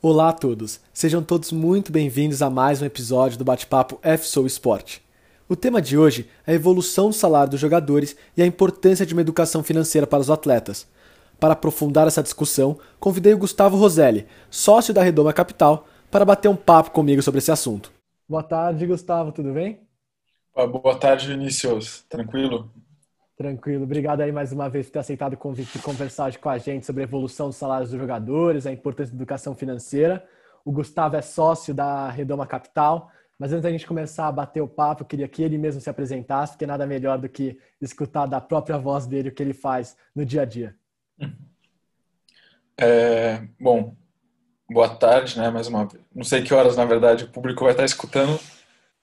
Olá 0.00 0.28
a 0.28 0.32
todos, 0.32 0.78
sejam 0.92 1.20
todos 1.24 1.50
muito 1.50 1.90
bem-vindos 1.90 2.40
a 2.40 2.48
mais 2.48 2.80
um 2.80 2.84
episódio 2.84 3.36
do 3.36 3.44
Bate-Papo 3.44 3.98
FSou 4.16 4.46
Esporte. 4.46 5.02
O 5.48 5.56
tema 5.56 5.82
de 5.82 5.98
hoje 5.98 6.30
é 6.46 6.52
a 6.52 6.54
evolução 6.54 7.08
do 7.08 7.12
salário 7.12 7.50
dos 7.50 7.58
jogadores 7.58 8.16
e 8.36 8.42
a 8.42 8.46
importância 8.46 9.04
de 9.04 9.12
uma 9.12 9.22
educação 9.22 9.60
financeira 9.60 10.06
para 10.06 10.20
os 10.20 10.30
atletas. 10.30 10.86
Para 11.40 11.54
aprofundar 11.54 12.06
essa 12.06 12.22
discussão, 12.22 12.78
convidei 13.00 13.34
o 13.34 13.38
Gustavo 13.38 13.76
Roselli, 13.76 14.28
sócio 14.48 14.94
da 14.94 15.02
Redoma 15.02 15.32
Capital, 15.32 15.88
para 16.12 16.24
bater 16.24 16.46
um 16.46 16.54
papo 16.54 16.92
comigo 16.92 17.20
sobre 17.20 17.38
esse 17.38 17.50
assunto. 17.50 17.90
Boa 18.28 18.44
tarde, 18.44 18.86
Gustavo, 18.86 19.32
tudo 19.32 19.52
bem? 19.52 19.80
Boa 20.54 20.96
tarde, 20.96 21.26
Vinícius. 21.26 22.04
Tranquilo? 22.08 22.70
Tranquilo. 23.38 23.84
Obrigado 23.84 24.20
aí 24.20 24.32
mais 24.32 24.50
uma 24.50 24.68
vez 24.68 24.86
por 24.86 24.94
ter 24.94 24.98
aceitado 24.98 25.34
o 25.34 25.36
convite 25.36 25.78
de 25.78 25.78
conversar 25.78 26.36
com 26.38 26.48
a 26.48 26.58
gente 26.58 26.84
sobre 26.84 27.02
a 27.02 27.06
evolução 27.06 27.46
dos 27.46 27.54
salários 27.54 27.88
dos 27.88 28.00
jogadores, 28.00 28.66
a 28.66 28.72
importância 28.72 29.14
da 29.14 29.18
educação 29.18 29.54
financeira. 29.54 30.26
O 30.64 30.72
Gustavo 30.72 31.14
é 31.14 31.22
sócio 31.22 31.72
da 31.72 32.10
Redoma 32.10 32.48
Capital, 32.48 33.12
mas 33.38 33.52
antes 33.52 33.62
da 33.62 33.70
gente 33.70 33.86
começar 33.86 34.26
a 34.26 34.32
bater 34.32 34.60
o 34.60 34.66
papo, 34.66 35.02
eu 35.02 35.06
queria 35.06 35.28
que 35.28 35.40
ele 35.40 35.56
mesmo 35.56 35.80
se 35.80 35.88
apresentasse, 35.88 36.54
porque 36.54 36.66
nada 36.66 36.84
melhor 36.84 37.16
do 37.16 37.28
que 37.28 37.56
escutar 37.80 38.26
da 38.26 38.40
própria 38.40 38.76
voz 38.76 39.06
dele 39.06 39.28
o 39.28 39.32
que 39.32 39.40
ele 39.40 39.54
faz 39.54 39.96
no 40.12 40.26
dia 40.26 40.42
a 40.42 40.44
dia. 40.44 40.74
É, 42.76 43.46
bom, 43.60 43.94
boa 44.68 44.88
tarde, 44.88 45.38
né? 45.38 45.48
Mais 45.48 45.68
uma 45.68 45.86
vez. 45.86 46.02
Não 46.12 46.24
sei 46.24 46.42
que 46.42 46.52
horas, 46.52 46.76
na 46.76 46.84
verdade, 46.84 47.22
o 47.22 47.30
público 47.30 47.62
vai 47.62 47.72
estar 47.72 47.84
escutando. 47.84 48.36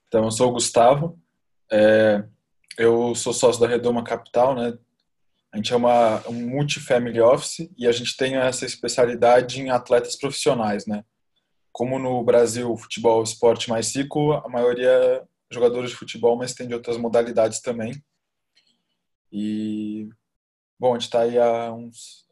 Então, 0.08 0.24
eu 0.24 0.30
sou 0.30 0.50
o 0.50 0.52
Gustavo. 0.52 1.18
É, 1.72 2.22
eu 2.76 3.14
sou 3.14 3.32
sócio 3.32 3.60
da 3.60 3.66
Redoma 3.66 4.04
Capital, 4.04 4.54
né? 4.54 4.78
A 5.52 5.56
gente 5.56 5.72
é 5.72 5.76
uma, 5.76 6.26
um 6.28 6.48
multifamily 6.50 7.20
office 7.20 7.70
e 7.78 7.86
a 7.86 7.92
gente 7.92 8.16
tem 8.16 8.36
essa 8.36 8.66
especialidade 8.66 9.60
em 9.60 9.70
atletas 9.70 10.16
profissionais, 10.16 10.86
né? 10.86 11.04
Como 11.72 11.98
no 11.98 12.22
Brasil 12.22 12.70
o 12.70 12.76
futebol 12.76 13.18
é 13.18 13.20
o 13.20 13.24
esporte 13.24 13.68
mais 13.68 13.94
rico, 13.94 14.32
a 14.32 14.48
maioria 14.48 14.90
é 14.90 15.24
jogadores 15.50 15.90
de 15.90 15.96
futebol, 15.96 16.36
mas 16.36 16.54
tem 16.54 16.68
de 16.68 16.74
outras 16.74 16.96
modalidades 16.96 17.60
também. 17.60 18.02
E, 19.32 20.08
bom, 20.78 20.90
a 20.90 20.98
gente 20.98 21.04
está 21.04 21.20
aí 21.20 21.38
há 21.38 21.72
uns 21.72 22.26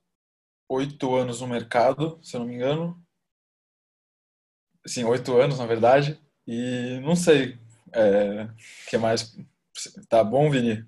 oito 0.69 1.15
anos 1.15 1.41
no 1.41 1.47
mercado, 1.47 2.19
se 2.23 2.37
eu 2.37 2.41
não 2.41 2.47
me 2.47 2.55
engano. 2.55 3.03
Sim, 4.87 5.05
oito 5.05 5.37
anos, 5.37 5.59
na 5.59 5.67
verdade. 5.67 6.21
E 6.47 7.01
não 7.03 7.17
sei 7.17 7.55
o 7.55 7.59
é, 7.93 8.51
que 8.89 8.99
mais 8.99 9.35
Tá 10.09 10.23
bom, 10.23 10.51
Vini? 10.51 10.85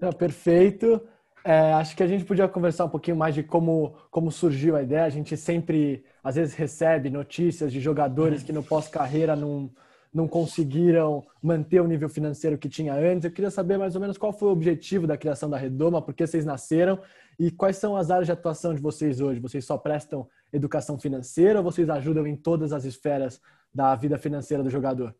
Não, 0.00 0.12
perfeito. 0.12 1.00
É, 1.44 1.74
acho 1.74 1.94
que 1.94 2.02
a 2.02 2.06
gente 2.06 2.24
podia 2.24 2.48
conversar 2.48 2.86
um 2.86 2.88
pouquinho 2.88 3.16
mais 3.16 3.34
de 3.34 3.42
como, 3.42 3.94
como 4.10 4.30
surgiu 4.30 4.76
a 4.76 4.82
ideia. 4.82 5.04
A 5.04 5.10
gente 5.10 5.36
sempre, 5.36 6.04
às 6.22 6.36
vezes, 6.36 6.54
recebe 6.54 7.10
notícias 7.10 7.70
de 7.72 7.80
jogadores 7.80 8.42
que 8.42 8.52
no 8.52 8.62
pós-carreira 8.62 9.36
não, 9.36 9.70
não 10.12 10.26
conseguiram 10.26 11.22
manter 11.42 11.80
o 11.80 11.86
nível 11.86 12.08
financeiro 12.08 12.56
que 12.56 12.68
tinha 12.68 12.94
antes. 12.94 13.24
Eu 13.24 13.30
queria 13.30 13.50
saber 13.50 13.76
mais 13.76 13.94
ou 13.94 14.00
menos 14.00 14.16
qual 14.16 14.32
foi 14.32 14.48
o 14.48 14.52
objetivo 14.52 15.06
da 15.06 15.18
criação 15.18 15.50
da 15.50 15.58
Redoma, 15.58 16.00
por 16.00 16.14
que 16.14 16.26
vocês 16.26 16.46
nasceram 16.46 16.98
e 17.38 17.50
quais 17.50 17.76
são 17.76 17.94
as 17.94 18.10
áreas 18.10 18.26
de 18.26 18.32
atuação 18.32 18.72
de 18.72 18.80
vocês 18.80 19.20
hoje. 19.20 19.40
Vocês 19.40 19.66
só 19.66 19.76
prestam 19.76 20.26
educação 20.52 20.98
financeira 20.98 21.58
ou 21.58 21.64
vocês 21.64 21.90
ajudam 21.90 22.26
em 22.26 22.36
todas 22.36 22.72
as 22.72 22.84
esferas 22.84 23.40
da 23.74 23.94
vida 23.96 24.16
financeira 24.16 24.62
do 24.62 24.70
jogador? 24.70 25.14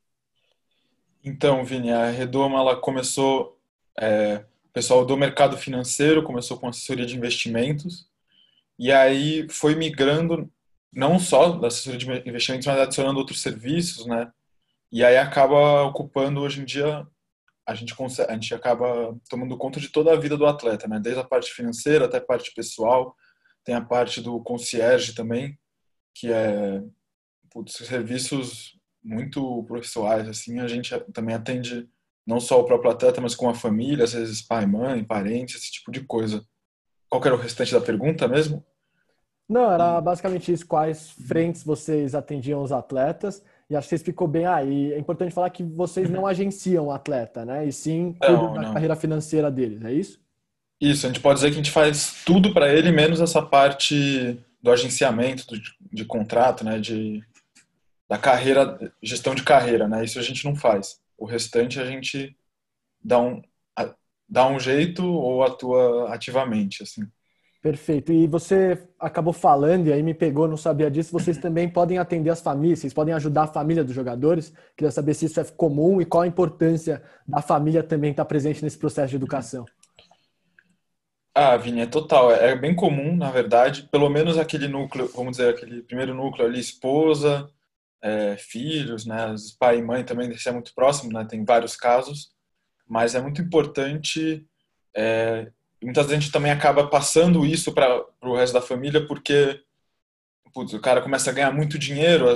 Então, 1.24 1.64
Vini, 1.64 1.90
a 1.90 2.10
Redoma 2.10 2.58
ela 2.58 2.76
começou, 2.76 3.58
é, 3.98 4.44
o 4.66 4.68
pessoal 4.74 5.06
do 5.06 5.16
mercado 5.16 5.56
financeiro 5.56 6.22
começou 6.22 6.58
com 6.58 6.68
assessoria 6.68 7.06
de 7.06 7.16
investimentos 7.16 8.06
e 8.78 8.92
aí 8.92 9.48
foi 9.48 9.74
migrando 9.74 10.52
não 10.92 11.18
só 11.18 11.50
da 11.52 11.68
assessoria 11.68 11.98
de 11.98 12.28
investimentos, 12.28 12.66
mas 12.66 12.78
adicionando 12.78 13.18
outros 13.18 13.40
serviços, 13.40 14.04
né? 14.04 14.30
E 14.92 15.02
aí 15.02 15.16
acaba 15.16 15.82
ocupando 15.84 16.40
hoje 16.40 16.60
em 16.60 16.64
dia 16.64 17.06
a 17.66 17.74
gente 17.74 17.94
consegue, 17.94 18.30
a 18.30 18.34
gente 18.34 18.54
acaba 18.54 19.18
tomando 19.28 19.56
conta 19.56 19.80
de 19.80 19.88
toda 19.88 20.12
a 20.12 20.16
vida 20.16 20.36
do 20.36 20.46
atleta, 20.46 20.86
né? 20.86 21.00
Desde 21.00 21.20
a 21.20 21.24
parte 21.24 21.50
financeira 21.52 22.04
até 22.04 22.18
a 22.18 22.20
parte 22.20 22.52
pessoal, 22.52 23.16
tem 23.64 23.74
a 23.74 23.80
parte 23.80 24.20
do 24.20 24.38
concierge 24.42 25.14
também, 25.14 25.58
que 26.14 26.30
é 26.30 26.82
putz, 27.50 27.72
serviços 27.72 28.78
muito 29.04 29.62
profissionais, 29.64 30.28
assim, 30.28 30.58
a 30.58 30.66
gente 30.66 30.98
também 31.12 31.34
atende 31.34 31.88
não 32.26 32.40
só 32.40 32.60
o 32.60 32.64
próprio 32.64 32.90
atleta, 32.90 33.20
mas 33.20 33.34
com 33.34 33.48
a 33.48 33.54
família, 33.54 34.04
às 34.04 34.14
vezes 34.14 34.40
pai, 34.40 34.64
mãe, 34.64 35.04
parentes, 35.04 35.56
esse 35.56 35.72
tipo 35.72 35.92
de 35.92 36.00
coisa. 36.00 36.42
Qual 37.08 37.22
era 37.24 37.34
o 37.34 37.38
restante 37.38 37.72
da 37.72 37.80
pergunta 37.80 38.26
mesmo? 38.26 38.64
Não, 39.46 39.70
era 39.70 40.00
basicamente 40.00 40.50
isso, 40.50 40.66
quais 40.66 41.10
frentes 41.10 41.62
vocês 41.62 42.14
atendiam 42.14 42.62
os 42.62 42.72
atletas, 42.72 43.42
e 43.68 43.76
acho 43.76 43.86
que 43.86 43.90
você 43.90 43.96
explicou 43.96 44.26
bem 44.26 44.46
aí. 44.46 44.92
Ah, 44.92 44.96
é 44.96 44.98
importante 44.98 45.34
falar 45.34 45.50
que 45.50 45.62
vocês 45.62 46.08
não 46.08 46.24
agenciam 46.26 46.86
o 46.86 46.90
atleta, 46.90 47.44
né? 47.44 47.66
E 47.66 47.72
sim 47.72 48.14
cuidam 48.18 48.54
da 48.54 48.72
carreira 48.72 48.96
financeira 48.96 49.50
deles, 49.50 49.84
é 49.84 49.92
isso? 49.92 50.18
Isso, 50.80 51.06
a 51.06 51.08
gente 51.10 51.20
pode 51.20 51.36
dizer 51.36 51.48
que 51.48 51.54
a 51.54 51.62
gente 51.62 51.70
faz 51.70 52.22
tudo 52.24 52.52
para 52.52 52.72
ele, 52.72 52.90
menos 52.90 53.20
essa 53.20 53.42
parte 53.42 54.38
do 54.62 54.70
agenciamento, 54.70 55.46
de, 55.58 55.62
de 55.92 56.04
contrato, 56.04 56.64
né? 56.64 56.78
De 56.78 57.22
da 58.08 58.18
carreira, 58.18 58.78
gestão 59.02 59.34
de 59.34 59.42
carreira, 59.42 59.88
né? 59.88 60.04
Isso 60.04 60.18
a 60.18 60.22
gente 60.22 60.44
não 60.44 60.54
faz. 60.54 61.00
O 61.16 61.24
restante 61.24 61.80
a 61.80 61.84
gente 61.86 62.36
dá 63.02 63.20
um, 63.20 63.42
dá 64.28 64.46
um 64.46 64.58
jeito 64.58 65.04
ou 65.04 65.42
atua 65.42 66.12
ativamente, 66.12 66.82
assim. 66.82 67.02
Perfeito. 67.62 68.12
E 68.12 68.26
você 68.26 68.86
acabou 68.98 69.32
falando, 69.32 69.86
e 69.86 69.92
aí 69.92 70.02
me 70.02 70.12
pegou, 70.12 70.46
não 70.46 70.56
sabia 70.56 70.90
disso, 70.90 71.10
vocês 71.10 71.38
também 71.38 71.66
podem 71.66 71.96
atender 71.96 72.28
as 72.28 72.42
famílias, 72.42 72.80
vocês 72.80 72.92
podem 72.92 73.14
ajudar 73.14 73.44
a 73.44 73.46
família 73.46 73.82
dos 73.82 73.94
jogadores. 73.94 74.52
Queria 74.76 74.90
saber 74.90 75.14
se 75.14 75.24
isso 75.24 75.40
é 75.40 75.44
comum 75.44 75.98
e 75.98 76.04
qual 76.04 76.24
a 76.24 76.26
importância 76.26 77.02
da 77.26 77.40
família 77.40 77.82
também 77.82 78.10
estar 78.10 78.26
presente 78.26 78.62
nesse 78.62 78.76
processo 78.76 79.10
de 79.10 79.16
educação. 79.16 79.64
Ah, 81.34 81.56
Vini, 81.56 81.80
é 81.80 81.86
total. 81.86 82.30
É 82.30 82.54
bem 82.54 82.76
comum, 82.76 83.16
na 83.16 83.30
verdade, 83.30 83.88
pelo 83.90 84.10
menos 84.10 84.36
aquele 84.36 84.68
núcleo, 84.68 85.10
vamos 85.14 85.38
dizer, 85.38 85.48
aquele 85.48 85.82
primeiro 85.82 86.14
núcleo 86.14 86.46
ali, 86.46 86.60
esposa, 86.60 87.50
é, 88.04 88.36
filhos, 88.36 89.06
né? 89.06 89.32
Os 89.32 89.50
pai 89.52 89.78
e 89.78 89.82
mãe 89.82 90.04
também 90.04 90.28
deixam 90.28 90.52
muito 90.52 90.74
próximo, 90.74 91.10
né? 91.10 91.24
Tem 91.24 91.42
vários 91.42 91.74
casos, 91.74 92.30
mas 92.86 93.14
é 93.14 93.20
muito 93.20 93.40
importante. 93.40 94.46
É, 94.94 95.50
muitas 95.82 96.04
vezes 96.04 96.18
a 96.18 96.20
gente 96.20 96.32
também 96.32 96.52
acaba 96.52 96.86
passando 96.86 97.46
isso 97.46 97.72
para 97.72 98.04
o 98.22 98.36
resto 98.36 98.52
da 98.52 98.60
família 98.60 99.06
porque 99.06 99.58
putz, 100.52 100.74
o 100.74 100.80
cara 100.80 101.00
começa 101.00 101.30
a 101.30 101.32
ganhar 101.32 101.50
muito 101.50 101.78
dinheiro 101.78 102.26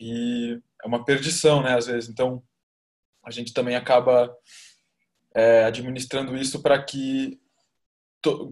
e 0.00 0.60
é 0.82 0.86
uma 0.86 1.04
perdição, 1.04 1.62
né? 1.62 1.76
Às 1.76 1.86
vezes, 1.86 2.10
então 2.10 2.42
a 3.24 3.30
gente 3.30 3.54
também 3.54 3.76
acaba 3.76 4.34
é, 5.32 5.64
administrando 5.64 6.36
isso 6.36 6.60
para 6.60 6.82
que 6.82 7.40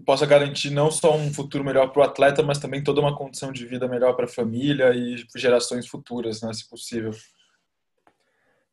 possa 0.05 0.25
garantir 0.25 0.69
não 0.69 0.91
só 0.91 1.15
um 1.15 1.33
futuro 1.33 1.63
melhor 1.63 1.91
para 1.91 2.01
o 2.01 2.03
atleta, 2.03 2.43
mas 2.43 2.59
também 2.59 2.83
toda 2.83 3.01
uma 3.01 3.15
condição 3.15 3.51
de 3.51 3.65
vida 3.65 3.87
melhor 3.87 4.15
para 4.15 4.25
a 4.25 4.29
família 4.29 4.93
e 4.93 5.23
gerações 5.35 5.87
futuras, 5.87 6.41
né, 6.41 6.53
se 6.53 6.69
possível. 6.69 7.11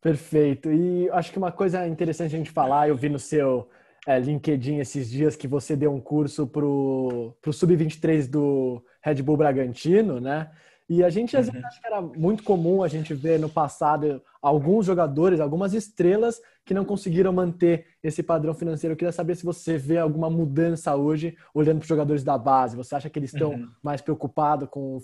Perfeito. 0.00 0.70
E 0.70 1.08
acho 1.10 1.32
que 1.32 1.38
uma 1.38 1.50
coisa 1.50 1.86
interessante 1.86 2.34
a 2.34 2.38
gente 2.38 2.50
falar, 2.50 2.88
eu 2.88 2.96
vi 2.96 3.08
no 3.08 3.18
seu 3.18 3.68
é, 4.06 4.18
LinkedIn 4.18 4.78
esses 4.78 5.10
dias 5.10 5.34
que 5.34 5.48
você 5.48 5.74
deu 5.74 5.92
um 5.92 6.00
curso 6.00 6.46
para 6.46 6.64
o 6.64 7.34
Sub-23 7.50 8.28
do 8.28 8.84
Red 9.02 9.22
Bull 9.22 9.38
Bragantino, 9.38 10.20
né? 10.20 10.50
E 10.88 11.02
a 11.02 11.08
gente 11.08 11.36
às 11.36 11.46
vezes 11.46 11.60
uhum. 11.60 11.66
acha 11.66 11.80
que 11.80 11.86
era 11.86 12.00
muito 12.00 12.42
comum 12.42 12.82
a 12.82 12.88
gente 12.88 13.14
ver 13.14 13.38
no 13.38 13.48
passado 13.48 14.22
alguns 14.42 14.84
jogadores, 14.84 15.40
algumas 15.40 15.72
estrelas 15.72 16.40
que 16.64 16.74
não 16.74 16.84
conseguiram 16.84 17.32
manter 17.32 17.86
esse 18.02 18.22
padrão 18.22 18.52
financeiro. 18.52 18.92
Eu 18.92 18.96
queria 18.96 19.12
saber 19.12 19.34
se 19.34 19.44
você 19.44 19.78
vê 19.78 19.96
alguma 19.96 20.28
mudança 20.28 20.94
hoje 20.94 21.36
olhando 21.54 21.78
para 21.78 21.84
os 21.84 21.88
jogadores 21.88 22.22
da 22.22 22.36
base. 22.36 22.76
Você 22.76 22.94
acha 22.94 23.08
que 23.08 23.18
eles 23.18 23.32
estão 23.32 23.52
uhum. 23.52 23.70
mais 23.82 24.02
preocupados 24.02 24.68
com, 24.68 24.98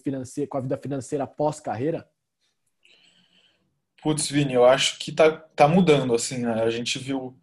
com 0.49 0.57
a 0.59 0.61
vida 0.61 0.77
financeira 0.77 1.27
pós-carreira? 1.27 2.07
Putz, 4.03 4.31
Vini, 4.31 4.55
eu 4.55 4.65
acho 4.65 4.99
que 4.99 5.13
tá, 5.13 5.31
tá 5.31 5.69
mudando, 5.69 6.15
assim, 6.15 6.39
né? 6.39 6.63
A 6.63 6.71
gente 6.71 6.99
viu, 6.99 7.39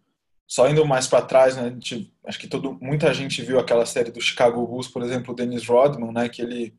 só 0.46 0.68
indo 0.68 0.84
mais 0.84 1.06
para 1.06 1.24
trás, 1.24 1.56
né? 1.56 1.70
Gente, 1.70 2.12
acho 2.24 2.38
que 2.38 2.48
todo, 2.48 2.76
muita 2.80 3.12
gente 3.14 3.42
viu 3.42 3.58
aquela 3.60 3.86
série 3.86 4.10
do 4.10 4.20
Chicago 4.20 4.66
Bulls, 4.66 4.88
por 4.88 5.02
exemplo, 5.02 5.32
o 5.32 5.36
Dennis 5.36 5.66
Rodman, 5.66 6.12
né? 6.12 6.28
Que 6.28 6.42
ele 6.42 6.76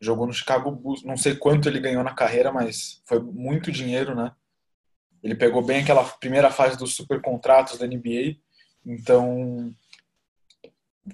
jogou 0.00 0.26
no 0.26 0.32
Chicago 0.32 0.70
Bulls, 0.70 1.04
não 1.04 1.16
sei 1.16 1.34
quanto 1.34 1.68
ele 1.68 1.80
ganhou 1.80 2.04
na 2.04 2.14
carreira, 2.14 2.52
mas 2.52 3.02
foi 3.06 3.20
muito 3.20 3.72
dinheiro, 3.72 4.14
né? 4.14 4.32
Ele 5.22 5.34
pegou 5.34 5.62
bem 5.62 5.82
aquela 5.82 6.04
primeira 6.04 6.50
fase 6.50 6.78
dos 6.78 6.94
super 6.94 7.20
contratos 7.20 7.78
da 7.78 7.86
NBA, 7.86 8.36
então, 8.86 9.74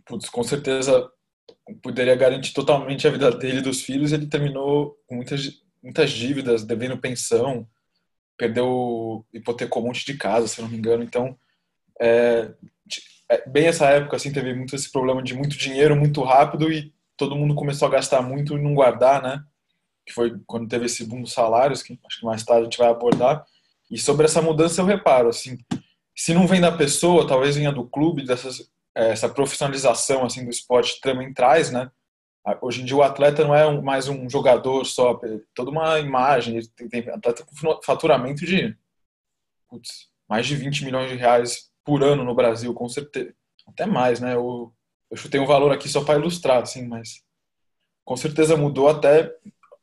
putz, 0.07 0.29
com 0.29 0.45
certeza 0.45 1.11
poderia 1.83 2.15
garantir 2.15 2.53
totalmente 2.53 3.07
a 3.07 3.11
vida 3.11 3.31
dele 3.31 3.59
e 3.59 3.63
dos 3.63 3.83
filhos. 3.83 4.13
Ele 4.13 4.27
terminou 4.27 4.97
com 5.07 5.17
muitas, 5.17 5.63
muitas 5.83 6.11
dívidas, 6.11 6.65
devendo 6.65 6.99
pensão, 6.99 7.69
perdeu, 8.37 9.27
hipotecou 9.33 9.83
um 9.83 9.87
monte 9.87 10.05
de 10.05 10.17
casa, 10.17 10.47
se 10.47 10.61
não 10.63 10.69
me 10.69 10.77
engano. 10.77 11.03
Então, 11.03 11.37
é, 12.01 12.53
é, 13.29 13.49
bem 13.49 13.67
essa 13.67 13.89
época, 13.89 14.17
assim, 14.17 14.33
teve 14.33 14.55
muito 14.55 14.77
esse 14.77 14.91
problema 14.91 15.23
de 15.23 15.35
muito 15.35 15.57
dinheiro, 15.57 15.97
muito 15.97 16.23
rápido 16.23 16.71
e 16.71 16.94
todo 17.17 17.37
mundo 17.37 17.55
começou 17.55 17.89
a 17.89 17.91
gastar 17.91 18.23
muito 18.23 18.57
e 18.57 18.63
não 18.63 18.75
guardar, 18.75 19.23
né? 19.23 19.45
que 20.05 20.13
foi 20.13 20.39
quando 20.47 20.69
teve 20.69 20.87
esse 20.87 21.05
boom 21.05 21.23
dos 21.23 21.33
salários, 21.33 21.83
que 21.83 21.99
acho 22.07 22.21
que 22.21 22.27
mais 22.27 22.45
tarde 22.45 22.63
a 22.63 22.65
gente 22.65 22.79
vai 22.79 22.89
abordar. 22.89 23.45
E 23.91 23.99
sobre 23.99 24.27
essa 24.27 24.43
mudança 24.43 24.81
eu 24.81 24.87
reparo, 24.87 25.29
assim, 25.29 25.59
se 26.15 26.35
não 26.35 26.47
vem 26.47 26.61
da 26.61 26.73
pessoa, 26.73 27.27
talvez 27.27 27.57
venha 27.57 27.73
do 27.73 27.89
clube, 27.89 28.25
dessas, 28.25 28.71
é, 28.95 29.11
essa 29.11 29.29
profissionalização 29.29 30.25
assim 30.25 30.45
do 30.45 30.51
esporte 30.51 31.01
também 31.01 31.33
traz, 31.33 31.71
né? 31.71 31.91
Hoje 32.61 32.83
em 32.83 32.85
dia 32.85 32.97
o 32.97 33.03
atleta 33.03 33.43
não 33.43 33.55
é 33.55 33.81
mais 33.81 34.07
um 34.07 34.29
jogador 34.29 34.85
só, 34.85 35.19
toda 35.55 35.71
uma 35.71 35.99
imagem, 35.99 36.61
tem, 36.77 36.89
tem 36.89 37.09
atleta 37.09 37.43
com 37.43 37.81
faturamento 37.83 38.45
de 38.45 38.77
putz, 39.67 40.11
mais 40.29 40.47
de 40.47 40.55
20 40.55 40.85
milhões 40.85 41.11
de 41.11 41.17
reais 41.17 41.71
por 41.83 42.03
ano 42.05 42.23
no 42.23 42.35
Brasil, 42.35 42.75
com 42.75 42.87
certeza. 42.87 43.35
Até 43.67 43.87
mais, 43.87 44.21
né? 44.21 44.37
Eu 45.11 45.17
chutei 45.17 45.41
um 45.41 45.47
valor 45.47 45.73
aqui 45.73 45.89
só 45.89 46.05
para 46.05 46.19
ilustrar, 46.19 46.63
assim, 46.63 46.87
mas 46.87 47.23
com 48.05 48.17
certeza 48.17 48.57
mudou 48.57 48.89
até 48.89 49.33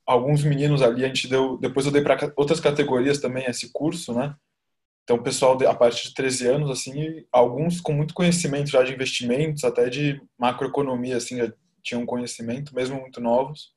alguns 0.05 0.43
meninos 0.43 0.81
ali, 0.81 1.03
a 1.03 1.07
gente 1.07 1.27
deu, 1.27 1.57
depois 1.57 1.85
eu 1.85 1.91
dei 1.91 2.01
para 2.01 2.31
outras 2.35 2.59
categorias 2.59 3.19
também 3.19 3.45
esse 3.45 3.71
curso, 3.71 4.13
né? 4.13 4.35
Então, 5.03 5.17
o 5.17 5.23
pessoal 5.23 5.57
a 5.67 5.73
partir 5.73 6.09
de 6.09 6.13
13 6.13 6.47
anos, 6.47 6.69
assim, 6.69 7.25
alguns 7.31 7.81
com 7.81 7.91
muito 7.91 8.13
conhecimento 8.13 8.69
já 8.69 8.83
de 8.83 8.93
investimentos, 8.93 9.63
até 9.63 9.89
de 9.89 10.21
macroeconomia, 10.37 11.17
assim, 11.17 11.37
já 11.37 11.51
tinham 11.81 12.05
conhecimento, 12.05 12.75
mesmo 12.75 12.99
muito 12.99 13.19
novos. 13.19 13.73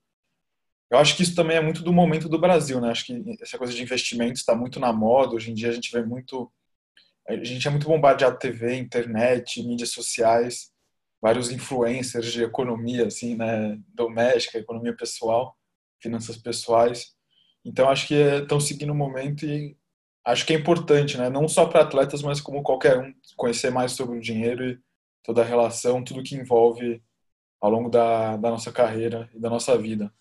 Eu 0.90 0.98
acho 0.98 1.16
que 1.16 1.22
isso 1.22 1.34
também 1.34 1.56
é 1.56 1.60
muito 1.60 1.82
do 1.82 1.92
momento 1.92 2.28
do 2.28 2.38
Brasil, 2.38 2.80
né? 2.80 2.90
Acho 2.90 3.06
que 3.06 3.36
essa 3.40 3.58
coisa 3.58 3.72
de 3.72 3.82
investimentos 3.82 4.40
está 4.40 4.54
muito 4.54 4.78
na 4.78 4.92
moda. 4.92 5.34
Hoje 5.34 5.50
em 5.50 5.54
dia 5.54 5.70
a 5.70 5.72
gente 5.72 5.90
vê 5.90 6.04
muito. 6.04 6.52
A 7.26 7.34
gente 7.42 7.66
é 7.66 7.70
muito 7.70 7.86
bombardeado 7.88 8.38
TV, 8.38 8.76
internet, 8.76 9.62
mídias 9.66 9.90
sociais, 9.90 10.70
vários 11.24 11.50
influencers 11.50 12.30
de 12.30 12.44
economia, 12.44 13.06
assim, 13.06 13.34
né? 13.34 13.80
Doméstica, 13.94 14.58
economia 14.58 14.94
pessoal, 14.94 15.56
finanças 15.98 16.36
pessoais. 16.36 17.14
Então 17.64 17.88
acho 17.88 18.08
que 18.08 18.14
estão 18.14 18.60
seguindo 18.60 18.92
o 18.92 18.94
momento 18.94 19.46
e 19.46 19.74
acho 20.22 20.44
que 20.44 20.52
é 20.52 20.56
importante, 20.58 21.16
né? 21.16 21.30
Não 21.30 21.48
só 21.48 21.64
para 21.64 21.80
atletas, 21.80 22.20
mas 22.20 22.42
como 22.42 22.62
qualquer 22.62 22.98
um, 22.98 23.10
conhecer 23.36 23.70
mais 23.70 23.92
sobre 23.92 24.18
o 24.18 24.20
dinheiro 24.20 24.68
e 24.68 24.78
toda 25.22 25.40
a 25.40 25.46
relação, 25.46 26.04
tudo 26.04 26.22
que 26.22 26.36
envolve 26.36 27.02
ao 27.58 27.70
longo 27.70 27.88
da, 27.88 28.36
da 28.36 28.50
nossa 28.50 28.70
carreira 28.70 29.30
e 29.32 29.40
da 29.40 29.48
nossa 29.48 29.78
vida. 29.78 30.12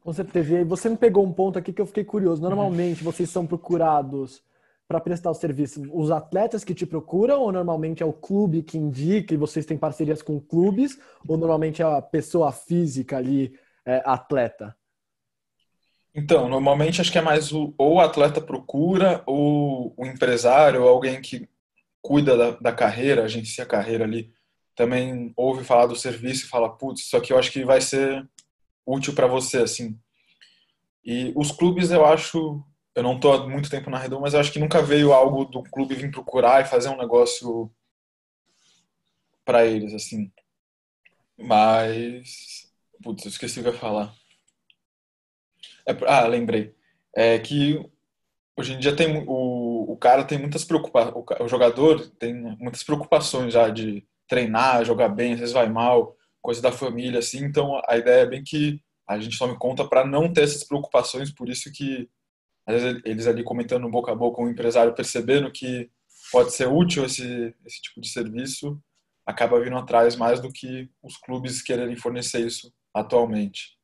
Com 0.00 0.12
certeza. 0.12 0.58
E 0.58 0.64
você 0.64 0.88
me 0.88 0.96
pegou 0.96 1.24
um 1.24 1.32
ponto 1.32 1.60
aqui 1.60 1.72
que 1.72 1.80
eu 1.80 1.86
fiquei 1.86 2.02
curioso. 2.02 2.42
Normalmente 2.42 3.04
vocês 3.04 3.30
são 3.30 3.46
procurados 3.46 4.42
para 4.88 5.00
prestar 5.00 5.30
o 5.30 5.34
serviço 5.34 5.82
os 5.92 6.10
atletas 6.10 6.64
que 6.64 6.74
te 6.74 6.86
procuram 6.86 7.40
ou 7.40 7.50
normalmente 7.50 8.02
é 8.02 8.06
o 8.06 8.12
clube 8.12 8.62
que 8.62 8.78
indica 8.78 9.34
e 9.34 9.36
vocês 9.36 9.66
têm 9.66 9.76
parcerias 9.76 10.22
com 10.22 10.40
clubes 10.40 10.98
ou 11.26 11.36
normalmente 11.36 11.82
é 11.82 11.84
a 11.84 12.00
pessoa 12.00 12.52
física 12.52 13.16
ali, 13.16 13.58
é, 13.84 14.02
atleta? 14.04 14.76
Então, 16.14 16.48
normalmente 16.48 17.00
acho 17.00 17.12
que 17.12 17.18
é 17.18 17.22
mais 17.22 17.52
o, 17.52 17.74
ou 17.76 17.96
o 17.96 18.00
atleta 18.00 18.40
procura, 18.40 19.22
ou 19.26 19.92
o 19.98 20.06
empresário, 20.06 20.82
ou 20.82 20.88
alguém 20.88 21.20
que 21.20 21.46
cuida 22.00 22.34
da, 22.36 22.50
da 22.52 22.72
carreira, 22.72 23.24
agencia 23.24 23.64
a 23.64 23.66
carreira 23.66 24.04
ali, 24.04 24.32
também 24.74 25.32
ouve 25.36 25.62
falar 25.62 25.86
do 25.86 25.94
serviço 25.94 26.46
e 26.46 26.48
fala, 26.48 26.70
putz, 26.70 27.02
isso 27.02 27.16
aqui 27.16 27.34
eu 27.34 27.38
acho 27.38 27.52
que 27.52 27.66
vai 27.66 27.82
ser 27.82 28.26
útil 28.86 29.14
para 29.14 29.26
você, 29.26 29.58
assim. 29.58 29.98
E 31.04 31.32
os 31.36 31.52
clubes, 31.52 31.90
eu 31.90 32.06
acho, 32.06 32.64
eu 32.96 33.02
não 33.02 33.16
estou 33.16 33.34
há 33.34 33.46
muito 33.46 33.68
tempo 33.68 33.90
na 33.90 33.98
Redom, 33.98 34.20
mas 34.20 34.34
acho 34.34 34.50
que 34.50 34.58
nunca 34.58 34.80
veio 34.80 35.12
algo 35.12 35.44
do 35.44 35.62
clube 35.62 35.94
vir 35.94 36.10
procurar 36.10 36.62
e 36.62 36.68
fazer 36.68 36.88
um 36.88 36.96
negócio 36.96 37.70
para 39.44 39.66
eles, 39.66 39.92
assim. 39.92 40.32
Mas, 41.38 42.72
putz, 43.02 43.26
eu 43.26 43.28
esqueci 43.28 43.60
o 43.60 43.62
que 43.62 43.68
eu 43.68 43.74
ia 43.74 43.78
falar. 43.78 44.14
É, 45.86 45.94
ah, 46.06 46.26
lembrei. 46.26 46.74
É 47.14 47.38
que 47.38 47.78
hoje 48.56 48.72
em 48.72 48.78
dia 48.78 48.96
tem 48.96 49.24
o, 49.28 49.92
o 49.92 49.96
cara 49.98 50.24
tem 50.24 50.38
muitas 50.38 50.64
preocupações, 50.64 51.14
o, 51.14 51.44
o 51.44 51.48
jogador 51.48 52.08
tem 52.18 52.34
muitas 52.58 52.82
preocupações 52.82 53.52
já 53.52 53.68
de 53.68 54.06
treinar, 54.26 54.86
jogar 54.86 55.10
bem, 55.10 55.34
às 55.34 55.40
vezes 55.40 55.54
vai 55.54 55.68
mal, 55.68 56.16
coisa 56.40 56.62
da 56.62 56.72
família, 56.72 57.18
assim. 57.18 57.44
Então 57.44 57.78
a 57.86 57.98
ideia 57.98 58.22
é 58.22 58.26
bem 58.26 58.42
que 58.42 58.80
a 59.06 59.18
gente 59.20 59.38
tome 59.38 59.58
conta 59.58 59.86
para 59.86 60.06
não 60.06 60.32
ter 60.32 60.44
essas 60.44 60.64
preocupações, 60.64 61.30
por 61.30 61.50
isso 61.50 61.70
que 61.70 62.08
às 62.66 62.82
vezes 62.82 63.02
eles 63.04 63.26
ali 63.26 63.44
comentando 63.44 63.88
boca 63.88 64.12
a 64.12 64.14
boca 64.14 64.42
o 64.42 64.48
empresário 64.48 64.94
percebendo 64.94 65.50
que 65.52 65.90
pode 66.32 66.52
ser 66.52 66.66
útil 66.66 67.04
esse, 67.04 67.54
esse 67.64 67.80
tipo 67.80 68.00
de 68.00 68.08
serviço, 68.08 68.80
acaba 69.24 69.60
vindo 69.60 69.76
atrás 69.76 70.16
mais 70.16 70.40
do 70.40 70.52
que 70.52 70.90
os 71.02 71.16
clubes 71.16 71.62
quererem 71.62 71.96
fornecer 71.96 72.40
isso 72.40 72.72
atualmente. 72.92 73.76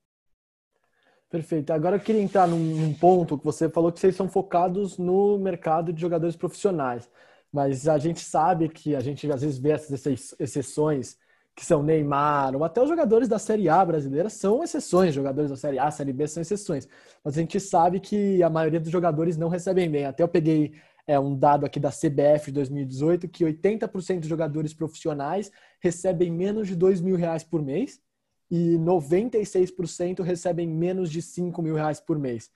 Perfeito. 1.30 1.72
Agora 1.72 1.96
eu 1.96 2.00
queria 2.00 2.20
entrar 2.20 2.46
num, 2.46 2.92
ponto 2.92 3.38
que 3.38 3.44
você 3.44 3.68
falou 3.68 3.90
que 3.90 3.98
vocês 3.98 4.14
são 4.14 4.28
focados 4.28 4.98
no 4.98 5.38
mercado 5.38 5.90
de 5.92 6.00
jogadores 6.00 6.36
profissionais. 6.36 7.08
Mas 7.50 7.88
a 7.88 7.96
gente 7.98 8.20
sabe 8.20 8.68
que 8.68 8.94
a 8.94 9.00
gente 9.00 9.30
às 9.30 9.40
vezes 9.40 9.58
vê 9.58 9.70
essas 9.70 10.06
exceções 10.38 11.16
que 11.54 11.64
são 11.64 11.82
Neymar, 11.82 12.56
ou 12.56 12.64
até 12.64 12.82
os 12.82 12.88
jogadores 12.88 13.28
da 13.28 13.38
Série 13.38 13.68
A 13.68 13.84
brasileira 13.84 14.30
são 14.30 14.62
exceções, 14.64 15.14
jogadores 15.14 15.50
da 15.50 15.56
Série 15.56 15.78
A, 15.78 15.90
Série 15.90 16.12
B 16.12 16.26
são 16.26 16.40
exceções. 16.40 16.88
Mas 17.22 17.36
a 17.36 17.40
gente 17.40 17.60
sabe 17.60 18.00
que 18.00 18.42
a 18.42 18.48
maioria 18.48 18.80
dos 18.80 18.90
jogadores 18.90 19.36
não 19.36 19.48
recebem 19.48 19.90
bem. 19.90 20.06
Até 20.06 20.22
eu 20.22 20.28
peguei 20.28 20.72
é, 21.06 21.18
um 21.18 21.36
dado 21.36 21.66
aqui 21.66 21.78
da 21.78 21.90
CBF 21.90 22.46
de 22.46 22.52
2018 22.52 23.28
que 23.28 23.44
80% 23.44 24.20
dos 24.20 24.28
jogadores 24.28 24.72
profissionais 24.72 25.50
recebem 25.80 26.30
menos 26.30 26.68
de 26.68 26.74
2 26.74 27.00
mil 27.00 27.16
reais 27.16 27.44
por 27.44 27.62
mês 27.62 28.00
e 28.50 28.76
96% 28.78 30.22
recebem 30.22 30.66
menos 30.68 31.10
de 31.10 31.20
5 31.20 31.60
mil 31.62 31.74
reais 31.74 32.00
por 32.00 32.18
mês. 32.18 32.50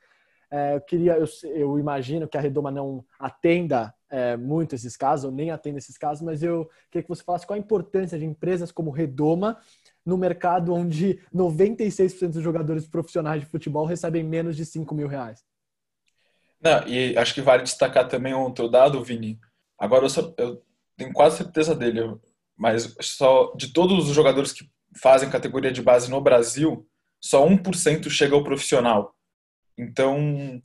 É, 0.50 0.76
eu 0.76 0.80
queria, 0.80 1.14
eu, 1.14 1.26
eu, 1.54 1.78
imagino 1.78 2.28
que 2.28 2.38
a 2.38 2.40
Redoma 2.40 2.70
não 2.70 3.04
atenda 3.18 3.92
é, 4.08 4.36
muito 4.36 4.74
esses 4.74 4.96
casos, 4.96 5.24
ou 5.24 5.32
nem 5.32 5.50
atenda 5.50 5.78
esses 5.78 5.98
casos, 5.98 6.22
mas 6.22 6.42
eu 6.42 6.70
queria 6.90 7.02
que 7.02 7.08
você 7.08 7.24
falasse 7.24 7.46
qual 7.46 7.56
a 7.56 7.60
importância 7.60 8.18
de 8.18 8.24
empresas 8.24 8.70
como 8.70 8.90
Redoma 8.90 9.58
no 10.04 10.16
mercado 10.16 10.72
onde 10.72 11.20
96% 11.34 12.30
dos 12.30 12.42
jogadores 12.42 12.86
profissionais 12.86 13.40
de 13.40 13.48
futebol 13.48 13.84
recebem 13.84 14.22
menos 14.22 14.56
de 14.56 14.64
5 14.64 14.94
mil 14.94 15.08
reais. 15.08 15.44
Não, 16.60 16.86
e 16.86 17.16
acho 17.18 17.34
que 17.34 17.42
vale 17.42 17.64
destacar 17.64 18.08
também 18.08 18.32
outro 18.32 18.68
dado, 18.68 19.02
Vini. 19.02 19.38
Agora 19.78 20.06
eu, 20.06 20.34
eu 20.38 20.62
tenho 20.96 21.12
quase 21.12 21.38
certeza 21.38 21.74
dele, 21.74 22.16
mas 22.56 22.96
só 23.00 23.52
de 23.56 23.72
todos 23.72 24.08
os 24.08 24.14
jogadores 24.14 24.52
que 24.52 24.70
fazem 24.96 25.28
categoria 25.28 25.72
de 25.72 25.82
base 25.82 26.10
no 26.10 26.20
Brasil, 26.20 26.86
só 27.20 27.46
1% 27.46 28.08
chega 28.08 28.34
ao 28.34 28.44
profissional. 28.44 29.15
Então, 29.78 30.60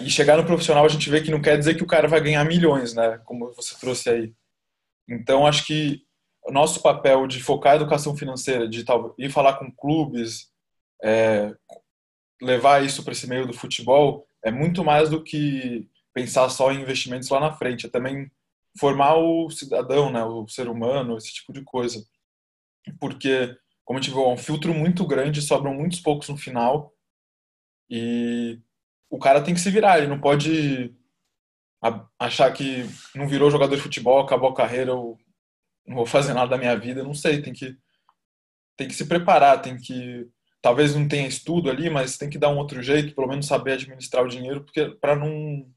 e 0.00 0.10
chegar 0.10 0.36
no 0.36 0.46
profissional 0.46 0.84
a 0.84 0.88
gente 0.88 1.08
vê 1.10 1.20
que 1.20 1.30
não 1.30 1.40
quer 1.40 1.58
dizer 1.58 1.74
que 1.74 1.82
o 1.82 1.86
cara 1.86 2.06
vai 2.06 2.20
ganhar 2.20 2.44
milhões, 2.44 2.94
né? 2.94 3.20
Como 3.24 3.52
você 3.54 3.74
trouxe 3.78 4.10
aí. 4.10 4.34
Então, 5.08 5.46
acho 5.46 5.66
que 5.66 6.02
o 6.44 6.52
nosso 6.52 6.82
papel 6.82 7.26
de 7.26 7.42
focar 7.42 7.72
a 7.72 7.76
educação 7.76 8.16
financeira, 8.16 8.68
de 8.68 8.84
tal, 8.84 9.14
ir 9.18 9.30
falar 9.30 9.54
com 9.54 9.70
clubes, 9.70 10.50
é, 11.02 11.54
levar 12.40 12.84
isso 12.84 13.02
para 13.02 13.12
esse 13.12 13.28
meio 13.28 13.46
do 13.46 13.52
futebol, 13.52 14.26
é 14.44 14.50
muito 14.50 14.84
mais 14.84 15.10
do 15.10 15.22
que 15.22 15.88
pensar 16.12 16.48
só 16.48 16.72
em 16.72 16.82
investimentos 16.82 17.28
lá 17.30 17.40
na 17.40 17.52
frente. 17.52 17.86
É 17.86 17.90
também 17.90 18.30
formar 18.78 19.16
o 19.16 19.50
cidadão, 19.50 20.10
né? 20.10 20.24
O 20.24 20.46
ser 20.48 20.68
humano, 20.68 21.16
esse 21.16 21.32
tipo 21.32 21.52
de 21.52 21.62
coisa. 21.62 22.04
Porque 23.00 23.56
como 23.84 23.98
a 23.98 24.02
gente 24.02 24.12
viu, 24.12 24.24
é 24.24 24.28
um 24.28 24.36
filtro 24.36 24.72
muito 24.72 25.06
grande, 25.06 25.42
sobram 25.42 25.74
muitos 25.74 26.00
poucos 26.00 26.28
no 26.28 26.36
final. 26.36 26.92
E 27.94 28.58
o 29.10 29.18
cara 29.18 29.42
tem 29.42 29.52
que 29.52 29.60
se 29.60 29.70
virar, 29.70 29.98
ele 29.98 30.06
não 30.06 30.18
pode 30.18 30.94
achar 32.18 32.50
que 32.50 32.86
não 33.14 33.28
virou 33.28 33.50
jogador 33.50 33.76
de 33.76 33.82
futebol, 33.82 34.20
acabou 34.20 34.48
a 34.48 34.54
carreira, 34.54 34.92
eu 34.92 35.18
não 35.86 35.96
vou 35.96 36.06
fazer 36.06 36.32
nada 36.32 36.52
da 36.52 36.56
minha 36.56 36.74
vida, 36.74 37.02
não 37.02 37.12
sei, 37.12 37.42
tem 37.42 37.52
que 37.52 37.76
tem 38.78 38.88
que 38.88 38.94
se 38.94 39.04
preparar, 39.04 39.60
tem 39.60 39.76
que 39.76 40.26
talvez 40.62 40.94
não 40.94 41.06
tenha 41.06 41.28
estudo 41.28 41.68
ali, 41.68 41.90
mas 41.90 42.16
tem 42.16 42.30
que 42.30 42.38
dar 42.38 42.48
um 42.48 42.56
outro 42.56 42.82
jeito, 42.82 43.14
pelo 43.14 43.28
menos 43.28 43.46
saber 43.46 43.72
administrar 43.72 44.24
o 44.24 44.28
dinheiro, 44.28 44.64
porque 44.64 44.88
para 44.98 45.14
não 45.14 45.70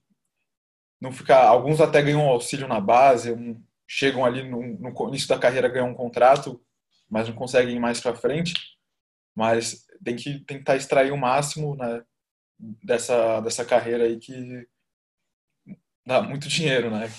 não 1.01 1.11
ficar, 1.11 1.45
alguns 1.45 1.81
até 1.81 2.01
ganham 2.01 2.21
auxílio 2.21 2.65
na 2.65 2.79
base, 2.79 3.33
um, 3.33 3.61
chegam 3.85 4.23
ali 4.23 4.41
no, 4.41 4.61
no 4.61 5.09
início 5.09 5.27
da 5.27 5.37
carreira 5.37 5.67
ganham 5.67 5.89
um 5.89 5.93
contrato, 5.93 6.63
mas 7.09 7.27
não 7.27 7.35
conseguem 7.35 7.75
ir 7.75 7.79
mais 7.79 7.99
para 7.99 8.15
frente. 8.15 8.53
Mas 9.35 9.84
tem 10.03 10.15
que 10.15 10.39
tentar 10.39 10.75
extrair 10.75 11.11
o 11.11 11.17
máximo 11.17 11.75
né, 11.75 12.03
dessa, 12.83 13.39
dessa 13.41 13.65
carreira 13.65 14.05
aí 14.05 14.17
que 14.17 14.67
dá 16.05 16.21
muito 16.21 16.47
dinheiro, 16.47 16.89
né? 16.89 17.09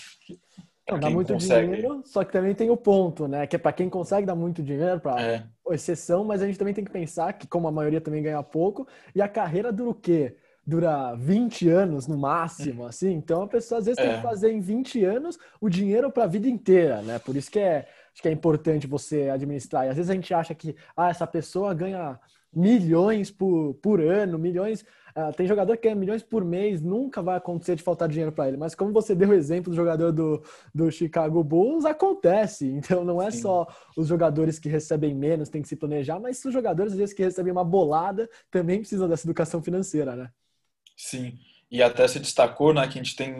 Não, 0.89 1.01
dá 1.01 1.11
muito 1.11 1.33
consegue. 1.33 1.67
dinheiro, 1.67 2.03
só 2.05 2.23
que 2.23 2.33
também 2.33 2.55
tem 2.55 2.71
o 2.71 2.77
ponto, 2.77 3.27
né? 3.27 3.47
Que 3.47 3.57
é 3.57 3.59
para 3.59 3.73
quem 3.73 3.91
consegue 3.91 4.27
dar 4.27 4.37
muito 4.37 4.63
dinheiro, 4.63 5.01
para 5.01 5.21
é. 5.21 5.45
exceção, 5.71 6.25
mas 6.25 6.41
a 6.41 6.47
gente 6.47 6.59
também 6.59 6.73
tem 6.73 6.85
que 6.85 6.93
pensar 6.93 7.33
que, 7.33 7.47
como 7.47 7.67
a 7.67 7.73
maioria 7.73 8.01
também 8.01 8.23
ganha 8.23 8.43
pouco, 8.43 8.87
e 9.13 9.21
a 9.21 9.29
carreira 9.29 9.73
dura 9.73 9.91
o 9.91 9.95
quê? 9.95 10.37
Dura 10.65 11.15
20 11.15 11.69
anos 11.69 12.07
no 12.07 12.17
máximo, 12.17 12.87
assim. 12.87 13.13
Então 13.13 13.43
a 13.43 13.49
pessoa 13.49 13.81
às 13.81 13.87
vezes 13.87 13.99
é. 13.99 14.07
tem 14.07 14.17
que 14.17 14.23
fazer 14.23 14.53
em 14.53 14.61
20 14.61 15.05
anos 15.05 15.39
o 15.61 15.69
dinheiro 15.69 16.11
para 16.11 16.25
a 16.25 16.29
vida 16.29 16.49
inteira, 16.49 17.03
né? 17.03 17.19
Por 17.19 17.37
isso 17.37 17.51
que 17.51 17.59
é 17.59 17.89
acho 18.13 18.23
que 18.23 18.29
é 18.29 18.33
importante 18.33 18.87
você 18.87 19.29
administrar. 19.29 19.87
E 19.87 19.91
às 19.91 19.97
vezes 19.97 20.11
a 20.11 20.15
gente 20.15 20.33
acha 20.33 20.55
que 20.55 20.75
ah, 20.97 21.11
essa 21.11 21.27
pessoa 21.27 21.75
ganha 21.75 22.19
milhões 22.57 23.31
por, 23.31 23.75
por 23.75 24.01
ano, 24.01 24.39
milhões. 24.39 24.83
Uh, 25.15 25.33
tem 25.37 25.47
jogador 25.47 25.77
que 25.77 25.89
é 25.89 25.95
milhões 25.95 26.23
por 26.23 26.43
mês, 26.43 26.81
nunca 26.81 27.23
vai 27.23 27.37
acontecer 27.37 27.77
de 27.77 27.83
faltar 27.83 28.09
dinheiro 28.09 28.33
para 28.33 28.49
ele. 28.49 28.57
Mas 28.57 28.75
como 28.75 28.93
você 28.93 29.15
deu 29.15 29.29
o 29.29 29.35
exemplo 29.35 29.71
do 29.71 29.77
jogador 29.77 30.11
do, 30.11 30.43
do 30.75 30.91
Chicago 30.91 31.45
Bulls, 31.45 31.85
acontece. 31.85 32.67
Então 32.87 33.05
não 33.05 33.21
é 33.21 33.31
Sim. 33.31 33.43
só 33.43 33.67
os 33.97 34.07
jogadores 34.07 34.59
que 34.59 34.69
recebem 34.69 35.15
menos 35.15 35.49
tem 35.49 35.61
que 35.61 35.69
se 35.69 35.77
planejar, 35.77 36.19
mas 36.19 36.43
os 36.45 36.53
jogadores 36.53 36.93
às 36.93 36.99
vezes 36.99 37.15
que 37.15 37.23
recebem 37.23 37.53
uma 37.53 37.65
bolada 37.65 38.29
também 38.51 38.79
precisam 38.79 39.09
dessa 39.09 39.27
educação 39.27 39.63
financeira, 39.63 40.15
né? 40.15 40.31
Sim. 40.97 41.39
E 41.71 41.83
até 41.83 42.07
se 42.07 42.21
destacou, 42.21 42.73
né, 42.73 42.87
que 42.87 42.99
a 42.99 43.03
gente 43.03 43.17
tem, 43.17 43.35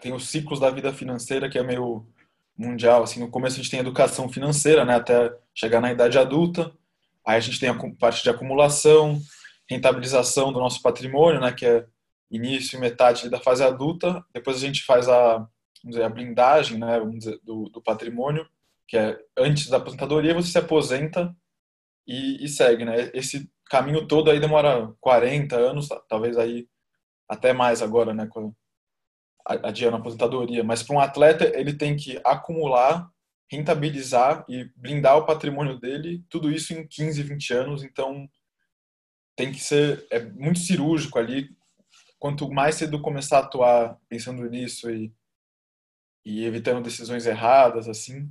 tem 0.00 0.12
os 0.12 0.28
ciclos 0.28 0.58
da 0.58 0.70
vida 0.70 0.92
financeira 0.92 1.48
que 1.48 1.58
é 1.58 1.62
meio 1.62 2.06
mundial. 2.56 3.02
Assim, 3.02 3.20
no 3.20 3.28
começo 3.28 3.54
a 3.54 3.62
gente 3.62 3.70
tem 3.70 3.80
educação 3.80 4.28
financeira, 4.28 4.84
né, 4.84 4.94
até 4.96 5.32
chegar 5.54 5.80
na 5.80 5.92
idade 5.92 6.18
adulta. 6.18 6.72
Aí 7.28 7.36
a 7.36 7.40
gente 7.40 7.60
tem 7.60 7.68
a 7.68 7.78
parte 8.00 8.22
de 8.22 8.30
acumulação, 8.30 9.20
rentabilização 9.68 10.50
do 10.50 10.58
nosso 10.58 10.80
patrimônio, 10.80 11.38
né, 11.38 11.52
que 11.52 11.66
é 11.66 11.84
início 12.30 12.78
e 12.78 12.80
metade 12.80 13.28
da 13.28 13.38
fase 13.38 13.62
adulta. 13.62 14.24
Depois 14.32 14.56
a 14.56 14.60
gente 14.60 14.82
faz 14.82 15.10
a, 15.10 15.46
dizer, 15.84 16.04
a 16.04 16.08
blindagem, 16.08 16.78
né, 16.78 16.98
dizer, 17.18 17.38
do, 17.42 17.68
do, 17.68 17.82
patrimônio, 17.82 18.48
que 18.86 18.96
é 18.96 19.18
antes 19.36 19.68
da 19.68 19.76
aposentadoria 19.76 20.32
você 20.32 20.52
se 20.52 20.56
aposenta 20.56 21.36
e, 22.06 22.42
e 22.42 22.48
segue, 22.48 22.86
né? 22.86 23.10
Esse 23.12 23.46
caminho 23.66 24.08
todo 24.08 24.30
aí 24.30 24.40
demora 24.40 24.90
40 24.98 25.54
anos, 25.54 25.86
talvez 26.08 26.38
aí 26.38 26.66
até 27.28 27.52
mais 27.52 27.82
agora, 27.82 28.14
né, 28.14 28.26
com 28.26 28.54
adiando 29.44 29.96
a 29.96 30.00
aposentadoria. 30.00 30.64
Mas 30.64 30.82
para 30.82 30.96
um 30.96 31.00
atleta 31.00 31.44
ele 31.44 31.74
tem 31.74 31.94
que 31.94 32.18
acumular 32.24 33.06
rentabilizar 33.50 34.44
e 34.48 34.64
blindar 34.76 35.16
o 35.16 35.26
patrimônio 35.26 35.78
dele, 35.78 36.24
tudo 36.28 36.50
isso 36.50 36.74
em 36.74 36.86
15, 36.86 37.22
20 37.22 37.54
anos, 37.54 37.82
então 37.82 38.28
tem 39.34 39.50
que 39.50 39.60
ser 39.60 40.06
é 40.10 40.20
muito 40.20 40.58
cirúrgico 40.58 41.18
ali. 41.18 41.48
Quanto 42.18 42.50
mais 42.50 42.74
cedo 42.74 43.00
começar 43.00 43.38
a 43.38 43.42
atuar 43.42 43.98
pensando 44.08 44.48
nisso 44.50 44.90
e, 44.90 45.12
e 46.24 46.44
evitando 46.44 46.82
decisões 46.82 47.26
erradas, 47.26 47.88
assim, 47.88 48.30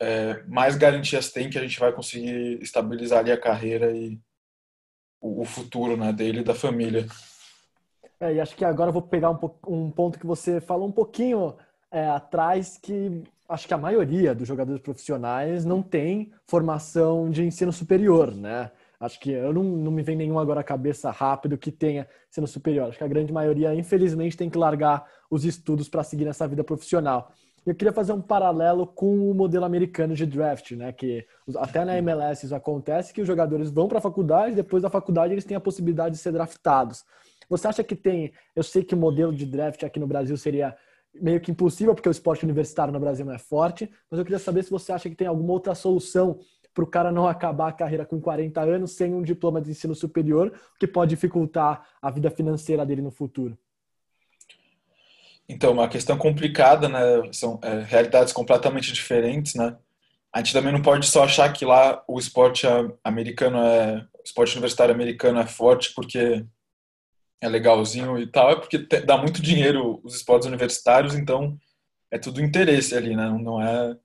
é, 0.00 0.42
mais 0.44 0.76
garantias 0.76 1.32
tem 1.32 1.50
que 1.50 1.58
a 1.58 1.62
gente 1.62 1.78
vai 1.78 1.92
conseguir 1.92 2.62
estabilizar 2.62 3.18
ali 3.20 3.32
a 3.32 3.40
carreira 3.40 3.90
e 3.96 4.20
o, 5.20 5.42
o 5.42 5.44
futuro 5.44 5.96
né, 5.96 6.12
dele 6.12 6.40
e 6.40 6.44
da 6.44 6.54
família. 6.54 7.06
É, 8.20 8.34
e 8.34 8.40
acho 8.40 8.56
que 8.56 8.64
agora 8.64 8.88
eu 8.88 8.94
vou 8.94 9.02
pegar 9.02 9.30
um, 9.30 9.38
um 9.66 9.90
ponto 9.90 10.18
que 10.18 10.26
você 10.26 10.60
falou 10.60 10.88
um 10.88 10.92
pouquinho 10.92 11.56
é, 11.90 12.06
atrás, 12.08 12.78
que 12.78 13.24
acho 13.48 13.66
que 13.66 13.74
a 13.74 13.78
maioria 13.78 14.34
dos 14.34 14.46
jogadores 14.46 14.80
profissionais 14.80 15.64
não 15.64 15.82
tem 15.82 16.32
formação 16.46 17.30
de 17.30 17.44
ensino 17.44 17.72
superior, 17.72 18.34
né? 18.34 18.70
Acho 18.98 19.20
que 19.20 19.30
eu 19.30 19.52
não, 19.52 19.62
não 19.62 19.90
me 19.90 20.02
vem 20.02 20.16
nenhum 20.16 20.38
agora 20.38 20.60
à 20.60 20.64
cabeça 20.64 21.10
rápido 21.10 21.58
que 21.58 21.70
tenha 21.70 22.08
ensino 22.30 22.46
superior. 22.46 22.88
Acho 22.88 22.98
que 22.98 23.04
a 23.04 23.08
grande 23.08 23.32
maioria, 23.32 23.74
infelizmente, 23.74 24.36
tem 24.36 24.48
que 24.48 24.56
largar 24.56 25.06
os 25.30 25.44
estudos 25.44 25.88
para 25.88 26.02
seguir 26.02 26.24
nessa 26.24 26.48
vida 26.48 26.64
profissional. 26.64 27.30
Eu 27.66 27.74
queria 27.74 27.92
fazer 27.92 28.12
um 28.12 28.22
paralelo 28.22 28.86
com 28.86 29.30
o 29.30 29.34
modelo 29.34 29.64
americano 29.64 30.14
de 30.14 30.24
draft, 30.24 30.70
né? 30.72 30.92
Que 30.92 31.26
até 31.56 31.84
na 31.84 31.98
MLS 31.98 32.46
isso 32.46 32.54
acontece 32.54 33.12
que 33.12 33.20
os 33.20 33.26
jogadores 33.26 33.70
vão 33.70 33.88
para 33.88 33.98
a 33.98 34.00
faculdade, 34.00 34.54
depois 34.54 34.82
da 34.82 34.88
faculdade 34.88 35.34
eles 35.34 35.44
têm 35.44 35.56
a 35.56 35.60
possibilidade 35.60 36.14
de 36.14 36.20
ser 36.20 36.32
draftados. 36.32 37.04
Você 37.48 37.68
acha 37.68 37.84
que 37.84 37.94
tem? 37.94 38.32
Eu 38.54 38.62
sei 38.62 38.82
que 38.82 38.94
o 38.94 38.98
modelo 38.98 39.32
de 39.32 39.44
draft 39.44 39.82
aqui 39.82 40.00
no 40.00 40.06
Brasil 40.06 40.36
seria 40.36 40.76
meio 41.20 41.40
que 41.40 41.50
impossível, 41.50 41.94
porque 41.94 42.08
o 42.08 42.12
esporte 42.12 42.44
universitário 42.44 42.92
no 42.92 43.00
Brasil 43.00 43.24
não 43.24 43.32
é 43.32 43.38
forte, 43.38 43.90
mas 44.10 44.18
eu 44.18 44.24
queria 44.24 44.38
saber 44.38 44.62
se 44.62 44.70
você 44.70 44.92
acha 44.92 45.08
que 45.08 45.16
tem 45.16 45.26
alguma 45.26 45.52
outra 45.52 45.74
solução 45.74 46.38
para 46.72 46.84
o 46.84 46.86
cara 46.86 47.10
não 47.10 47.26
acabar 47.26 47.68
a 47.68 47.72
carreira 47.72 48.04
com 48.04 48.20
40 48.20 48.60
anos 48.60 48.92
sem 48.92 49.14
um 49.14 49.22
diploma 49.22 49.62
de 49.62 49.70
ensino 49.70 49.94
superior, 49.94 50.52
que 50.78 50.86
pode 50.86 51.10
dificultar 51.10 51.86
a 52.02 52.10
vida 52.10 52.30
financeira 52.30 52.84
dele 52.84 53.00
no 53.00 53.10
futuro. 53.10 53.56
Então, 55.48 55.72
uma 55.72 55.88
questão 55.88 56.18
complicada, 56.18 56.88
né? 56.88 57.00
São 57.32 57.58
é, 57.62 57.80
realidades 57.80 58.32
completamente 58.32 58.92
diferentes, 58.92 59.54
né? 59.54 59.76
A 60.32 60.38
gente 60.40 60.52
também 60.52 60.72
não 60.72 60.82
pode 60.82 61.06
só 61.06 61.24
achar 61.24 61.50
que 61.50 61.64
lá 61.64 62.02
o 62.06 62.18
esporte 62.18 62.66
americano 63.02 63.58
é, 63.58 64.04
o 64.18 64.22
esporte 64.22 64.52
universitário 64.52 64.94
americano 64.94 65.38
é 65.38 65.46
forte 65.46 65.94
porque 65.94 66.44
é 67.40 67.48
legalzinho 67.48 68.18
e 68.18 68.26
tal, 68.26 68.50
é 68.50 68.56
porque 68.56 68.78
dá 68.78 69.18
muito 69.18 69.42
dinheiro 69.42 70.00
os 70.02 70.16
esportes 70.16 70.46
universitários, 70.46 71.14
então 71.14 71.56
é 72.10 72.18
tudo 72.18 72.42
interesse 72.42 72.94
ali, 72.94 73.14
né? 73.14 73.28
Não 73.28 73.60
é 73.60 73.96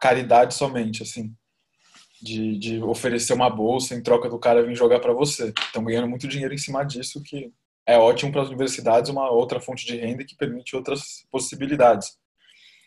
caridade 0.00 0.54
somente, 0.54 1.02
assim, 1.02 1.34
de, 2.22 2.58
de 2.58 2.82
oferecer 2.82 3.32
uma 3.34 3.50
bolsa 3.50 3.94
em 3.94 4.02
troca 4.02 4.28
do 4.28 4.38
cara 4.38 4.62
vir 4.62 4.74
jogar 4.74 5.00
para 5.00 5.12
você. 5.12 5.52
Estão 5.58 5.84
ganhando 5.84 6.08
muito 6.08 6.26
dinheiro 6.26 6.54
em 6.54 6.58
cima 6.58 6.84
disso, 6.84 7.22
que 7.22 7.52
é 7.86 7.98
ótimo 7.98 8.32
para 8.32 8.42
as 8.42 8.48
universidades, 8.48 9.10
uma 9.10 9.30
outra 9.30 9.60
fonte 9.60 9.84
de 9.86 9.96
renda 9.96 10.24
que 10.24 10.36
permite 10.36 10.76
outras 10.76 11.26
possibilidades. 11.30 12.18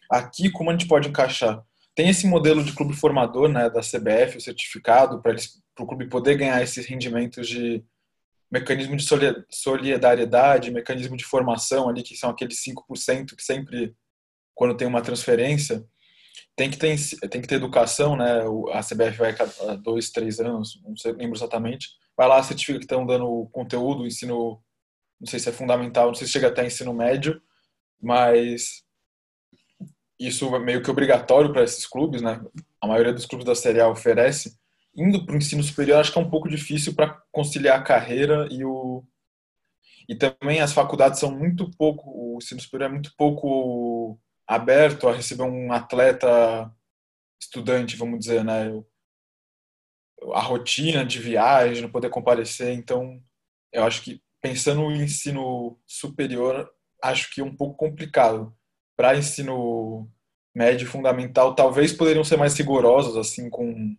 Aqui, 0.10 0.50
como 0.50 0.70
a 0.70 0.74
gente 0.74 0.88
pode 0.88 1.10
encaixar? 1.10 1.64
Tem 1.96 2.10
esse 2.10 2.26
modelo 2.26 2.64
de 2.64 2.74
clube 2.74 2.94
formador, 2.94 3.48
né, 3.50 3.70
da 3.70 3.82
CBF, 3.82 4.38
o 4.38 4.42
certificado, 4.42 5.22
para 5.22 5.36
o 5.80 5.86
clube 5.86 6.08
poder 6.08 6.36
ganhar 6.36 6.62
esses 6.62 6.86
rendimentos 6.86 7.48
de 7.48 7.84
mecanismo 8.54 8.96
de 8.96 9.04
solidariedade, 9.50 10.70
mecanismo 10.70 11.18
de 11.18 11.26
formação 11.26 11.90
ali, 11.90 12.04
que 12.04 12.16
são 12.16 12.30
aqueles 12.30 12.64
5% 12.64 13.36
que 13.36 13.42
sempre, 13.42 13.96
quando 14.54 14.78
tem 14.78 14.88
uma 14.88 15.02
transferência, 15.02 15.84
tem 16.56 16.70
que 16.70 16.78
ter, 16.78 16.96
tem 17.32 17.42
que 17.42 17.48
ter 17.48 17.56
educação, 17.56 18.16
né? 18.16 18.42
A 18.72 18.82
CBF 18.82 19.18
vai 19.18 19.36
cada 19.36 19.76
dois, 19.78 20.12
três 20.12 20.40
anos, 20.40 20.80
não 20.84 20.96
sei, 20.96 21.14
lembro 21.14 21.36
exatamente, 21.36 21.90
vai 22.16 22.28
lá, 22.28 22.44
certifica 22.44 22.78
que 22.78 22.86
estão 22.86 23.08
dando 23.08 23.50
conteúdo, 23.52 24.06
ensino, 24.06 24.62
não 25.20 25.28
sei 25.28 25.40
se 25.40 25.50
é 25.50 25.52
fundamental, 25.52 26.08
não 26.08 26.14
sei 26.14 26.28
se 26.28 26.34
chega 26.34 26.50
até 26.50 26.64
ensino 26.64 26.94
médio, 26.94 27.42
mas 28.00 28.84
isso 30.20 30.56
é 30.56 30.60
meio 30.60 30.84
que 30.84 30.92
obrigatório 30.92 31.52
para 31.52 31.64
esses 31.64 31.88
clubes, 31.88 32.22
né? 32.22 32.40
A 32.80 32.86
maioria 32.86 33.14
dos 33.14 33.26
clubes 33.26 33.48
da 33.48 33.56
Série 33.56 33.82
A 33.82 33.90
oferece, 33.90 34.56
indo 34.96 35.26
para 35.26 35.36
o 35.36 35.38
ensino 35.38 35.64
superior, 35.64 36.00
acho 36.00 36.12
que 36.12 36.20
é 36.20 36.22
um 36.22 36.30
pouco 36.30 36.50
difícil 36.50 36.94
para 36.96 37.22
conciliar 37.32 37.80
a 37.80 37.84
carreira 37.84 38.48
e 38.52 38.64
o. 38.64 39.04
E 40.08 40.16
também 40.16 40.60
as 40.60 40.74
faculdades 40.74 41.20
são 41.20 41.32
muito 41.32 41.72
pouco, 41.78 42.10
o 42.10 42.38
ensino 42.38 42.60
superior 42.60 42.90
é 42.90 42.92
muito 42.94 43.14
pouco 43.18 44.20
aberto 44.46 45.08
a 45.08 45.14
receber 45.14 45.44
um 45.44 45.72
atleta 45.72 46.70
estudante, 47.42 47.96
vamos 47.96 48.20
dizer, 48.20 48.44
né? 48.44 48.70
A 50.34 50.42
rotina 50.42 51.06
de 51.06 51.20
viagem, 51.20 51.82
não 51.82 51.92
poder 51.92 52.10
comparecer. 52.10 52.74
Então, 52.74 53.22
eu 53.72 53.84
acho 53.84 54.02
que 54.04 54.22
pensando 54.42 54.82
no 54.82 54.92
ensino 54.92 55.80
superior, 55.86 56.70
acho 57.02 57.34
que 57.34 57.42
é 57.42 57.44
um 57.44 57.56
pouco 57.56 57.78
complicado. 57.78 58.56
Para 58.96 59.18
ensino 59.18 60.10
médio 60.56 60.88
fundamental, 60.88 61.56
talvez 61.56 61.94
poderiam 61.94 62.24
ser 62.24 62.38
mais 62.38 62.56
rigorosos, 62.58 63.18
assim, 63.18 63.50
com 63.50 63.96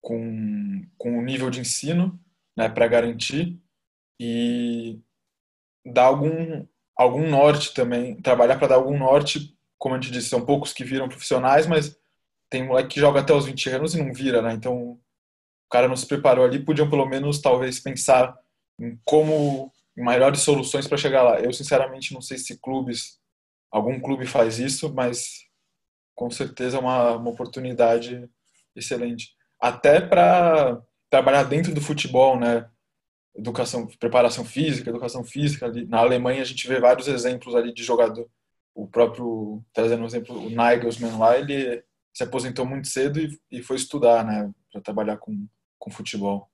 com, 0.00 0.82
com 0.96 1.18
o 1.18 1.22
nível 1.22 1.50
de 1.50 1.60
ensino, 1.60 2.18
né, 2.56 2.68
para 2.68 2.86
garantir 2.86 3.60
e 4.20 5.00
dar 5.84 6.04
algum 6.04 6.66
algum 6.96 7.30
norte 7.30 7.72
também, 7.72 8.20
trabalhar 8.20 8.58
para 8.58 8.68
dar 8.68 8.74
algum 8.74 8.98
norte, 8.98 9.56
como 9.78 9.94
a 9.94 10.00
gente 10.00 10.10
disse, 10.12 10.28
são 10.28 10.44
poucos 10.44 10.72
que 10.72 10.82
viram 10.82 11.08
profissionais, 11.08 11.64
mas 11.64 11.96
tem 12.50 12.66
moleque 12.66 12.94
que 12.94 13.00
joga 13.00 13.20
até 13.20 13.32
os 13.32 13.46
20 13.46 13.70
anos 13.70 13.94
e 13.94 14.02
não 14.02 14.12
vira, 14.12 14.42
né? 14.42 14.52
Então, 14.52 14.76
o 14.76 15.00
cara 15.70 15.86
não 15.86 15.94
se 15.94 16.06
preparou 16.06 16.44
ali, 16.44 16.64
podiam 16.64 16.90
pelo 16.90 17.06
menos 17.06 17.40
talvez 17.40 17.78
pensar 17.78 18.36
em 18.80 18.98
como 19.04 19.72
em 19.96 20.04
melhores 20.04 20.40
soluções 20.40 20.88
para 20.88 20.98
chegar 20.98 21.22
lá. 21.22 21.40
Eu 21.40 21.52
sinceramente 21.52 22.12
não 22.12 22.20
sei 22.20 22.36
se 22.36 22.58
clubes 22.58 23.20
algum 23.70 24.00
clube 24.00 24.26
faz 24.26 24.58
isso, 24.58 24.92
mas 24.92 25.46
com 26.16 26.30
certeza 26.30 26.78
é 26.78 26.80
uma, 26.80 27.12
uma 27.16 27.30
oportunidade 27.30 28.28
excelente 28.74 29.37
até 29.60 30.00
para 30.00 30.80
trabalhar 31.10 31.44
dentro 31.44 31.74
do 31.74 31.80
futebol, 31.80 32.38
né? 32.38 32.68
Educação, 33.34 33.86
preparação 33.86 34.44
física, 34.44 34.90
educação 34.90 35.24
física. 35.24 35.66
Ali. 35.66 35.86
Na 35.86 35.98
Alemanha 35.98 36.42
a 36.42 36.44
gente 36.44 36.66
vê 36.66 36.80
vários 36.80 37.08
exemplos 37.08 37.54
ali 37.54 37.72
de 37.72 37.82
jogador. 37.82 38.28
O 38.74 38.86
próprio, 38.86 39.62
trazendo 39.72 40.02
um 40.02 40.06
exemplo, 40.06 40.46
o 40.46 40.50
Nagelsmann 40.50 41.18
lá, 41.18 41.38
ele 41.38 41.82
se 42.14 42.22
aposentou 42.22 42.64
muito 42.64 42.88
cedo 42.88 43.20
e, 43.20 43.38
e 43.50 43.62
foi 43.62 43.76
estudar, 43.76 44.24
né? 44.24 44.50
Para 44.72 44.80
trabalhar 44.80 45.16
com, 45.16 45.46
com 45.78 45.90
futebol. 45.90 46.48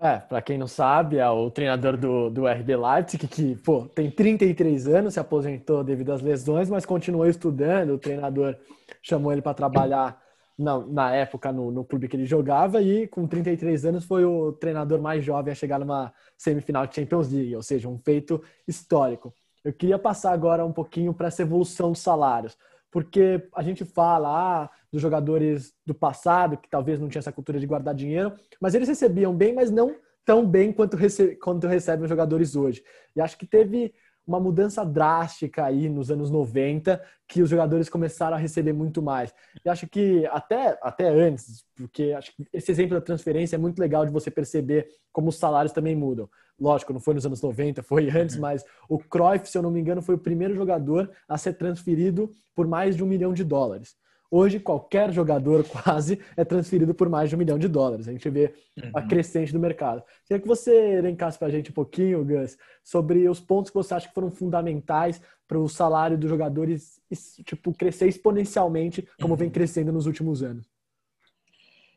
É, 0.00 0.18
para 0.18 0.42
quem 0.42 0.58
não 0.58 0.66
sabe, 0.66 1.18
é 1.18 1.28
o 1.30 1.48
treinador 1.48 1.96
do, 1.96 2.28
do 2.28 2.44
RB 2.44 2.74
Leipzig, 2.74 3.28
que, 3.28 3.54
pô, 3.56 3.86
tem 3.86 4.10
33 4.10 4.88
anos, 4.88 5.14
se 5.14 5.20
aposentou 5.20 5.84
devido 5.84 6.12
às 6.12 6.20
lesões, 6.20 6.68
mas 6.68 6.84
continuou 6.84 7.28
estudando. 7.28 7.90
O 7.94 7.98
treinador 7.98 8.56
chamou 9.00 9.30
ele 9.32 9.40
para 9.40 9.54
trabalhar 9.54 10.20
na, 10.58 10.78
na 10.86 11.14
época 11.14 11.52
no, 11.52 11.70
no 11.70 11.84
clube 11.84 12.08
que 12.08 12.16
ele 12.16 12.26
jogava 12.26 12.80
e 12.80 13.06
com 13.08 13.26
33 13.26 13.84
anos 13.86 14.04
foi 14.04 14.24
o 14.24 14.52
treinador 14.52 15.00
mais 15.00 15.24
jovem 15.24 15.52
a 15.52 15.54
chegar 15.54 15.78
numa 15.78 16.12
semifinal 16.36 16.86
de 16.86 16.94
Champions 16.94 17.30
League, 17.30 17.56
ou 17.56 17.62
seja, 17.62 17.88
um 17.88 17.98
feito 17.98 18.42
histórico. 18.66 19.32
Eu 19.64 19.72
queria 19.72 19.98
passar 19.98 20.32
agora 20.32 20.64
um 20.64 20.72
pouquinho 20.72 21.14
para 21.14 21.28
essa 21.28 21.42
evolução 21.42 21.92
dos 21.92 22.00
salários. 22.00 22.56
porque 22.90 23.48
a 23.54 23.62
gente 23.62 23.86
fala 23.86 24.28
ah, 24.28 24.70
dos 24.92 25.00
jogadores 25.00 25.72
do 25.86 25.94
passado, 25.94 26.58
que 26.58 26.68
talvez 26.68 27.00
não 27.00 27.08
tinha 27.08 27.20
essa 27.20 27.32
cultura 27.32 27.58
de 27.58 27.66
guardar 27.66 27.94
dinheiro, 27.94 28.34
mas 28.60 28.74
eles 28.74 28.86
recebiam 28.86 29.34
bem, 29.34 29.54
mas 29.54 29.70
não 29.70 29.96
tão 30.24 30.46
bem 30.46 30.72
quanto, 30.72 30.96
rece 30.96 31.36
quanto 31.36 31.66
recebem 31.66 32.04
os 32.04 32.10
jogadores 32.10 32.54
hoje. 32.54 32.84
E 33.16 33.20
acho 33.20 33.38
que 33.38 33.46
teve 33.46 33.94
uma 34.26 34.38
mudança 34.38 34.84
drástica 34.84 35.64
aí 35.64 35.88
nos 35.88 36.10
anos 36.10 36.30
90, 36.30 37.02
que 37.26 37.42
os 37.42 37.50
jogadores 37.50 37.88
começaram 37.88 38.36
a 38.36 38.40
receber 38.40 38.72
muito 38.72 39.02
mais. 39.02 39.34
E 39.64 39.68
acho 39.68 39.86
que 39.88 40.26
até, 40.26 40.78
até 40.82 41.08
antes, 41.08 41.64
porque 41.74 42.14
acho 42.16 42.34
que 42.34 42.46
esse 42.52 42.70
exemplo 42.70 42.94
da 42.94 43.00
transferência 43.00 43.56
é 43.56 43.58
muito 43.58 43.78
legal 43.78 44.06
de 44.06 44.12
você 44.12 44.30
perceber 44.30 44.88
como 45.12 45.28
os 45.28 45.36
salários 45.36 45.72
também 45.72 45.96
mudam. 45.96 46.28
Lógico, 46.60 46.92
não 46.92 47.00
foi 47.00 47.14
nos 47.14 47.26
anos 47.26 47.42
90, 47.42 47.82
foi 47.82 48.08
antes, 48.10 48.36
uhum. 48.36 48.42
mas 48.42 48.64
o 48.88 48.98
Cruyff, 48.98 49.48
se 49.48 49.58
eu 49.58 49.62
não 49.62 49.70
me 49.70 49.80
engano, 49.80 50.02
foi 50.02 50.14
o 50.14 50.18
primeiro 50.18 50.54
jogador 50.54 51.10
a 51.28 51.36
ser 51.36 51.54
transferido 51.54 52.30
por 52.54 52.66
mais 52.66 52.96
de 52.96 53.02
um 53.02 53.06
milhão 53.06 53.32
de 53.32 53.42
dólares. 53.42 53.96
Hoje, 54.34 54.58
qualquer 54.58 55.12
jogador 55.12 55.62
quase 55.68 56.18
é 56.34 56.42
transferido 56.42 56.94
por 56.94 57.06
mais 57.10 57.28
de 57.28 57.36
um 57.36 57.38
milhão 57.38 57.58
de 57.58 57.68
dólares. 57.68 58.08
A 58.08 58.12
gente 58.12 58.30
vê 58.30 58.54
a 58.94 59.00
uhum. 59.00 59.08
crescente 59.08 59.52
do 59.52 59.60
mercado. 59.60 60.02
Queria 60.26 60.40
que 60.40 60.48
você 60.48 60.72
elencasse 60.94 61.38
para 61.38 61.48
a 61.48 61.50
gente 61.50 61.70
um 61.70 61.74
pouquinho, 61.74 62.24
Gus, 62.24 62.56
sobre 62.82 63.28
os 63.28 63.38
pontos 63.40 63.70
que 63.70 63.76
você 63.76 63.92
acha 63.92 64.08
que 64.08 64.14
foram 64.14 64.30
fundamentais 64.30 65.20
para 65.46 65.58
o 65.58 65.68
salário 65.68 66.16
dos 66.16 66.30
jogadores 66.30 66.98
tipo, 67.44 67.74
crescer 67.74 68.08
exponencialmente, 68.08 69.06
como 69.20 69.34
uhum. 69.34 69.38
vem 69.38 69.50
crescendo 69.50 69.92
nos 69.92 70.06
últimos 70.06 70.42
anos. 70.42 70.66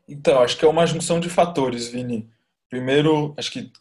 Então, 0.06 0.42
acho 0.42 0.58
que 0.58 0.64
é 0.66 0.68
uma 0.68 0.86
junção 0.86 1.18
de 1.18 1.30
fatores, 1.30 1.88
Vini. 1.88 2.30
Primeiro, 2.68 3.32
acho 3.38 3.50
que 3.50 3.72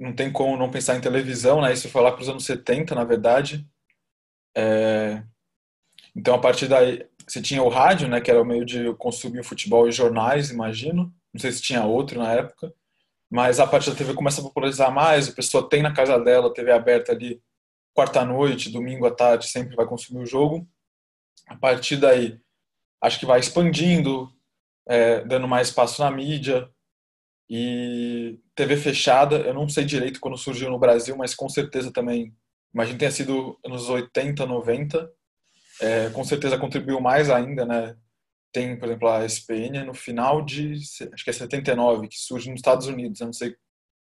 não 0.00 0.12
tem 0.12 0.32
como 0.32 0.56
não 0.56 0.68
pensar 0.68 0.96
em 0.96 1.00
televisão, 1.00 1.62
né? 1.62 1.72
Isso 1.72 1.88
foi 1.88 2.02
lá 2.02 2.10
para 2.10 2.22
os 2.22 2.28
anos 2.28 2.44
70, 2.44 2.92
na 2.96 3.04
verdade. 3.04 3.64
É... 4.56 5.22
Então, 6.16 6.34
a 6.34 6.38
partir 6.40 6.66
daí, 6.66 7.07
você 7.32 7.42
tinha 7.42 7.62
o 7.62 7.68
rádio, 7.68 8.08
né, 8.08 8.20
que 8.20 8.30
era 8.30 8.40
o 8.40 8.44
meio 8.44 8.64
de 8.64 8.92
consumir 8.94 9.40
o 9.40 9.44
futebol 9.44 9.88
e 9.88 9.92
jornais, 9.92 10.50
imagino. 10.50 11.12
Não 11.32 11.40
sei 11.40 11.52
se 11.52 11.62
tinha 11.62 11.84
outro 11.84 12.18
na 12.18 12.32
época. 12.32 12.72
Mas 13.30 13.60
a 13.60 13.66
partir 13.66 13.90
da 13.90 13.96
TV 13.96 14.14
começa 14.14 14.40
a 14.40 14.44
popularizar 14.44 14.92
mais, 14.92 15.28
a 15.28 15.32
pessoa 15.32 15.68
tem 15.68 15.82
na 15.82 15.92
casa 15.92 16.18
dela 16.18 16.52
TV 16.52 16.72
aberta 16.72 17.12
ali, 17.12 17.42
quarta-noite, 17.94 18.70
domingo 18.70 19.06
à 19.06 19.10
tarde, 19.10 19.48
sempre 19.48 19.76
vai 19.76 19.86
consumir 19.86 20.22
o 20.22 20.26
jogo. 20.26 20.66
A 21.46 21.56
partir 21.56 21.96
daí, 21.96 22.40
acho 23.02 23.18
que 23.18 23.26
vai 23.26 23.40
expandindo, 23.40 24.32
é, 24.88 25.22
dando 25.24 25.46
mais 25.46 25.68
espaço 25.68 26.02
na 26.02 26.10
mídia. 26.10 26.70
E 27.50 28.38
TV 28.54 28.76
fechada, 28.76 29.38
eu 29.38 29.54
não 29.54 29.68
sei 29.68 29.84
direito 29.84 30.20
quando 30.20 30.36
surgiu 30.36 30.70
no 30.70 30.78
Brasil, 30.78 31.16
mas 31.16 31.34
com 31.34 31.48
certeza 31.48 31.92
também, 31.92 32.34
imagino 32.72 32.96
que 32.96 33.00
tenha 33.00 33.10
sido 33.10 33.58
nos 33.64 33.88
80, 33.88 34.44
90 34.46 35.17
é, 35.80 36.10
com 36.10 36.24
certeza 36.24 36.58
contribuiu 36.58 37.00
mais 37.00 37.30
ainda, 37.30 37.64
né? 37.64 37.96
Tem, 38.52 38.78
por 38.78 38.86
exemplo, 38.88 39.08
a 39.08 39.24
SPN 39.24 39.84
no 39.84 39.94
final 39.94 40.44
de, 40.44 40.74
acho 40.74 41.24
que 41.24 41.30
é 41.30 41.32
79, 41.32 42.08
que 42.08 42.18
surge 42.18 42.50
nos 42.50 42.60
Estados 42.60 42.86
Unidos. 42.86 43.20
Eu 43.20 43.26
não 43.26 43.32
sei, 43.32 43.54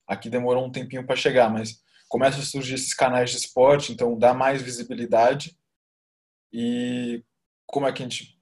aqui 0.08 0.30
demorou 0.30 0.66
um 0.66 0.72
tempinho 0.72 1.06
para 1.06 1.16
chegar, 1.16 1.50
mas 1.50 1.82
começa 2.08 2.40
a 2.40 2.44
surgir 2.44 2.76
esses 2.76 2.94
canais 2.94 3.32
de 3.32 3.38
esporte, 3.38 3.92
então 3.92 4.18
dá 4.18 4.34
mais 4.34 4.62
visibilidade. 4.62 5.58
E 6.54 7.24
como 7.66 7.88
é 7.88 7.92
que 7.92 8.04
a 8.04 8.06
gente 8.06 8.36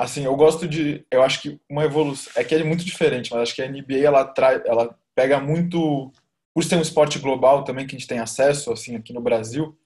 assim, 0.00 0.24
eu 0.24 0.34
gosto 0.34 0.66
de, 0.66 1.04
eu 1.10 1.22
acho 1.22 1.42
que 1.42 1.60
uma 1.68 1.84
evolução, 1.84 2.32
é 2.34 2.42
que 2.42 2.54
é 2.54 2.64
muito 2.64 2.84
diferente, 2.84 3.30
mas 3.30 3.42
acho 3.42 3.54
que 3.54 3.60
a 3.60 3.68
NBA 3.68 3.98
ela 3.98 4.24
traz, 4.24 4.62
ela 4.64 4.98
pega 5.14 5.38
muito 5.38 6.10
por 6.54 6.64
ser 6.64 6.76
um 6.76 6.80
esporte 6.80 7.18
global 7.18 7.64
também 7.64 7.86
que 7.86 7.94
a 7.94 7.98
gente 7.98 8.08
tem 8.08 8.18
acesso 8.18 8.72
assim 8.72 8.96
aqui 8.96 9.12
no 9.12 9.20
Brasil, 9.20 9.78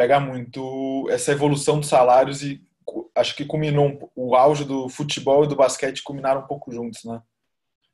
pega 0.00 0.18
muito 0.18 1.06
essa 1.10 1.30
evolução 1.30 1.78
dos 1.78 1.90
salários 1.90 2.42
e 2.42 2.66
acho 3.14 3.36
que 3.36 3.44
culminou 3.44 4.10
o 4.16 4.34
auge 4.34 4.64
do 4.64 4.88
futebol 4.88 5.44
e 5.44 5.46
do 5.46 5.54
basquete 5.54 6.02
culminaram 6.02 6.40
um 6.40 6.46
pouco 6.46 6.72
juntos, 6.72 7.04
né? 7.04 7.20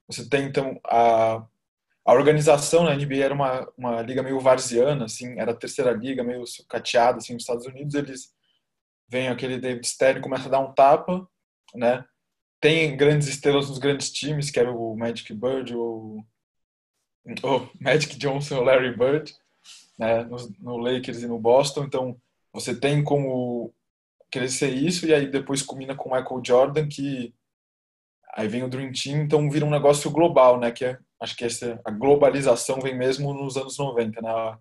Você 0.07 0.29
tem 0.29 0.45
então 0.45 0.79
a 0.85 1.45
a 2.05 2.13
organização 2.13 2.85
na 2.85 2.95
NBA 2.95 3.17
era 3.17 3.35
uma, 3.35 3.69
uma 3.77 4.01
liga 4.03 4.23
meio 4.23 4.39
varziana, 4.39 5.07
assim, 5.07 5.41
era 5.41 5.51
a 5.51 5.57
terceira 5.57 5.91
liga, 5.91 6.23
meio 6.23 6.45
cateada, 6.69 7.19
assim, 7.19 7.33
nos 7.33 7.43
Estados 7.43 7.67
Unidos, 7.67 7.97
eles 7.97 8.33
vem 9.09 9.27
aquele 9.27 9.59
David 9.59 9.85
Stern 9.85 10.21
começa 10.21 10.47
a 10.47 10.51
dar 10.53 10.61
um 10.61 10.73
tapa, 10.73 11.29
né? 11.75 12.05
Tem 12.61 12.97
grandes 12.97 13.27
estrelas 13.27 13.69
nos 13.69 13.81
grandes 13.81 14.13
times, 14.13 14.53
que 14.53 14.61
era 14.61 14.71
o 14.71 14.97
Magic 14.97 15.35
Bird, 15.35 15.75
o, 15.75 16.25
o 17.43 17.69
Magic 17.81 18.17
Johnson, 18.17 18.61
o 18.61 18.63
Larry 18.63 18.97
Bird, 18.97 19.35
né, 19.99 20.25
no, 20.25 20.37
no 20.61 20.77
Lakers 20.77 21.23
e 21.23 21.27
no 21.27 21.39
Boston. 21.39 21.85
Então, 21.85 22.17
você 22.53 22.75
tem 22.75 23.03
como 23.05 23.73
crescer 24.31 24.71
isso 24.71 25.07
e 25.07 25.15
aí 25.15 25.27
depois 25.27 25.63
combina 25.63 25.95
com 25.95 26.11
o 26.11 26.13
Michael 26.15 26.43
Jordan, 26.45 26.89
que 26.89 27.35
aí 28.35 28.49
vem 28.49 28.63
o 28.63 28.69
Dream 28.69 28.93
Team, 28.93 29.23
então 29.23 29.51
vira 29.51 29.65
um 29.65 29.71
negócio 29.71 30.11
global, 30.11 30.59
né, 30.59 30.71
que 30.71 30.85
é, 30.85 30.99
acho 31.21 31.37
que 31.37 31.45
essa, 31.45 31.81
a 31.85 31.91
globalização 31.91 32.81
vem 32.81 32.97
mesmo 32.97 33.33
nos 33.33 33.57
anos 33.57 33.79
90, 33.79 34.21
né, 34.21 34.59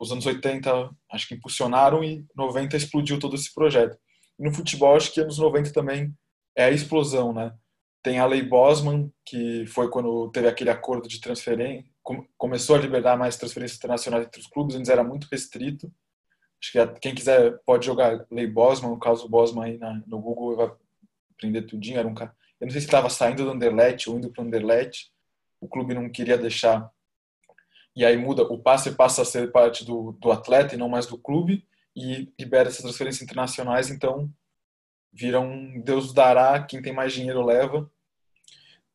os 0.00 0.10
anos 0.10 0.26
80 0.26 0.90
acho 1.12 1.28
que 1.28 1.34
impulsionaram 1.34 2.02
e 2.02 2.26
90 2.34 2.76
explodiu 2.76 3.18
todo 3.20 3.36
esse 3.36 3.54
projeto. 3.54 3.96
E 4.38 4.42
no 4.42 4.52
futebol, 4.52 4.96
acho 4.96 5.12
que 5.12 5.20
anos 5.20 5.38
90 5.38 5.72
também 5.72 6.12
é 6.56 6.64
a 6.64 6.70
explosão, 6.70 7.32
né, 7.32 7.54
tem 8.02 8.18
a 8.18 8.26
Lei 8.26 8.42
Bosman, 8.42 9.12
que 9.24 9.64
foi 9.66 9.88
quando 9.88 10.30
teve 10.30 10.48
aquele 10.48 10.70
acordo 10.70 11.08
de 11.08 11.20
transferência, 11.20 11.91
começou 12.36 12.76
a 12.76 12.78
liberar 12.78 13.16
mais 13.16 13.36
transferências 13.36 13.78
internacionais 13.78 14.26
entre 14.26 14.40
os 14.40 14.46
clubes, 14.46 14.76
antes 14.76 14.90
era 14.90 15.04
muito 15.04 15.28
restrito. 15.30 15.92
Acho 16.60 16.72
que 16.72 17.00
quem 17.00 17.14
quiser 17.14 17.58
pode 17.64 17.86
jogar 17.86 18.24
Lei 18.30 18.46
Bosman, 18.46 18.90
no 18.90 18.98
caso 18.98 19.28
Bosman 19.28 19.64
aí 19.64 19.78
na, 19.78 20.02
no 20.06 20.20
Google 20.20 20.56
vai 20.56 20.72
aprender 21.34 21.62
tudinho. 21.62 21.98
Era 21.98 22.06
um 22.06 22.14
cara, 22.14 22.34
eu 22.60 22.66
não 22.66 22.70
sei 22.72 22.80
se 22.80 22.86
estava 22.86 23.10
saindo 23.10 23.44
do 23.44 23.50
Anderlecht 23.50 24.08
ou 24.08 24.16
indo 24.16 24.30
para 24.30 24.42
o 24.42 24.46
Anderlecht. 24.46 25.12
O 25.60 25.68
clube 25.68 25.94
não 25.94 26.10
queria 26.10 26.38
deixar. 26.38 26.90
E 27.94 28.04
aí 28.04 28.16
muda, 28.16 28.42
o 28.42 28.58
passe 28.58 28.92
passa 28.92 29.22
a 29.22 29.24
ser 29.24 29.52
parte 29.52 29.84
do, 29.84 30.12
do 30.12 30.32
atleta 30.32 30.74
e 30.74 30.78
não 30.78 30.88
mais 30.88 31.06
do 31.06 31.18
clube 31.18 31.66
e 31.94 32.32
libera 32.38 32.68
essas 32.68 32.82
transferências 32.82 33.22
internacionais, 33.22 33.90
então 33.90 34.32
vira 35.12 35.38
um 35.40 35.78
Deus 35.82 36.14
dará, 36.14 36.62
quem 36.62 36.80
tem 36.80 36.92
mais 36.92 37.12
dinheiro 37.12 37.44
leva 37.44 37.90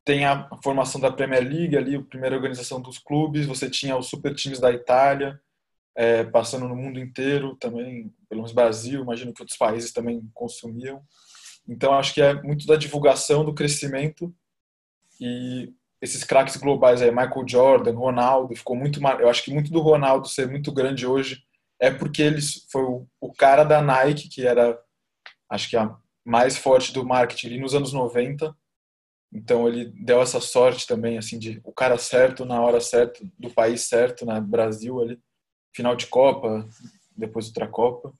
tem 0.07 0.23
a 0.23 0.47
formação 0.63 1.01
da 1.01 1.11
Premier 1.11 1.43
League 1.43 1.75
ali, 1.75 1.97
a 1.97 2.01
primeira 2.01 2.33
organização 2.33 2.79
dos 2.79 2.97
clubes, 2.97 3.45
você 3.45 3.69
tinha 3.69 3.97
os 3.97 4.07
super 4.07 4.33
times 4.33 4.57
da 4.57 4.71
Itália, 4.71 5.37
é, 5.93 6.23
passando 6.23 6.65
no 6.65 6.77
mundo 6.77 6.97
inteiro 6.97 7.57
também, 7.57 8.09
pelo 8.29 8.39
menos 8.39 8.53
Brasil, 8.53 9.01
imagino 9.01 9.33
que 9.33 9.41
outros 9.41 9.57
países 9.57 9.91
também 9.91 10.21
consumiam. 10.33 11.01
Então 11.67 11.93
acho 11.93 12.13
que 12.13 12.21
é 12.21 12.41
muito 12.41 12.65
da 12.65 12.77
divulgação, 12.77 13.43
do 13.43 13.53
crescimento 13.53 14.33
e 15.19 15.73
esses 16.01 16.23
craques 16.23 16.55
globais 16.55 17.01
aí, 17.01 17.11
Michael 17.11 17.45
Jordan, 17.45 17.91
Ronaldo, 17.91 18.55
ficou 18.55 18.77
muito, 18.77 19.01
eu 19.19 19.27
acho 19.27 19.43
que 19.43 19.51
muito 19.51 19.69
do 19.69 19.81
Ronaldo 19.81 20.29
ser 20.29 20.47
muito 20.47 20.71
grande 20.71 21.05
hoje 21.05 21.43
é 21.81 21.91
porque 21.91 22.21
ele 22.21 22.39
foi 22.71 22.83
o 23.19 23.33
cara 23.33 23.65
da 23.65 23.81
Nike, 23.81 24.29
que 24.29 24.47
era 24.47 24.79
acho 25.49 25.69
que 25.69 25.75
a 25.75 25.93
mais 26.23 26.55
forte 26.55 26.93
do 26.93 27.05
marketing 27.05 27.47
ali 27.47 27.59
nos 27.59 27.75
anos 27.75 27.91
90 27.91 28.55
então 29.31 29.67
ele 29.67 29.85
deu 29.85 30.21
essa 30.21 30.39
sorte 30.39 30.87
também, 30.87 31.17
assim, 31.17 31.37
de 31.37 31.59
o 31.63 31.71
cara 31.73 31.97
certo 31.97 32.45
na 32.45 32.61
hora 32.61 32.79
certa, 32.79 33.19
do 33.37 33.49
país 33.49 33.81
certo, 33.81 34.25
né? 34.25 34.39
Brasil 34.39 35.01
ali, 35.01 35.19
final 35.75 35.95
de 35.95 36.07
Copa, 36.07 36.67
depois 37.15 37.47
outra 37.47 37.67
Copa. 37.67 38.13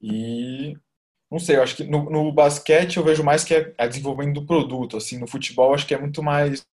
E 0.00 0.76
não 1.30 1.38
sei, 1.38 1.56
eu 1.56 1.62
acho 1.62 1.76
que 1.76 1.84
no, 1.84 2.10
no 2.10 2.32
basquete 2.32 2.96
eu 2.96 3.04
vejo 3.04 3.24
mais 3.24 3.44
que 3.44 3.54
é 3.54 3.74
a 3.78 3.86
desenvolvimento 3.86 4.40
do 4.40 4.46
produto, 4.46 4.96
assim, 4.96 5.18
no 5.18 5.26
futebol 5.26 5.74
acho 5.74 5.86
que 5.86 5.94
é 5.94 5.98
muito 5.98 6.22
mais 6.22 6.64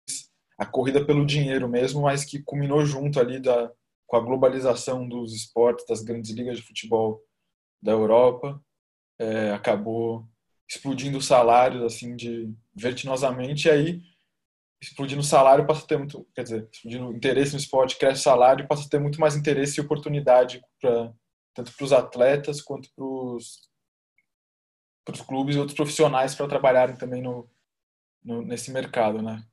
a 0.58 0.66
corrida 0.66 1.04
pelo 1.06 1.26
dinheiro 1.26 1.70
mesmo, 1.70 2.02
mas 2.02 2.26
que 2.26 2.44
culminou 2.44 2.86
junto 2.86 3.20
ali 3.20 3.40
da, 3.40 3.72
com 4.06 4.18
a 4.18 4.20
globalização 4.20 5.08
dos 5.08 5.34
esportes, 5.34 5.86
das 5.88 6.02
grandes 6.02 6.32
ligas 6.32 6.58
de 6.58 6.64
futebol 6.64 7.24
da 7.82 7.94
Europa, 7.94 8.62
é, 9.18 9.52
acabou 9.52 10.28
explodindo 10.70 11.22
salários 11.22 11.84
assim 11.84 12.16
de 12.16 12.54
vertiginosamente 12.76 13.68
e 13.68 13.72
aí 13.72 14.02
explodindo 14.82 15.24
salário 15.24 15.66
passa 15.66 15.84
a 15.84 15.88
ter 15.88 15.98
muito, 15.98 16.26
quer 16.34 16.44
dizer, 16.44 16.70
explodindo 16.72 17.12
interesse 17.12 17.54
no 17.54 17.60
esporte, 17.60 17.98
cresce 17.98 18.22
salário 18.22 18.68
passa 18.68 18.86
a 18.86 18.90
ter 18.90 19.00
muito 19.00 19.20
mais 19.20 19.36
interesse 19.36 19.80
e 19.80 19.84
oportunidade 19.84 20.62
para 20.80 21.12
tanto 21.54 21.74
para 21.76 21.84
os 21.84 21.92
atletas 21.92 22.62
quanto 22.62 22.90
para 22.96 23.04
os 23.04 23.70
para 25.04 25.16
os 25.16 25.22
clubes 25.22 25.56
e 25.56 25.60
outros 25.60 25.76
profissionais 25.76 26.36
para 26.36 26.48
trabalharem 26.48 26.96
também 26.96 27.22
no, 27.22 27.50
no, 28.24 28.44
nesse 28.44 28.72
mercado, 28.72 29.22
né? 29.22 29.44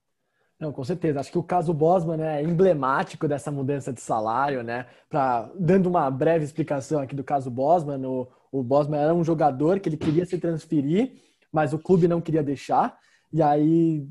Não, 0.58 0.72
com 0.72 0.84
certeza. 0.84 1.20
Acho 1.20 1.30
que 1.30 1.38
o 1.38 1.42
caso 1.42 1.72
Bosman 1.72 2.16
né, 2.16 2.40
é 2.40 2.44
emblemático 2.44 3.28
dessa 3.28 3.50
mudança 3.50 3.92
de 3.92 4.00
salário, 4.00 4.62
né? 4.62 4.86
Pra, 5.08 5.50
dando 5.58 5.88
uma 5.88 6.10
breve 6.10 6.44
explicação 6.44 7.00
aqui 7.00 7.14
do 7.14 7.24
caso 7.24 7.50
Bosman, 7.50 8.06
o, 8.06 8.28
o 8.60 8.62
Bosman 8.62 9.00
era 9.00 9.14
um 9.14 9.24
jogador 9.24 9.80
que 9.80 9.88
ele 9.88 9.96
queria 9.96 10.24
se 10.24 10.38
transferir, 10.38 11.14
mas 11.52 11.72
o 11.72 11.78
clube 11.78 12.08
não 12.08 12.20
queria 12.20 12.42
deixar. 12.42 12.98
E 13.32 13.42
aí, 13.42 14.06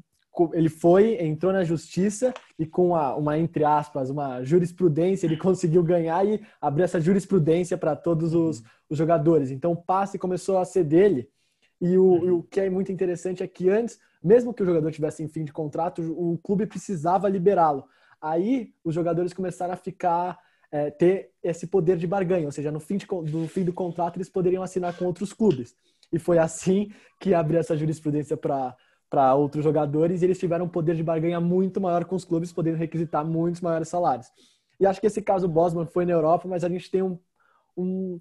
ele 0.54 0.70
foi, 0.70 1.16
entrou 1.22 1.54
na 1.54 1.64
justiça 1.64 2.34
e 2.60 2.66
com 2.66 2.90
uma, 2.90 3.16
uma, 3.16 3.38
entre 3.38 3.64
aspas, 3.64 4.10
uma 4.10 4.44
jurisprudência, 4.44 5.26
ele 5.26 5.38
conseguiu 5.38 5.84
ganhar 5.84 6.26
e 6.26 6.42
abrir 6.60 6.84
essa 6.84 7.00
jurisprudência 7.00 7.78
para 7.78 7.96
todos 7.96 8.34
os, 8.34 8.64
os, 8.90 8.98
jogadores. 8.98 9.52
Então 9.52 9.72
o 9.72 9.78
passe 9.78 10.20
começou 10.20 10.58
a 10.58 10.66
ser 10.66 10.84
dele. 10.84 11.30
E 11.80 11.98
o, 11.98 12.04
uhum. 12.04 12.36
o, 12.38 12.44
que 12.44 12.60
é 12.60 12.70
muito 12.70 12.92
interessante 12.92 13.44
é 13.44 13.48
que 13.48 13.70
antes, 13.70 14.00
mesmo 14.24 14.54
que 14.54 14.64
o 14.64 14.66
jogador 14.66 14.92
tivesse 14.92 15.24
em 15.24 15.28
fim 15.28 15.44
de 15.44 15.54
contrato, 15.54 16.02
o 16.02 16.38
clube 16.38 16.66
precisava 16.66 17.30
liberá-lo. 17.30 17.86
Aí 18.22 18.74
os 18.84 18.94
jogadores 18.94 19.34
começaram 19.34 19.74
a 19.74 19.78
ficar 19.78 20.38
é, 20.76 20.92
ter 20.92 21.32
esse 21.42 21.68
poder 21.68 21.96
de 21.96 22.06
barganha, 22.06 22.46
ou 22.46 22.52
seja, 22.52 22.70
no 22.70 22.82
fim, 22.82 22.98
de, 22.98 23.08
no 23.32 23.48
fim 23.48 23.64
do 23.64 23.72
contrato 23.72 24.18
eles 24.18 24.28
poderiam 24.28 24.62
assinar 24.62 24.94
com 24.98 25.06
outros 25.06 25.32
clubes. 25.32 25.74
E 26.12 26.20
foi 26.20 26.38
assim 26.38 26.92
que 27.18 27.34
abriu 27.34 27.62
essa 27.62 27.78
jurisprudência 27.78 28.36
para 28.36 28.76
para 29.08 29.34
outros 29.36 29.64
jogadores 29.64 30.22
e 30.22 30.26
eles 30.26 30.38
tiveram 30.38 30.66
um 30.66 30.68
poder 30.70 30.96
de 30.96 31.04
barganha 31.04 31.40
muito 31.40 31.80
maior 31.80 32.04
com 32.04 32.16
os 32.16 32.26
clubes, 32.26 32.52
podendo 32.52 32.76
requisitar 32.76 33.24
muitos 33.24 33.62
maiores 33.62 33.88
salários. 33.88 34.28
E 34.80 34.86
acho 34.86 35.00
que 35.00 35.08
esse 35.08 35.22
caso 35.22 35.48
Bosman 35.48 35.86
foi 35.86 36.06
na 36.06 36.12
Europa, 36.12 36.48
mas 36.48 36.64
a 36.66 36.70
gente 36.70 36.92
tem 36.92 37.02
um, 37.02 37.18
um, 37.78 38.20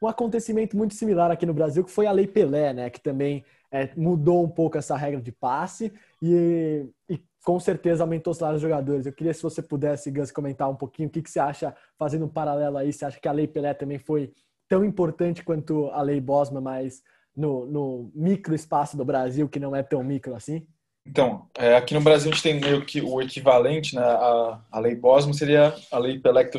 um 0.00 0.06
acontecimento 0.06 0.76
muito 0.76 0.94
similar 0.94 1.30
aqui 1.30 1.44
no 1.44 1.52
Brasil, 1.52 1.84
que 1.84 1.90
foi 1.90 2.06
a 2.06 2.12
Lei 2.12 2.26
Pelé, 2.26 2.72
né? 2.72 2.88
Que 2.88 3.00
também 3.00 3.44
é, 3.70 3.90
mudou 3.96 4.42
um 4.42 4.48
pouco 4.48 4.78
essa 4.78 4.96
regra 4.96 5.20
de 5.20 5.32
passe 5.32 5.92
e, 6.22 6.86
e, 7.10 7.20
com 7.44 7.58
certeza 7.58 8.02
aumentou 8.02 8.32
o 8.32 8.34
salário 8.34 8.56
dos 8.56 8.62
jogadores. 8.62 9.06
Eu 9.06 9.12
queria 9.12 9.32
se 9.32 9.42
você 9.42 9.62
pudesse, 9.62 10.10
Gus, 10.10 10.30
comentar 10.30 10.68
um 10.68 10.74
pouquinho 10.74 11.08
o 11.08 11.10
que, 11.10 11.22
que 11.22 11.30
você 11.30 11.40
acha, 11.40 11.74
fazendo 11.98 12.26
um 12.26 12.28
paralelo 12.28 12.76
aí, 12.76 12.92
você 12.92 13.04
acha 13.04 13.20
que 13.20 13.28
a 13.28 13.32
Lei 13.32 13.46
Pelé 13.46 13.72
também 13.74 13.98
foi 13.98 14.32
tão 14.68 14.84
importante 14.84 15.42
quanto 15.42 15.86
a 15.92 16.02
Lei 16.02 16.20
Bosman, 16.20 16.62
mas 16.62 17.02
no, 17.34 17.66
no 17.66 18.10
micro 18.14 18.54
espaço 18.54 18.96
do 18.96 19.04
Brasil, 19.04 19.48
que 19.48 19.60
não 19.60 19.74
é 19.74 19.82
tão 19.82 20.02
micro 20.02 20.34
assim? 20.34 20.66
Então, 21.06 21.48
é, 21.56 21.74
aqui 21.74 21.94
no 21.94 22.02
Brasil 22.02 22.30
a 22.30 22.34
gente 22.34 22.42
tem 22.42 22.60
meio 22.60 22.84
que 22.84 23.00
o 23.00 23.22
equivalente, 23.22 23.94
né? 23.94 24.02
A, 24.02 24.60
a 24.70 24.78
lei 24.78 24.94
Bosman 24.94 25.32
seria 25.32 25.74
a 25.90 25.98
lei 25.98 26.18
Pelé 26.18 26.44
que 26.44 26.58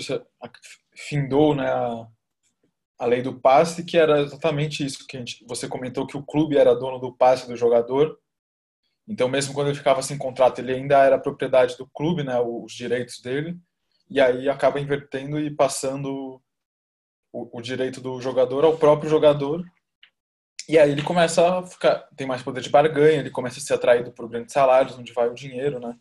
findou, 0.95 1.53
né? 1.53 1.67
A, 1.67 2.07
a 2.97 3.05
lei 3.05 3.21
do 3.21 3.39
passe, 3.39 3.85
que 3.85 3.97
era 3.97 4.21
exatamente 4.21 4.83
isso 4.83 5.05
que 5.07 5.17
a 5.17 5.19
gente, 5.19 5.45
você 5.47 5.67
comentou 5.67 6.07
que 6.07 6.17
o 6.17 6.23
clube 6.23 6.57
era 6.57 6.75
dono 6.75 6.97
do 6.97 7.13
passe 7.13 7.47
do 7.47 7.55
jogador. 7.55 8.17
Então, 9.09 9.27
mesmo 9.27 9.53
quando 9.53 9.67
ele 9.67 9.77
ficava 9.77 10.01
sem 10.01 10.17
contrato, 10.17 10.59
ele 10.59 10.73
ainda 10.73 11.03
era 11.03 11.17
propriedade 11.17 11.75
do 11.75 11.89
clube, 11.89 12.23
né? 12.23 12.39
Os 12.39 12.71
direitos 12.71 13.19
dele. 13.19 13.57
E 14.09 14.21
aí 14.21 14.47
acaba 14.47 14.79
invertendo 14.79 15.39
e 15.39 15.49
passando 15.49 16.39
o, 17.33 17.57
o 17.57 17.61
direito 17.61 17.99
do 17.99 18.21
jogador 18.21 18.63
ao 18.63 18.77
próprio 18.77 19.09
jogador 19.09 19.65
e 20.69 20.77
aí 20.77 20.91
ele 20.91 21.01
começa 21.01 21.57
a 21.57 21.63
ficar, 21.63 22.07
tem 22.15 22.27
mais 22.27 22.43
poder 22.43 22.61
de 22.61 22.69
barganha, 22.69 23.21
ele 23.21 23.31
começa 23.31 23.57
a 23.57 23.61
ser 23.61 23.73
atraído 23.73 24.11
por 24.11 24.29
grandes 24.29 24.53
salários, 24.53 24.95
onde 24.99 25.11
vai 25.11 25.27
o 25.27 25.33
dinheiro, 25.33 25.79
né? 25.79 25.95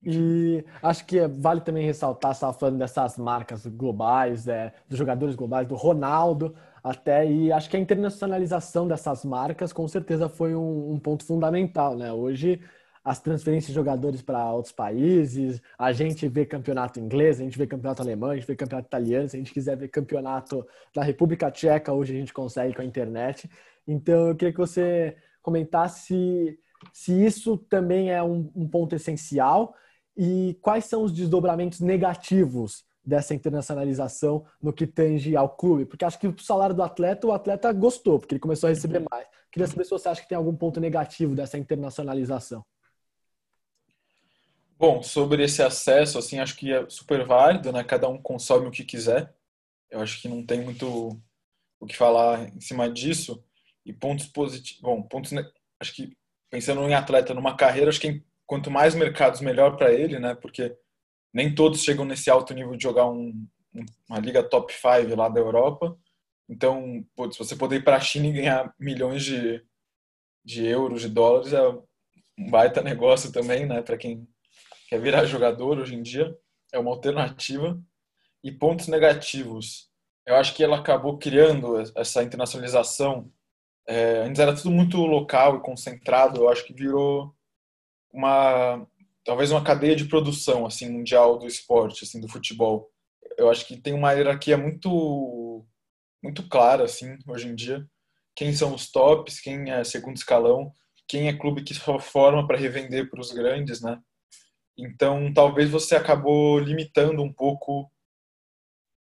E 0.00 0.64
acho 0.80 1.04
que 1.04 1.26
vale 1.26 1.60
também 1.60 1.84
ressaltar, 1.84 2.32
você 2.32 2.36
estava 2.36 2.52
falando 2.52 2.78
dessas 2.78 3.18
marcas 3.18 3.66
globais, 3.66 4.46
é, 4.46 4.72
dos 4.88 4.96
jogadores 4.96 5.34
globais, 5.34 5.66
do 5.66 5.74
Ronaldo 5.74 6.54
até, 6.82 7.30
e 7.30 7.52
acho 7.52 7.70
que 7.70 7.76
a 7.76 7.80
internacionalização 7.80 8.88
dessas 8.88 9.24
marcas 9.24 9.72
com 9.72 9.86
certeza 9.86 10.28
foi 10.28 10.54
um, 10.54 10.92
um 10.92 10.98
ponto 10.98 11.24
fundamental, 11.24 11.96
né? 11.96 12.12
Hoje 12.12 12.60
as 13.04 13.20
transferências 13.20 13.68
de 13.68 13.74
jogadores 13.74 14.22
para 14.22 14.52
outros 14.52 14.72
países, 14.72 15.60
a 15.76 15.92
gente 15.92 16.28
vê 16.28 16.46
campeonato 16.46 17.00
inglês, 17.00 17.40
a 17.40 17.44
gente 17.44 17.58
vê 17.58 17.66
campeonato 17.66 18.00
alemão, 18.00 18.30
a 18.30 18.34
gente 18.36 18.46
vê 18.46 18.54
campeonato 18.54 18.86
italiano, 18.86 19.28
se 19.28 19.36
a 19.36 19.38
gente 19.40 19.52
quiser 19.52 19.76
ver 19.76 19.88
campeonato 19.88 20.64
da 20.94 21.02
República 21.02 21.50
Tcheca, 21.50 21.92
hoje 21.92 22.14
a 22.14 22.18
gente 22.18 22.32
consegue 22.32 22.74
com 22.74 22.82
a 22.82 22.84
internet. 22.84 23.50
Então, 23.86 24.28
eu 24.28 24.36
queria 24.36 24.52
que 24.52 24.60
você 24.60 25.16
comentasse 25.42 26.06
se, 26.06 26.58
se 26.92 27.24
isso 27.24 27.56
também 27.56 28.12
é 28.12 28.22
um, 28.22 28.48
um 28.54 28.68
ponto 28.68 28.94
essencial 28.94 29.74
e 30.16 30.56
quais 30.60 30.84
são 30.84 31.02
os 31.02 31.12
desdobramentos 31.12 31.80
negativos 31.80 32.84
dessa 33.04 33.34
internacionalização 33.34 34.44
no 34.60 34.72
que 34.72 34.86
tange 34.86 35.36
ao 35.36 35.48
clube? 35.48 35.84
Porque 35.84 36.04
acho 36.04 36.18
que 36.18 36.28
o 36.28 36.38
salário 36.38 36.74
do 36.74 36.82
atleta, 36.82 37.26
o 37.26 37.32
atleta 37.32 37.72
gostou, 37.72 38.18
porque 38.18 38.34
ele 38.34 38.40
começou 38.40 38.68
a 38.68 38.70
receber 38.70 38.98
uhum. 38.98 39.06
mais. 39.10 39.26
Queria 39.50 39.66
saber 39.66 39.84
se 39.84 39.90
você 39.90 40.08
acha 40.08 40.22
que 40.22 40.28
tem 40.28 40.38
algum 40.38 40.54
ponto 40.56 40.80
negativo 40.80 41.34
dessa 41.34 41.58
internacionalização. 41.58 42.64
Bom, 44.78 45.02
sobre 45.02 45.44
esse 45.44 45.62
acesso, 45.62 46.18
assim, 46.18 46.40
acho 46.40 46.56
que 46.56 46.72
é 46.72 46.88
super 46.88 47.24
válido, 47.24 47.70
né? 47.70 47.84
Cada 47.84 48.08
um 48.08 48.20
consome 48.20 48.66
o 48.66 48.70
que 48.70 48.82
quiser. 48.82 49.32
Eu 49.90 50.00
acho 50.00 50.20
que 50.20 50.28
não 50.28 50.44
tem 50.44 50.60
muito 50.60 51.20
o 51.78 51.86
que 51.86 51.96
falar 51.96 52.48
em 52.48 52.60
cima 52.60 52.90
disso. 52.90 53.44
E 53.84 53.92
pontos 53.92 54.26
positivos, 54.26 54.80
bom, 54.80 55.02
pontos, 55.02 55.32
acho 55.80 55.94
que 55.94 56.16
pensando 56.50 56.82
em 56.82 56.94
atleta 56.94 57.34
numa 57.34 57.56
carreira, 57.56 57.90
acho 57.90 58.00
que 58.00 58.24
quanto 58.46 58.70
mais 58.70 58.94
mercados 58.94 59.40
melhor 59.40 59.76
para 59.76 59.92
ele, 59.92 60.18
né? 60.18 60.34
Porque 60.34 60.76
nem 61.32 61.54
todos 61.54 61.82
chegam 61.82 62.04
nesse 62.04 62.30
alto 62.30 62.52
nível 62.54 62.76
de 62.76 62.82
jogar 62.82 63.06
um, 63.06 63.46
uma 64.08 64.18
liga 64.18 64.42
top 64.42 64.72
5 64.72 65.14
lá 65.16 65.28
da 65.28 65.40
Europa. 65.40 65.96
Então, 66.48 67.04
putz, 67.16 67.36
você 67.36 67.56
poder 67.56 67.76
ir 67.76 67.84
para 67.84 67.96
a 67.96 68.00
China 68.00 68.26
e 68.26 68.32
ganhar 68.32 68.74
milhões 68.78 69.24
de, 69.24 69.64
de 70.44 70.66
euros, 70.66 71.02
de 71.02 71.08
dólares, 71.08 71.52
é 71.52 71.68
um 71.68 72.50
baita 72.50 72.82
negócio 72.82 73.32
também, 73.32 73.64
né? 73.66 73.80
Para 73.82 73.96
quem 73.96 74.28
quer 74.88 75.00
virar 75.00 75.24
jogador 75.24 75.78
hoje 75.78 75.94
em 75.94 76.02
dia, 76.02 76.36
é 76.72 76.78
uma 76.78 76.90
alternativa. 76.90 77.80
E 78.44 78.50
pontos 78.50 78.88
negativos, 78.88 79.88
eu 80.26 80.34
acho 80.36 80.54
que 80.54 80.64
ela 80.64 80.78
acabou 80.78 81.16
criando 81.16 81.78
essa 81.96 82.22
internacionalização 82.22 83.32
é, 83.86 84.20
antes 84.20 84.40
era 84.40 84.54
tudo 84.54 84.70
muito 84.70 84.98
local 84.98 85.56
e 85.56 85.60
concentrado. 85.60 86.40
Eu 86.40 86.48
acho 86.48 86.64
que 86.64 86.72
virou 86.72 87.34
uma 88.12 88.86
talvez 89.24 89.50
uma 89.50 89.64
cadeia 89.64 89.96
de 89.96 90.06
produção 90.06 90.66
assim 90.66 90.90
mundial 90.90 91.38
do 91.38 91.46
esporte, 91.46 92.04
assim 92.04 92.20
do 92.20 92.28
futebol. 92.28 92.90
Eu 93.38 93.50
acho 93.50 93.66
que 93.66 93.80
tem 93.80 93.92
uma 93.92 94.12
hierarquia 94.12 94.56
muito 94.56 95.64
muito 96.22 96.48
clara 96.48 96.84
assim 96.84 97.16
hoje 97.26 97.48
em 97.48 97.54
dia. 97.54 97.86
Quem 98.34 98.52
são 98.52 98.74
os 98.74 98.90
tops, 98.90 99.40
quem 99.40 99.70
é 99.70 99.84
segundo 99.84 100.16
escalão, 100.16 100.72
quem 101.08 101.28
é 101.28 101.36
clube 101.36 101.64
que 101.64 101.74
só 101.74 101.98
forma 101.98 102.46
para 102.46 102.58
revender 102.58 103.10
para 103.10 103.20
os 103.20 103.32
grandes, 103.32 103.80
né? 103.82 103.98
Então 104.78 105.32
talvez 105.32 105.70
você 105.70 105.96
acabou 105.96 106.58
limitando 106.58 107.22
um 107.22 107.32
pouco 107.32 107.90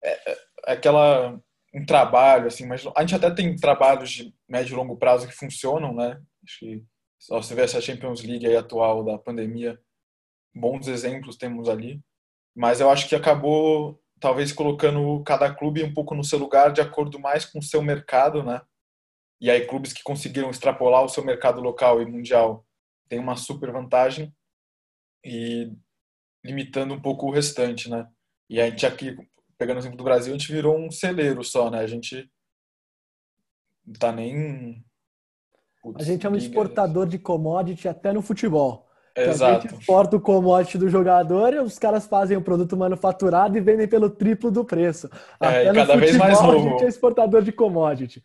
é, 0.02 0.32
é, 0.32 0.38
aquela 0.66 1.38
um 1.74 1.86
trabalho, 1.86 2.48
assim, 2.48 2.66
mas 2.66 2.84
a 2.94 3.00
gente 3.00 3.14
até 3.14 3.30
tem 3.30 3.56
trabalhos 3.56 4.10
de 4.10 4.34
médio 4.46 4.74
e 4.74 4.76
longo 4.76 4.96
prazo 4.96 5.26
que 5.26 5.34
funcionam, 5.34 5.94
né? 5.94 6.20
Acho 6.44 6.58
que 6.58 6.84
só 7.18 7.40
você 7.40 7.54
vê 7.54 7.62
essa 7.62 7.80
Champions 7.80 8.22
League 8.22 8.46
aí 8.46 8.56
atual 8.56 9.02
da 9.02 9.16
pandemia, 9.16 9.80
bons 10.54 10.88
exemplos 10.88 11.36
temos 11.36 11.68
ali. 11.68 12.00
Mas 12.54 12.80
eu 12.80 12.90
acho 12.90 13.08
que 13.08 13.14
acabou 13.14 14.00
talvez 14.20 14.52
colocando 14.52 15.22
cada 15.24 15.52
clube 15.52 15.82
um 15.82 15.92
pouco 15.92 16.14
no 16.14 16.22
seu 16.22 16.38
lugar 16.38 16.72
de 16.72 16.80
acordo 16.80 17.18
mais 17.18 17.44
com 17.44 17.58
o 17.58 17.62
seu 17.62 17.82
mercado, 17.82 18.42
né? 18.42 18.60
E 19.40 19.50
aí 19.50 19.66
clubes 19.66 19.92
que 19.92 20.02
conseguiram 20.02 20.50
extrapolar 20.50 21.02
o 21.02 21.08
seu 21.08 21.24
mercado 21.24 21.60
local 21.60 22.00
e 22.00 22.06
mundial 22.06 22.64
têm 23.08 23.18
uma 23.18 23.36
super 23.36 23.72
vantagem 23.72 24.32
e 25.24 25.72
limitando 26.44 26.94
um 26.94 27.00
pouco 27.00 27.26
o 27.26 27.32
restante, 27.32 27.90
né? 27.90 28.06
E 28.48 28.60
a 28.60 28.68
gente 28.68 28.86
aqui 28.86 29.16
pegando 29.62 29.76
o 29.76 29.80
exemplo 29.80 29.96
do 29.96 30.04
Brasil, 30.04 30.34
a 30.34 30.38
gente 30.38 30.52
virou 30.52 30.76
um 30.76 30.90
celeiro 30.90 31.44
só, 31.44 31.70
né? 31.70 31.78
A 31.78 31.86
gente 31.86 32.28
não 33.86 33.94
tá 33.94 34.12
nem. 34.12 34.84
Putz, 35.80 36.02
a 36.02 36.04
gente 36.04 36.26
é 36.26 36.30
um 36.30 36.36
exportador 36.36 37.06
de 37.06 37.18
commodity 37.18 37.88
até 37.88 38.12
no 38.12 38.22
futebol. 38.22 38.88
Exato. 39.16 39.66
A 39.66 39.70
gente 39.70 39.80
exporta 39.80 40.16
o 40.16 40.20
commodity 40.20 40.78
do 40.78 40.88
jogador 40.88 41.52
e 41.52 41.58
os 41.58 41.78
caras 41.78 42.06
fazem 42.06 42.36
o 42.36 42.42
produto 42.42 42.76
manufaturado 42.76 43.56
e 43.56 43.60
vendem 43.60 43.86
pelo 43.86 44.08
triplo 44.08 44.50
do 44.50 44.64
preço. 44.64 45.10
É, 45.40 45.68
até 45.68 45.72
cada 45.72 45.96
vez 45.96 46.16
mais 46.16 46.40
novo. 46.40 46.68
A 46.68 46.70
gente 46.70 46.84
é 46.84 46.88
exportador 46.88 47.42
de 47.42 47.52
commodity. 47.52 48.22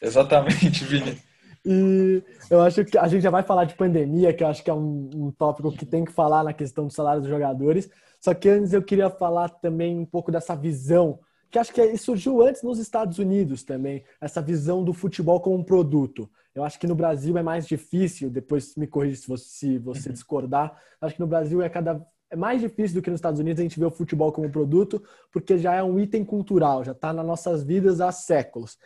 Exatamente, 0.00 0.84
Vini. 0.84 1.18
E 1.64 2.22
eu 2.50 2.62
acho 2.62 2.84
que 2.86 2.96
a 2.96 3.06
gente 3.06 3.22
já 3.22 3.30
vai 3.30 3.42
falar 3.42 3.64
de 3.64 3.74
pandemia, 3.74 4.32
que 4.32 4.42
eu 4.42 4.48
acho 4.48 4.64
que 4.64 4.70
é 4.70 4.74
um, 4.74 5.10
um 5.14 5.30
tópico 5.30 5.70
que 5.70 5.84
tem 5.84 6.04
que 6.04 6.12
falar 6.12 6.42
na 6.42 6.54
questão 6.54 6.86
do 6.86 6.92
salário 6.92 7.20
dos 7.20 7.28
jogadores. 7.28 7.90
Só 8.18 8.32
que 8.32 8.48
antes 8.48 8.72
eu 8.72 8.82
queria 8.82 9.10
falar 9.10 9.50
também 9.50 9.98
um 9.98 10.06
pouco 10.06 10.32
dessa 10.32 10.54
visão, 10.56 11.18
que 11.50 11.58
acho 11.58 11.72
que 11.72 11.96
surgiu 11.96 12.42
antes 12.42 12.62
nos 12.62 12.78
Estados 12.78 13.18
Unidos 13.18 13.62
também, 13.64 14.04
essa 14.20 14.40
visão 14.40 14.84
do 14.84 14.92
futebol 14.92 15.40
como 15.40 15.56
um 15.56 15.64
produto. 15.64 16.30
Eu 16.54 16.64
acho 16.64 16.78
que 16.78 16.86
no 16.86 16.94
Brasil 16.94 17.36
é 17.36 17.42
mais 17.42 17.66
difícil, 17.66 18.30
depois 18.30 18.74
me 18.76 18.86
corrija 18.86 19.20
se 19.20 19.28
você, 19.28 19.44
se 19.44 19.78
você 19.78 20.08
uhum. 20.08 20.12
discordar, 20.12 20.80
acho 21.00 21.14
que 21.14 21.20
no 21.20 21.26
Brasil 21.26 21.60
é 21.62 21.68
cada 21.68 22.06
é 22.32 22.36
mais 22.36 22.60
difícil 22.60 22.94
do 22.94 23.02
que 23.02 23.10
nos 23.10 23.18
Estados 23.18 23.40
Unidos 23.40 23.58
a 23.58 23.64
gente 23.64 23.78
ver 23.78 23.86
o 23.86 23.90
futebol 23.90 24.30
como 24.30 24.46
um 24.46 24.52
produto, 24.52 25.02
porque 25.32 25.58
já 25.58 25.74
é 25.74 25.82
um 25.82 25.98
item 25.98 26.24
cultural, 26.24 26.84
já 26.84 26.92
está 26.92 27.12
nas 27.12 27.26
nossas 27.26 27.64
vidas 27.64 28.00
há 28.00 28.12
séculos. 28.12 28.78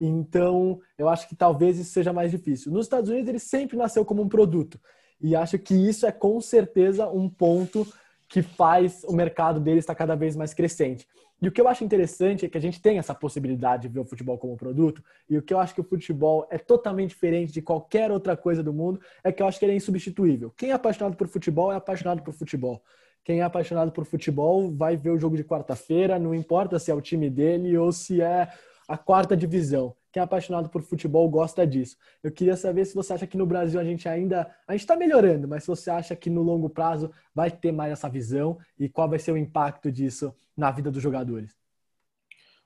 Então, 0.00 0.80
eu 0.96 1.08
acho 1.08 1.28
que 1.28 1.34
talvez 1.34 1.78
isso 1.78 1.92
seja 1.92 2.12
mais 2.12 2.30
difícil. 2.30 2.70
Nos 2.70 2.86
Estados 2.86 3.10
Unidos, 3.10 3.28
ele 3.28 3.40
sempre 3.40 3.76
nasceu 3.76 4.04
como 4.04 4.22
um 4.22 4.28
produto. 4.28 4.80
E 5.20 5.34
acho 5.34 5.58
que 5.58 5.74
isso 5.74 6.06
é 6.06 6.12
com 6.12 6.40
certeza 6.40 7.08
um 7.08 7.28
ponto 7.28 7.86
que 8.28 8.40
faz 8.40 9.04
o 9.04 9.12
mercado 9.12 9.60
dele 9.60 9.80
estar 9.80 9.94
cada 9.94 10.14
vez 10.14 10.34
mais 10.34 10.54
crescente. 10.54 11.06
E 11.42 11.48
o 11.48 11.50
que 11.50 11.60
eu 11.60 11.66
acho 11.66 11.82
interessante 11.82 12.46
é 12.46 12.48
que 12.48 12.56
a 12.56 12.60
gente 12.60 12.80
tem 12.80 12.98
essa 12.98 13.12
possibilidade 13.12 13.82
de 13.82 13.88
ver 13.88 13.98
o 13.98 14.04
futebol 14.04 14.38
como 14.38 14.56
produto, 14.56 15.02
e 15.28 15.36
o 15.36 15.42
que 15.42 15.52
eu 15.52 15.58
acho 15.58 15.74
que 15.74 15.80
o 15.80 15.84
futebol 15.84 16.46
é 16.48 16.56
totalmente 16.56 17.10
diferente 17.10 17.52
de 17.52 17.60
qualquer 17.60 18.12
outra 18.12 18.36
coisa 18.36 18.62
do 18.62 18.72
mundo, 18.72 19.00
é 19.24 19.32
que 19.32 19.42
eu 19.42 19.46
acho 19.48 19.58
que 19.58 19.64
ele 19.64 19.72
é 19.72 19.76
insubstituível. 19.76 20.52
Quem 20.56 20.70
é 20.70 20.72
apaixonado 20.72 21.16
por 21.16 21.26
futebol 21.26 21.72
é 21.72 21.74
apaixonado 21.74 22.22
por 22.22 22.32
futebol. 22.32 22.80
Quem 23.24 23.40
é 23.40 23.42
apaixonado 23.42 23.90
por 23.90 24.04
futebol 24.04 24.70
vai 24.70 24.96
ver 24.96 25.10
o 25.10 25.18
jogo 25.18 25.36
de 25.36 25.42
quarta-feira, 25.42 26.16
não 26.16 26.32
importa 26.32 26.78
se 26.78 26.92
é 26.92 26.94
o 26.94 27.00
time 27.00 27.28
dele 27.28 27.76
ou 27.76 27.90
se 27.90 28.22
é 28.22 28.48
a 28.86 28.96
quarta 28.96 29.36
divisão. 29.36 29.96
Quem 30.12 30.20
é 30.20 30.24
apaixonado 30.24 30.68
por 30.68 30.82
futebol 30.82 31.26
gosta 31.28 31.66
disso. 31.66 31.96
Eu 32.22 32.30
queria 32.30 32.54
saber 32.54 32.84
se 32.84 32.94
você 32.94 33.14
acha 33.14 33.26
que 33.26 33.36
no 33.36 33.46
Brasil 33.46 33.80
a 33.80 33.84
gente 33.84 34.06
ainda. 34.06 34.54
A 34.68 34.72
gente 34.72 34.82
está 34.82 34.94
melhorando, 34.94 35.48
mas 35.48 35.62
se 35.64 35.68
você 35.68 35.90
acha 35.90 36.14
que 36.14 36.28
no 36.28 36.42
longo 36.42 36.68
prazo 36.68 37.10
vai 37.34 37.50
ter 37.50 37.72
mais 37.72 37.92
essa 37.92 38.10
visão 38.10 38.58
e 38.78 38.90
qual 38.90 39.08
vai 39.08 39.18
ser 39.18 39.32
o 39.32 39.38
impacto 39.38 39.90
disso 39.90 40.34
na 40.54 40.70
vida 40.70 40.90
dos 40.90 41.02
jogadores? 41.02 41.56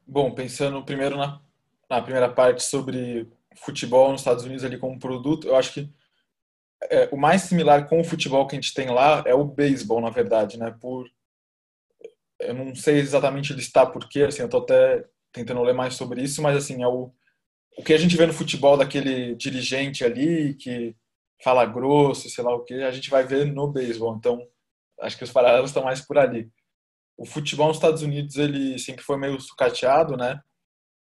Bom, 0.04 0.32
pensando 0.32 0.85
primeiro 0.85 1.16
na, 1.16 1.40
na 1.88 2.02
primeira 2.02 2.28
parte 2.28 2.64
sobre 2.64 3.28
futebol 3.54 4.11
nos 4.11 4.22
Estados 4.22 4.44
Unidos 4.44 4.64
ali 4.64 4.76
como 4.76 4.98
produto, 4.98 5.46
eu 5.46 5.56
acho 5.56 5.72
que 5.72 5.88
é, 6.90 7.09
o 7.12 7.16
mais 7.16 7.42
similar 7.42 7.88
com 7.88 8.00
o 8.00 8.04
futebol 8.04 8.46
que 8.46 8.56
a 8.56 8.61
gente 8.61 8.74
tem 8.74 8.90
lá 8.90 9.22
é 9.24 9.35
o 9.35 9.44
beisebol, 9.44 10.00
na 10.00 10.11
verdade, 10.11 10.59
né? 10.59 10.74
Por 10.80 11.09
eu 12.40 12.54
não 12.54 12.74
sei 12.74 12.98
exatamente 12.98 13.52
listar 13.52 13.90
porquê, 13.90 14.22
assim, 14.22 14.42
eu 14.42 14.48
tô 14.48 14.59
até 14.59 15.04
tentando 15.32 15.62
ler 15.62 15.74
mais 15.74 15.94
sobre 15.94 16.22
isso, 16.22 16.42
mas 16.42 16.56
assim, 16.56 16.82
é 16.82 16.87
o 16.87 17.11
o 17.77 17.83
que 17.83 17.93
a 17.93 17.99
gente 17.99 18.17
vê 18.17 18.27
no 18.27 18.33
futebol 18.33 18.77
daquele 18.77 19.35
dirigente 19.35 20.03
ali 20.05 20.55
que 20.55 20.97
fala 21.43 21.67
grosso, 21.67 22.31
sei 22.31 22.43
lá 22.43 22.55
o 22.55 22.65
que, 22.65 22.75
a 22.75 22.91
gente 22.91 23.11
vai 23.11 23.25
ver 23.25 23.47
no 23.47 23.69
beisebol. 23.69 24.17
Então, 24.17 24.41
acho 25.01 25.19
que 25.19 25.25
os 25.25 25.31
paralelos 25.31 25.71
estão 25.71 25.85
mais 25.85 26.01
por 26.01 26.17
ali. 26.17 26.51
O 27.17 27.27
futebol 27.27 27.69
nos 27.69 27.77
Estados 27.77 28.03
Unidos, 28.03 28.37
ele 28.37 28.79
sempre 28.79 29.03
foi 29.05 29.19
meio 29.19 29.39
sucateado, 29.41 30.17
né? 30.17 30.41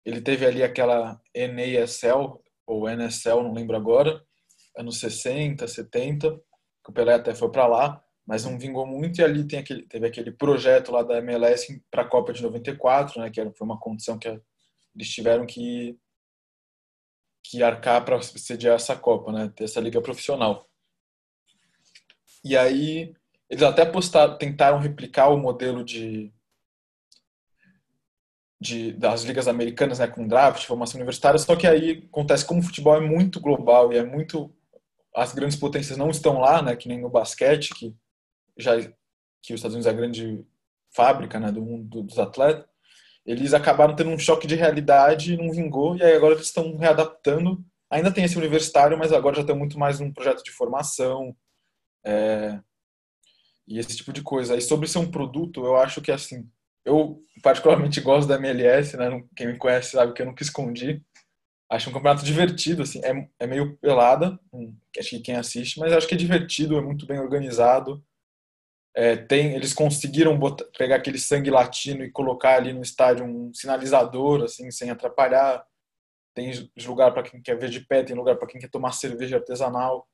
Ele 0.05 0.21
teve 0.21 0.45
ali 0.45 0.63
aquela 0.63 1.19
NASL, 1.35 2.41
ou 2.65 2.87
NSL, 2.87 3.43
não 3.43 3.53
lembro 3.53 3.75
agora, 3.75 4.23
anos 4.77 4.99
60, 4.99 5.67
70, 5.67 6.31
que 6.83 6.89
o 6.89 6.93
Pelé 6.93 7.15
até 7.15 7.33
foi 7.33 7.51
para 7.51 7.67
lá, 7.67 8.03
mas 8.25 8.45
não 8.45 8.59
vingou 8.59 8.85
muito. 8.85 9.19
E 9.19 9.23
ali 9.23 9.45
tem 9.47 9.59
aquele, 9.59 9.87
teve 9.87 10.05
aquele 10.05 10.31
projeto 10.31 10.91
lá 10.91 11.01
da 11.01 11.17
MLS 11.17 11.83
para 11.89 12.03
a 12.03 12.07
Copa 12.07 12.31
de 12.31 12.43
94, 12.43 13.19
né? 13.19 13.29
Que 13.31 13.41
foi 13.51 13.65
uma 13.65 13.79
condição 13.79 14.19
que 14.19 14.27
eles 14.95 15.09
tiveram 15.09 15.45
que 15.45 15.97
que 17.43 17.63
arcar 17.63 18.03
para 18.05 18.21
sediar 18.21 18.75
essa 18.75 18.95
Copa, 18.95 19.31
né? 19.31 19.51
Ter 19.55 19.63
essa 19.63 19.79
liga 19.79 20.01
profissional. 20.01 20.67
E 22.43 22.55
aí 22.57 23.13
eles 23.49 23.63
até 23.63 23.85
postaram, 23.85 24.37
tentaram 24.37 24.79
replicar 24.79 25.29
o 25.29 25.37
modelo 25.37 25.83
de, 25.83 26.31
de 28.61 28.93
das 28.93 29.23
ligas 29.23 29.47
americanas, 29.47 29.99
né, 29.99 30.07
com 30.07 30.27
draft, 30.27 30.65
formação 30.65 30.97
universitária, 30.97 31.39
só 31.39 31.55
que 31.55 31.65
aí 31.65 32.07
acontece 32.09 32.45
como 32.45 32.59
o 32.59 32.63
futebol 32.63 32.95
é 32.95 33.01
muito 33.01 33.39
global 33.39 33.91
e 33.91 33.97
é 33.97 34.03
muito 34.03 34.53
as 35.15 35.33
grandes 35.33 35.57
potências 35.57 35.97
não 35.97 36.11
estão 36.11 36.39
lá, 36.39 36.61
né, 36.61 36.75
que 36.75 36.87
nem 36.87 37.01
no 37.01 37.09
basquete, 37.09 37.73
que 37.73 37.95
já 38.55 38.79
que 39.41 39.53
os 39.53 39.59
Estados 39.59 39.73
Unidos 39.73 39.87
é 39.87 39.89
a 39.89 39.93
grande 39.93 40.45
fábrica, 40.93 41.39
né, 41.39 41.51
do 41.51 41.61
mundo 41.61 42.03
dos 42.03 42.19
atletas 42.19 42.68
eles 43.29 43.53
acabaram 43.53 43.95
tendo 43.95 44.09
um 44.09 44.17
choque 44.17 44.47
de 44.47 44.55
realidade, 44.55 45.37
não 45.37 45.51
vingou, 45.51 45.95
e 45.95 46.03
aí 46.03 46.15
agora 46.15 46.33
eles 46.33 46.47
estão 46.47 46.75
readaptando. 46.75 47.63
Ainda 47.91 48.11
tem 48.11 48.23
esse 48.23 48.35
universitário, 48.35 48.97
mas 48.97 49.13
agora 49.13 49.35
já 49.35 49.43
tem 49.43 49.55
muito 49.55 49.77
mais 49.77 50.01
um 50.01 50.11
projeto 50.11 50.43
de 50.43 50.49
formação 50.49 51.35
é, 52.03 52.59
e 53.67 53.77
esse 53.77 53.95
tipo 53.95 54.11
de 54.11 54.23
coisa. 54.23 54.57
E 54.57 54.61
sobre 54.61 54.87
ser 54.87 54.97
um 54.97 55.11
produto, 55.11 55.63
eu 55.63 55.75
acho 55.75 56.01
que 56.01 56.11
assim, 56.11 56.49
eu 56.83 57.21
particularmente 57.43 58.01
gosto 58.01 58.27
da 58.27 58.35
MLS, 58.35 58.97
né? 58.97 59.23
Quem 59.35 59.45
me 59.45 59.57
conhece 59.57 59.91
sabe 59.91 60.13
que 60.13 60.23
eu 60.23 60.25
nunca 60.25 60.41
escondi. 60.41 60.99
Acho 61.69 61.91
um 61.91 61.93
campeonato 61.93 62.25
divertido, 62.25 62.81
assim, 62.81 62.99
é, 63.03 63.29
é 63.37 63.45
meio 63.45 63.77
pelada, 63.77 64.39
acho 64.97 65.09
que 65.11 65.19
quem 65.19 65.35
assiste, 65.35 65.79
mas 65.79 65.93
acho 65.93 66.07
que 66.07 66.15
é 66.15 66.17
divertido, 66.17 66.79
é 66.79 66.81
muito 66.81 67.05
bem 67.05 67.19
organizado. 67.19 68.03
É, 68.99 69.15
tem, 69.15 69.55
eles 69.55 69.73
conseguiram 69.73 70.37
botar, 70.37 70.65
pegar 70.77 70.97
aquele 70.97 71.17
sangue 71.17 71.49
latino 71.49 72.03
e 72.03 72.11
colocar 72.11 72.57
ali 72.57 72.73
no 72.73 72.81
estádio 72.81 73.23
um 73.23 73.53
sinalizador, 73.53 74.43
assim, 74.43 74.69
sem 74.71 74.89
atrapalhar. 74.89 75.65
Tem 76.35 76.51
lugar 76.85 77.13
para 77.13 77.23
quem 77.23 77.41
quer 77.41 77.57
ver 77.57 77.69
de 77.69 77.79
pé, 77.79 78.03
tem 78.03 78.13
lugar 78.13 78.35
para 78.35 78.49
quem 78.49 78.59
quer 78.59 78.69
tomar 78.69 78.91
cerveja 78.91 79.37
artesanal. 79.37 80.05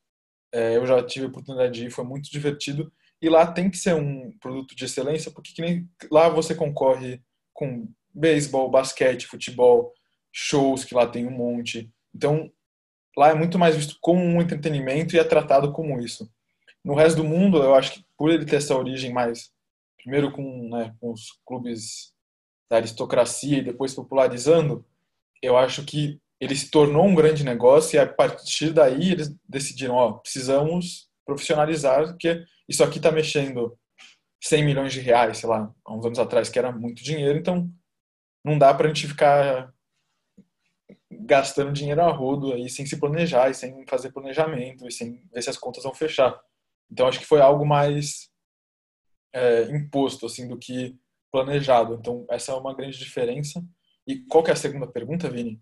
É, 0.53 0.77
eu 0.77 0.85
já 0.85 1.03
tive 1.03 1.25
a 1.25 1.29
oportunidade 1.29 1.73
de 1.73 1.87
ir, 1.87 1.89
foi 1.89 2.05
muito 2.05 2.29
divertido. 2.29 2.93
E 3.19 3.27
lá 3.27 3.51
tem 3.51 3.71
que 3.71 3.77
ser 3.77 3.95
um 3.95 4.31
produto 4.39 4.75
de 4.75 4.85
excelência, 4.85 5.31
porque 5.31 5.59
nem, 5.59 5.89
lá 6.11 6.29
você 6.29 6.53
concorre 6.53 7.19
com 7.55 7.91
beisebol, 8.13 8.69
basquete, 8.69 9.25
futebol, 9.25 9.95
shows 10.31 10.85
que 10.85 10.93
lá 10.93 11.07
tem 11.07 11.25
um 11.25 11.31
monte. 11.31 11.91
Então, 12.13 12.51
lá 13.17 13.31
é 13.31 13.33
muito 13.33 13.57
mais 13.57 13.75
visto 13.75 13.97
como 13.99 14.21
um 14.23 14.39
entretenimento 14.39 15.15
e 15.15 15.19
é 15.19 15.23
tratado 15.23 15.73
como 15.73 15.99
isso. 15.99 16.31
No 16.85 16.93
resto 16.93 17.17
do 17.17 17.23
mundo, 17.23 17.57
eu 17.57 17.73
acho 17.73 17.93
que 17.93 18.05
por 18.15 18.29
ele 18.29 18.45
ter 18.45 18.57
essa 18.57 18.77
origem 18.77 19.11
mais, 19.11 19.51
primeiro 19.97 20.31
com, 20.31 20.69
né, 20.69 20.95
com 21.01 21.11
os 21.11 21.31
clubes 21.43 22.13
da 22.69 22.77
aristocracia 22.77 23.57
e 23.57 23.63
depois 23.63 23.95
popularizando, 23.95 24.85
eu 25.41 25.57
acho 25.57 25.83
que 25.83 26.21
ele 26.39 26.55
se 26.55 26.69
tornou 26.69 27.07
um 27.07 27.15
grande 27.15 27.43
negócio 27.43 27.95
e 27.95 27.99
a 27.99 28.05
partir 28.05 28.71
daí 28.71 29.13
eles 29.13 29.35
decidiram, 29.49 29.95
ó, 29.95 30.13
precisamos 30.13 31.09
profissionalizar, 31.25 32.05
porque 32.05 32.45
isso 32.69 32.83
aqui 32.83 32.97
está 32.97 33.11
mexendo 33.11 33.75
100 34.43 34.63
milhões 34.63 34.93
de 34.93 34.99
reais, 34.99 35.39
sei 35.39 35.49
lá, 35.49 35.73
há 35.83 35.91
uns 35.91 36.05
anos 36.05 36.19
atrás, 36.19 36.49
que 36.49 36.59
era 36.59 36.71
muito 36.71 37.03
dinheiro, 37.03 37.39
então 37.39 37.67
não 38.43 38.59
dá 38.59 38.71
para 38.71 38.85
a 38.85 38.93
gente 38.93 39.07
ficar 39.07 39.73
gastando 41.09 41.73
dinheiro 41.73 42.01
a 42.01 42.11
rodo 42.11 42.53
aí 42.53 42.69
sem 42.69 42.85
se 42.85 42.99
planejar 42.99 43.49
e 43.49 43.55
sem 43.55 43.83
fazer 43.87 44.11
planejamento 44.11 44.87
e 44.87 44.91
sem 44.91 45.27
ver 45.33 45.41
se 45.41 45.49
as 45.49 45.57
contas 45.57 45.83
vão 45.83 45.95
fechar. 45.95 46.39
Então 46.91 47.07
acho 47.07 47.19
que 47.19 47.25
foi 47.25 47.41
algo 47.41 47.65
mais 47.65 48.29
é, 49.33 49.63
imposto 49.75 50.25
assim 50.25 50.47
do 50.47 50.57
que 50.57 50.95
planejado. 51.31 51.95
Então 51.95 52.25
essa 52.29 52.51
é 52.51 52.55
uma 52.55 52.73
grande 52.73 52.97
diferença. 52.97 53.63
E 54.07 54.19
qual 54.25 54.43
que 54.43 54.49
é 54.49 54.53
a 54.53 54.57
segunda 54.57 54.87
pergunta, 54.87 55.29
Vini? 55.29 55.61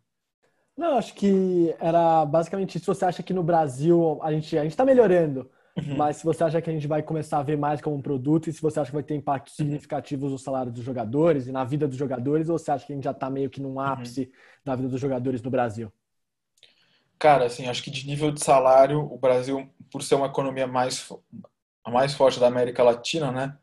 Não, 0.75 0.97
acho 0.97 1.13
que 1.13 1.73
era 1.79 2.25
basicamente 2.25 2.79
se 2.79 2.85
você 2.85 3.05
acha 3.05 3.23
que 3.23 3.33
no 3.33 3.43
Brasil 3.43 4.19
a 4.23 4.31
gente 4.31 4.57
a 4.57 4.63
gente 4.63 4.71
está 4.71 4.83
melhorando, 4.83 5.49
uhum. 5.77 5.95
mas 5.95 6.17
se 6.17 6.23
você 6.23 6.43
acha 6.43 6.61
que 6.61 6.69
a 6.69 6.73
gente 6.73 6.87
vai 6.87 7.03
começar 7.03 7.39
a 7.39 7.43
ver 7.43 7.57
mais 7.57 7.79
como 7.79 7.95
um 7.95 8.01
produto 8.01 8.49
e 8.49 8.53
se 8.53 8.61
você 8.61 8.79
acha 8.79 8.89
que 8.89 8.95
vai 8.95 9.03
ter 9.03 9.15
impactos 9.15 9.57
uhum. 9.57 9.65
significativos 9.65 10.31
no 10.31 10.37
salário 10.37 10.71
dos 10.71 10.83
jogadores 10.83 11.47
e 11.47 11.51
na 11.51 11.63
vida 11.63 11.87
dos 11.87 11.97
jogadores, 11.97 12.49
ou 12.49 12.57
você 12.57 12.71
acha 12.71 12.85
que 12.85 12.91
a 12.91 12.95
gente 12.95 13.05
já 13.05 13.11
está 13.11 13.29
meio 13.29 13.49
que 13.49 13.61
num 13.61 13.79
ápice 13.79 14.21
uhum. 14.21 14.31
na 14.65 14.75
vida 14.75 14.89
dos 14.89 14.99
jogadores 14.99 15.41
no 15.41 15.51
Brasil? 15.51 15.91
Cara, 17.23 17.45
assim, 17.45 17.67
acho 17.67 17.81
que 17.81 17.89
de 17.89 18.05
nível 18.05 18.33
de 18.33 18.43
salário, 18.43 18.99
o 18.99 19.17
Brasil, 19.17 19.69
por 19.89 20.03
ser 20.03 20.15
uma 20.15 20.25
economia 20.25 20.67
mais 20.67 21.09
a 21.81 21.89
mais 21.89 22.13
forte 22.13 22.37
da 22.37 22.47
América 22.47 22.83
Latina, 22.83 23.31
né? 23.31 23.57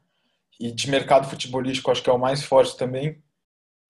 E 0.58 0.72
de 0.72 0.88
mercado 0.90 1.28
futebolístico, 1.28 1.90
acho 1.90 2.02
que 2.02 2.08
é 2.08 2.12
o 2.12 2.18
mais 2.18 2.42
forte 2.42 2.74
também. 2.74 3.22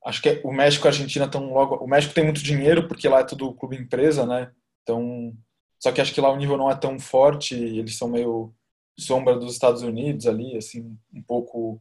Acho 0.04 0.20
que 0.22 0.28
é, 0.28 0.40
o 0.42 0.52
México 0.52 0.84
e 0.84 0.88
a 0.88 0.90
Argentina 0.90 1.26
estão 1.26 1.52
logo. 1.54 1.76
O 1.76 1.86
México 1.86 2.12
tem 2.12 2.24
muito 2.24 2.42
dinheiro 2.42 2.88
porque 2.88 3.08
lá 3.08 3.20
é 3.20 3.24
tudo 3.24 3.54
clube 3.54 3.76
empresa, 3.76 4.26
né? 4.26 4.50
Então, 4.82 5.32
só 5.78 5.92
que 5.92 6.00
acho 6.00 6.12
que 6.12 6.20
lá 6.20 6.32
o 6.32 6.36
nível 6.36 6.56
não 6.56 6.68
é 6.68 6.74
tão 6.74 6.98
forte. 6.98 7.54
eles 7.54 7.96
são 7.96 8.08
meio 8.08 8.52
sombra 8.98 9.38
dos 9.38 9.52
Estados 9.52 9.82
Unidos 9.82 10.26
ali, 10.26 10.56
assim, 10.56 10.98
um 11.14 11.22
pouco 11.22 11.80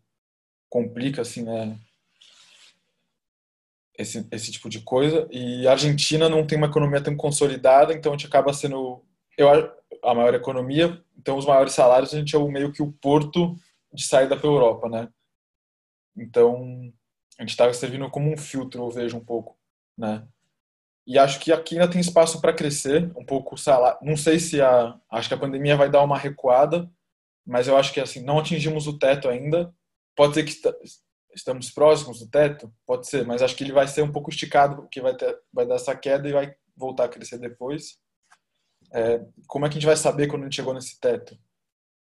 complica, 0.69 1.23
assim, 1.23 1.41
né? 1.41 1.75
Esse, 3.99 4.25
esse 4.31 4.51
tipo 4.51 4.69
de 4.69 4.79
coisa. 4.79 5.27
E 5.29 5.67
a 5.67 5.71
Argentina 5.71 6.29
não 6.29 6.47
tem 6.47 6.57
uma 6.57 6.67
economia 6.67 7.01
tão 7.01 7.15
consolidada, 7.17 7.93
então 7.93 8.13
a 8.13 8.15
gente 8.17 8.27
acaba 8.27 8.53
sendo 8.53 9.03
eu, 9.37 9.49
a 10.01 10.15
maior 10.15 10.33
economia, 10.33 11.03
então 11.17 11.37
os 11.37 11.45
maiores 11.45 11.73
salários 11.73 12.13
a 12.13 12.17
gente 12.17 12.33
é 12.33 12.39
o, 12.39 12.49
meio 12.49 12.71
que 12.71 12.81
o 12.81 12.91
porto 12.93 13.55
de 13.93 14.05
saída 14.05 14.37
para 14.37 14.47
a 14.47 14.51
Europa, 14.51 14.87
né? 14.87 15.09
Então 16.17 16.91
a 17.37 17.41
gente 17.41 17.51
está 17.51 17.71
servindo 17.73 18.09
como 18.09 18.31
um 18.31 18.37
filtro, 18.37 18.83
eu 18.83 18.89
vejo 18.89 19.17
um 19.17 19.23
pouco, 19.23 19.57
né? 19.97 20.25
E 21.05 21.17
acho 21.17 21.39
que 21.39 21.51
aqui 21.51 21.75
ainda 21.75 21.89
tem 21.91 21.99
espaço 21.99 22.39
para 22.39 22.53
crescer 22.53 23.11
um 23.17 23.25
pouco 23.25 23.55
o 23.55 23.57
salário. 23.57 23.99
Não 24.01 24.15
sei 24.15 24.39
se 24.39 24.61
a 24.61 24.97
acho 25.09 25.27
que 25.27 25.33
a 25.33 25.39
pandemia 25.39 25.75
vai 25.75 25.89
dar 25.89 26.03
uma 26.03 26.17
recuada, 26.17 26.89
mas 27.45 27.67
eu 27.67 27.75
acho 27.75 27.93
que 27.93 27.99
assim 27.99 28.21
não 28.21 28.39
atingimos 28.39 28.87
o 28.87 28.97
teto 28.97 29.27
ainda. 29.27 29.73
Pode 30.15 30.35
ser 30.35 30.43
que 30.43 30.53
estamos 31.33 31.69
próximos 31.71 32.19
do 32.19 32.29
teto? 32.29 32.73
Pode 32.85 33.07
ser, 33.07 33.25
mas 33.25 33.41
acho 33.41 33.55
que 33.55 33.63
ele 33.63 33.73
vai 33.73 33.87
ser 33.87 34.01
um 34.01 34.11
pouco 34.11 34.29
esticado, 34.29 34.77
porque 34.77 35.01
vai, 35.01 35.15
ter, 35.15 35.37
vai 35.51 35.65
dar 35.65 35.75
essa 35.75 35.95
queda 35.95 36.27
e 36.27 36.33
vai 36.33 36.53
voltar 36.75 37.05
a 37.05 37.09
crescer 37.09 37.37
depois. 37.37 37.97
É, 38.93 39.21
como 39.47 39.65
é 39.65 39.69
que 39.69 39.73
a 39.73 39.79
gente 39.79 39.85
vai 39.85 39.97
saber 39.97 40.27
quando 40.27 40.43
a 40.43 40.45
gente 40.45 40.55
chegou 40.55 40.73
nesse 40.73 40.99
teto? 40.99 41.37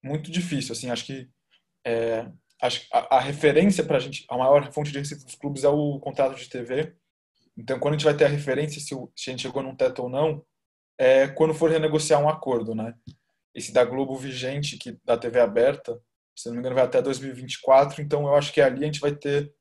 Muito 0.03 0.31
difícil, 0.31 0.73
assim, 0.73 0.89
acho 0.89 1.05
que 1.05 1.29
é, 1.85 2.27
a, 2.61 3.17
a 3.17 3.19
referência 3.19 3.83
para 3.83 3.97
a 3.97 3.99
gente, 3.99 4.25
a 4.29 4.37
maior 4.37 4.71
fonte 4.71 4.91
de 4.91 4.99
receita 4.99 5.25
dos 5.25 5.35
clubes 5.35 5.63
é 5.63 5.69
o 5.69 5.99
contrato 5.99 6.35
de 6.35 6.49
TV. 6.49 6.95
Então, 7.57 7.79
quando 7.79 7.95
a 7.95 7.97
gente 7.97 8.05
vai 8.05 8.15
ter 8.15 8.25
a 8.25 8.29
referência 8.29 8.81
se, 8.81 8.95
o, 8.95 9.11
se 9.15 9.29
a 9.29 9.31
gente 9.31 9.43
chegou 9.43 9.61
num 9.61 9.75
teto 9.75 10.03
ou 10.03 10.09
não, 10.09 10.43
é 10.97 11.27
quando 11.27 11.53
for 11.53 11.69
renegociar 11.69 12.21
um 12.21 12.29
acordo, 12.29 12.75
né? 12.75 12.93
Esse 13.53 13.73
da 13.73 13.83
Globo 13.83 14.15
vigente, 14.15 14.77
que 14.77 14.97
da 15.03 15.17
TV 15.17 15.39
aberta, 15.39 15.99
se 16.41 16.47
não 16.47 16.55
me 16.55 16.59
engano 16.59 16.75
vai 16.75 16.85
até 16.85 17.01
2024, 17.01 18.01
então 18.01 18.23
eu 18.27 18.35
acho 18.35 18.53
que 18.53 18.61
ali 18.61 18.83
a 18.83 18.85
gente 18.85 18.99
vai 18.99 19.15
ter, 19.15 19.53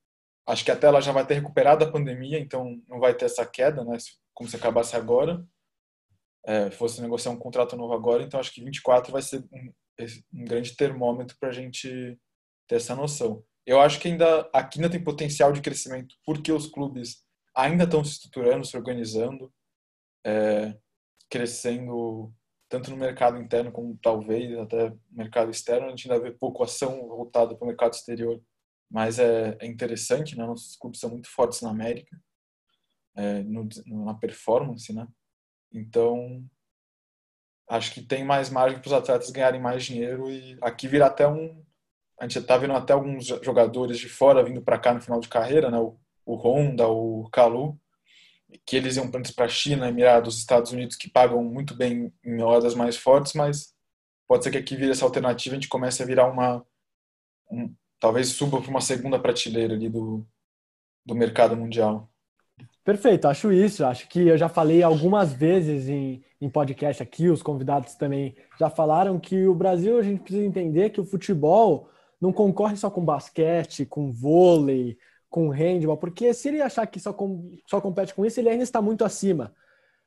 acho 0.47 0.65
que 0.65 0.71
até 0.71 0.87
ela 0.87 1.01
já 1.01 1.13
vai 1.13 1.27
ter 1.27 1.35
recuperado 1.35 1.85
a 1.85 1.91
pandemia, 1.91 2.39
então 2.39 2.81
não 2.89 2.99
vai 2.99 3.15
ter 3.15 3.27
essa 3.27 3.47
queda, 3.47 3.85
né, 3.85 3.97
como 4.35 4.49
se 4.49 4.57
acabasse 4.57 4.97
agora, 4.97 5.45
é, 6.47 6.71
fosse 6.71 7.03
negociar 7.03 7.33
um 7.33 7.39
contrato 7.39 7.77
novo 7.77 7.93
agora, 7.93 8.23
então 8.23 8.41
acho 8.41 8.53
que 8.53 8.65
24 8.65 9.13
vai 9.13 9.23
ser 9.23 9.45
um, 9.53 9.73
um 10.35 10.45
grande 10.45 10.75
termômetro 10.75 11.37
para 11.39 11.51
a 11.51 11.53
gente 11.53 12.19
ter 12.67 12.77
essa 12.77 12.95
noção. 12.95 13.45
Eu 13.67 13.81
acho 13.81 14.01
que 14.01 14.09
ainda 14.09 14.49
aqui 14.53 14.79
ainda 14.79 14.91
tem 14.91 15.03
potencial 15.03 15.53
de 15.53 15.61
crescimento, 15.61 16.15
porque 16.25 16.51
os 16.51 16.67
clubes 16.67 17.23
ainda 17.55 17.85
estão 17.85 18.03
se 18.05 18.13
estruturando, 18.13 18.65
se 18.65 18.77
organizando, 18.77 19.53
é, 20.25 20.75
crescendo 21.29 22.33
tanto 22.71 22.91
no 22.91 22.97
mercado 22.97 23.37
interno 23.37 23.73
como 23.73 23.99
talvez 24.01 24.57
até 24.57 24.95
mercado 25.11 25.51
externo. 25.51 25.89
A 25.89 25.91
gente 25.91 26.11
ainda 26.11 26.23
vê 26.23 26.31
pouco 26.31 26.63
ação 26.63 27.07
voltada 27.09 27.55
para 27.55 27.65
o 27.65 27.69
mercado 27.69 27.93
exterior, 27.93 28.41
mas 28.89 29.19
é, 29.19 29.59
é 29.61 29.67
interessante, 29.67 30.39
né? 30.39 30.47
Nossos 30.47 30.77
clubes 30.77 31.01
são 31.01 31.11
muito 31.11 31.29
fortes 31.29 31.61
na 31.61 31.71
América, 31.71 32.17
é, 33.17 33.43
no, 33.43 33.69
na 34.05 34.15
performance, 34.15 34.93
né? 34.93 35.07
Então, 35.73 36.45
acho 37.69 37.93
que 37.93 38.03
tem 38.03 38.25
mais 38.25 38.51
margem 38.51 38.79
para 38.79 38.87
os 38.87 38.93
atletas 38.93 39.31
ganharem 39.31 39.61
mais 39.61 39.85
dinheiro 39.85 40.31
e 40.31 40.57
aqui 40.63 40.87
vira 40.89 41.07
até 41.07 41.27
um 41.29 41.63
a 42.21 42.25
gente 42.25 42.39
está 42.39 42.59
vendo 42.59 42.75
até 42.75 42.93
alguns 42.93 43.29
jogadores 43.43 43.99
de 43.99 44.07
fora 44.07 44.45
vindo 44.45 44.61
para 44.61 44.79
cá 44.79 44.93
no 44.93 45.01
final 45.01 45.19
de 45.21 45.29
carreira, 45.29 45.71
né? 45.71 45.79
O, 45.79 45.99
o 46.27 46.37
Honda, 46.37 46.87
o 46.87 47.29
Kalu, 47.31 47.81
que 48.67 48.77
eles 48.77 48.97
iam 48.97 49.11
para 49.11 49.45
a 49.45 49.49
China, 49.49 49.89
Emirados, 49.89 50.39
Estados 50.39 50.73
Unidos, 50.73 50.97
que 50.97 51.11
pagam 51.11 51.43
muito 51.43 51.75
bem 51.75 52.13
em 52.25 52.43
horas 52.43 52.75
mais 52.75 52.97
fortes, 52.97 53.35
mas 53.35 53.75
pode 54.27 54.45
ser 54.45 54.51
que 54.51 54.59
aqui 54.59 54.77
vire 54.77 54.91
essa 54.91 55.05
alternativa, 55.05 55.55
a 55.55 55.59
gente 55.59 55.69
comece 55.69 56.03
a 56.03 56.07
virar 56.07 56.27
uma, 56.27 56.65
um, 57.51 57.75
talvez 57.99 58.29
suba 58.29 58.61
para 58.61 58.71
uma 58.71 58.81
segunda 58.81 59.19
prateleira 59.19 59.75
ali 59.75 59.89
do, 59.89 60.27
do 61.05 61.15
mercado 61.15 61.57
mundial. 61.57 62.09
Perfeito, 62.85 63.29
acho 63.29 63.53
isso. 63.53 63.85
Acho 63.85 64.09
que 64.09 64.21
eu 64.29 64.39
já 64.39 64.49
falei 64.49 64.83
algumas 64.83 65.33
vezes 65.33 65.89
em, 65.89 66.25
em 66.41 66.49
podcast 66.49 67.03
aqui, 67.03 67.29
os 67.29 67.43
convidados 67.43 67.95
também 67.95 68.35
já 68.59 68.71
falaram 68.71 69.19
que 69.19 69.47
o 69.47 69.55
Brasil 69.55 69.99
a 69.99 70.03
gente 70.03 70.23
precisa 70.23 70.45
entender 70.45 70.91
que 70.91 71.01
o 71.01 71.05
futebol 71.05 71.89
não 72.21 72.33
concorre 72.33 72.77
só 72.77 72.91
com 72.91 73.05
basquete, 73.05 73.87
com 73.87 74.13
vôlei, 74.13 74.99
com 75.31 75.49
handball, 75.49 75.97
porque 75.97 76.35
se 76.35 76.49
ele 76.49 76.61
achar 76.61 76.87
que 76.87 76.99
só, 76.99 77.13
com, 77.13 77.57
só 77.65 77.81
compete 77.81 78.13
com 78.13 78.27
isso, 78.27 78.41
ele 78.41 78.49
ainda 78.49 78.65
está 78.65 78.83
muito 78.83 79.05
acima. 79.05 79.55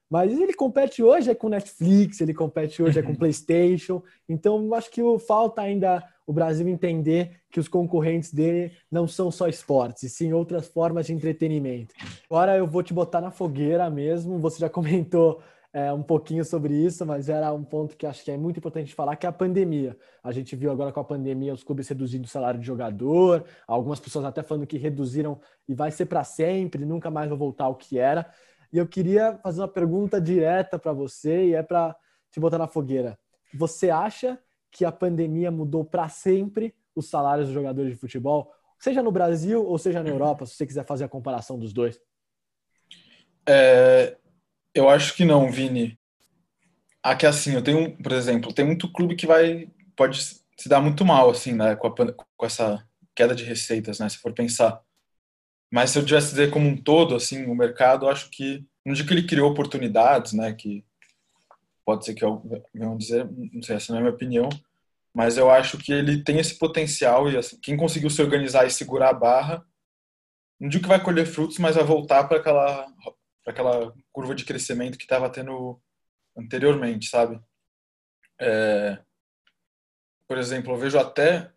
Mas 0.09 0.31
ele 0.31 0.53
compete 0.53 1.01
hoje 1.01 1.31
é 1.31 1.33
com 1.33 1.49
Netflix, 1.49 2.21
ele 2.21 2.35
compete 2.35 2.83
hoje 2.83 2.99
é 2.99 3.01
com 3.01 3.09
uhum. 3.09 3.15
PlayStation. 3.15 4.03
Então, 4.29 4.71
acho 4.75 4.91
que 4.91 5.01
falta 5.25 5.61
ainda 5.61 6.03
o 6.27 6.31
Brasil 6.31 6.67
entender 6.67 7.37
que 7.49 7.59
os 7.59 7.67
concorrentes 7.67 8.31
dele 8.31 8.71
não 8.91 9.07
são 9.07 9.31
só 9.31 9.47
esportes, 9.47 10.03
e 10.03 10.09
sim 10.09 10.31
outras 10.31 10.67
formas 10.67 11.07
de 11.07 11.13
entretenimento. 11.13 11.95
Agora 12.29 12.55
eu 12.55 12.67
vou 12.67 12.83
te 12.83 12.93
botar 12.93 13.21
na 13.21 13.31
fogueira 13.31 13.89
mesmo. 13.89 14.37
Você 14.39 14.59
já 14.59 14.69
comentou 14.69 15.41
é, 15.73 15.91
um 15.91 16.03
pouquinho 16.03 16.45
sobre 16.45 16.75
isso, 16.75 17.03
mas 17.03 17.27
era 17.27 17.51
um 17.51 17.63
ponto 17.63 17.97
que 17.97 18.05
acho 18.05 18.23
que 18.23 18.29
é 18.29 18.37
muito 18.37 18.57
importante 18.57 18.93
falar, 18.93 19.15
que 19.15 19.25
é 19.25 19.29
a 19.29 19.33
pandemia. 19.33 19.97
A 20.23 20.31
gente 20.31 20.55
viu 20.55 20.71
agora 20.71 20.91
com 20.91 20.99
a 20.99 21.03
pandemia 21.03 21.51
os 21.51 21.63
clubes 21.63 21.87
reduzindo 21.87 22.25
o 22.25 22.29
salário 22.29 22.59
de 22.59 22.65
jogador, 22.65 23.43
algumas 23.67 23.99
pessoas 23.99 24.23
até 24.23 24.43
falando 24.43 24.67
que 24.67 24.77
reduziram 24.77 25.41
e 25.67 25.73
vai 25.73 25.89
ser 25.89 26.05
para 26.05 26.23
sempre, 26.23 26.85
nunca 26.85 27.09
mais 27.09 27.27
vai 27.27 27.37
voltar 27.37 27.65
ao 27.65 27.75
que 27.75 27.97
era. 27.97 28.29
E 28.71 28.77
eu 28.77 28.87
queria 28.87 29.39
fazer 29.41 29.61
uma 29.61 29.67
pergunta 29.67 30.21
direta 30.21 30.77
para 30.77 30.93
você 30.93 31.45
e 31.47 31.55
é 31.55 31.63
para 31.63 31.95
te 32.29 32.39
botar 32.39 32.59
na 32.59 32.67
fogueira. 32.67 33.17
Você 33.55 33.89
acha 33.89 34.37
que 34.71 34.85
a 34.85 34.91
pandemia 34.91 35.49
mudou 35.49 35.83
para 35.83 36.07
sempre 36.07 36.75
os 36.95 37.09
salários 37.09 37.47
dos 37.47 37.53
jogadores 37.53 37.91
de 37.91 37.97
futebol, 37.97 38.51
seja 38.79 39.01
no 39.01 39.11
Brasil 39.11 39.65
ou 39.65 39.77
seja 39.79 40.03
na 40.03 40.09
Europa, 40.09 40.45
se 40.45 40.55
você 40.55 40.67
quiser 40.67 40.85
fazer 40.85 41.03
a 41.03 41.09
comparação 41.09 41.57
dos 41.57 41.73
dois? 41.73 41.99
É, 43.47 44.17
eu 44.73 44.89
acho 44.89 45.15
que 45.15 45.25
não, 45.25 45.51
Vini. 45.51 45.97
Aqui 47.01 47.25
assim, 47.25 47.53
eu 47.53 47.63
tenho, 47.63 47.95
por 47.97 48.11
exemplo, 48.11 48.53
tem 48.53 48.65
muito 48.65 48.91
clube 48.91 49.15
que 49.15 49.27
vai 49.27 49.69
pode 49.95 50.23
se 50.57 50.69
dar 50.69 50.81
muito 50.81 51.05
mal 51.05 51.29
assim, 51.29 51.53
né, 51.53 51.75
com, 51.75 51.87
a, 51.87 51.91
com 51.91 52.45
essa 52.45 52.87
queda 53.15 53.35
de 53.35 53.43
receitas, 53.43 53.99
né, 53.99 54.09
se 54.09 54.17
for 54.17 54.33
pensar. 54.33 54.81
Mas 55.71 55.89
se 55.89 55.99
eu 55.99 56.05
tivesse 56.05 56.29
dizer 56.29 56.51
como 56.51 56.67
um 56.67 56.77
todo, 56.77 57.15
assim, 57.15 57.45
o 57.45 57.55
mercado, 57.55 58.07
acho 58.07 58.29
que 58.29 58.65
não 58.85 58.93
digo 58.93 59.07
que 59.07 59.13
ele 59.13 59.27
criou 59.27 59.51
oportunidades, 59.51 60.33
né, 60.33 60.53
que 60.53 60.83
pode 61.85 62.05
ser 62.05 62.13
que 62.13 62.23
venham 62.73 62.97
dizer, 62.97 63.29
não 63.51 63.61
sei, 63.61 63.75
essa 63.75 63.91
não 63.91 63.99
é 63.99 64.01
a 64.01 64.03
minha 64.03 64.15
opinião, 64.15 64.49
mas 65.13 65.37
eu 65.37 65.49
acho 65.49 65.77
que 65.77 65.91
ele 65.91 66.23
tem 66.23 66.39
esse 66.39 66.57
potencial 66.57 67.29
e 67.29 67.37
assim, 67.37 67.57
quem 67.61 67.77
conseguiu 67.77 68.09
se 68.09 68.21
organizar 68.21 68.65
e 68.65 68.71
segurar 68.71 69.09
a 69.09 69.13
barra, 69.13 69.65
não 70.59 70.69
digo 70.69 70.83
que 70.83 70.89
vai 70.89 71.03
colher 71.03 71.25
frutos, 71.25 71.59
mas 71.59 71.75
vai 71.75 71.83
voltar 71.83 72.23
para 72.23 72.37
aquela 72.37 72.87
para 73.43 73.53
aquela 73.53 73.93
curva 74.11 74.33
de 74.33 74.45
crescimento 74.45 74.97
que 74.97 75.03
estava 75.03 75.29
tendo 75.29 75.81
anteriormente, 76.35 77.07
sabe? 77.07 77.39
É, 78.39 78.99
por 80.27 80.37
exemplo, 80.37 80.73
eu 80.73 80.77
vejo 80.77 80.97
até 80.97 81.51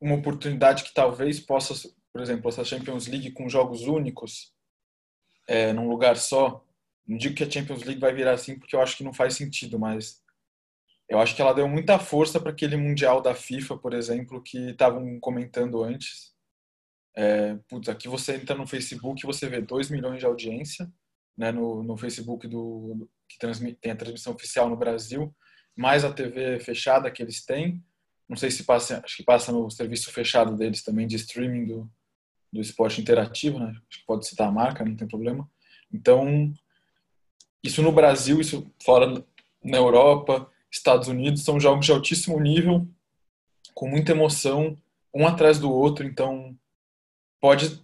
uma 0.00 0.14
oportunidade 0.14 0.84
que 0.84 0.94
talvez 0.94 1.40
possa, 1.40 1.74
por 2.12 2.22
exemplo, 2.22 2.48
essa 2.48 2.64
Champions 2.64 3.06
League 3.06 3.32
com 3.32 3.48
jogos 3.48 3.82
únicos, 3.82 4.54
é, 5.48 5.72
num 5.72 5.88
lugar 5.88 6.16
só. 6.16 6.64
Não 7.06 7.18
digo 7.18 7.34
que 7.34 7.44
a 7.44 7.50
Champions 7.50 7.82
League 7.82 8.00
vai 8.00 8.14
virar 8.14 8.32
assim, 8.32 8.58
porque 8.58 8.76
eu 8.76 8.80
acho 8.80 8.96
que 8.96 9.04
não 9.04 9.12
faz 9.12 9.34
sentido, 9.34 9.78
mas 9.78 10.22
eu 11.08 11.18
acho 11.18 11.34
que 11.34 11.42
ela 11.42 11.52
deu 11.52 11.68
muita 11.68 11.98
força 11.98 12.38
para 12.38 12.52
aquele 12.52 12.76
Mundial 12.76 13.20
da 13.20 13.34
FIFA, 13.34 13.78
por 13.78 13.92
exemplo, 13.92 14.42
que 14.42 14.70
estavam 14.70 15.18
comentando 15.18 15.82
antes. 15.82 16.32
É, 17.16 17.56
putz, 17.68 17.88
aqui 17.88 18.06
você 18.06 18.36
entra 18.36 18.54
no 18.54 18.66
Facebook 18.66 19.26
você 19.26 19.48
vê 19.48 19.60
2 19.60 19.90
milhões 19.90 20.20
de 20.20 20.26
audiência, 20.26 20.88
né, 21.40 21.50
no, 21.50 21.82
no 21.82 21.96
Facebook 21.96 22.46
do, 22.46 23.08
que 23.26 23.38
transmite, 23.38 23.78
tem 23.80 23.92
a 23.92 23.96
transmissão 23.96 24.34
oficial 24.34 24.68
no 24.68 24.76
Brasil, 24.76 25.34
mais 25.74 26.04
a 26.04 26.12
TV 26.12 26.60
fechada 26.60 27.10
que 27.10 27.22
eles 27.22 27.42
têm. 27.42 27.82
Não 28.28 28.36
sei 28.36 28.50
se 28.50 28.62
passa, 28.64 29.00
acho 29.02 29.16
que 29.16 29.22
passa 29.22 29.50
no 29.50 29.70
serviço 29.70 30.12
fechado 30.12 30.54
deles 30.54 30.82
também 30.82 31.06
de 31.06 31.16
streaming 31.16 31.64
do, 31.64 31.90
do 32.52 32.60
esporte 32.60 33.00
interativo, 33.00 33.58
né? 33.58 33.70
Acho 33.70 34.00
que 34.00 34.06
pode 34.06 34.26
citar 34.26 34.48
a 34.48 34.52
marca, 34.52 34.84
não 34.84 34.94
tem 34.94 35.08
problema. 35.08 35.50
Então, 35.90 36.52
isso 37.64 37.80
no 37.80 37.90
Brasil, 37.90 38.38
isso 38.38 38.70
fora 38.84 39.24
na 39.64 39.78
Europa, 39.78 40.46
Estados 40.70 41.08
Unidos, 41.08 41.42
são 41.42 41.58
jogos 41.58 41.86
de 41.86 41.92
altíssimo 41.92 42.38
nível, 42.38 42.86
com 43.72 43.88
muita 43.88 44.12
emoção, 44.12 44.76
um 45.14 45.26
atrás 45.26 45.58
do 45.58 45.72
outro, 45.72 46.06
então 46.06 46.54
pode 47.40 47.80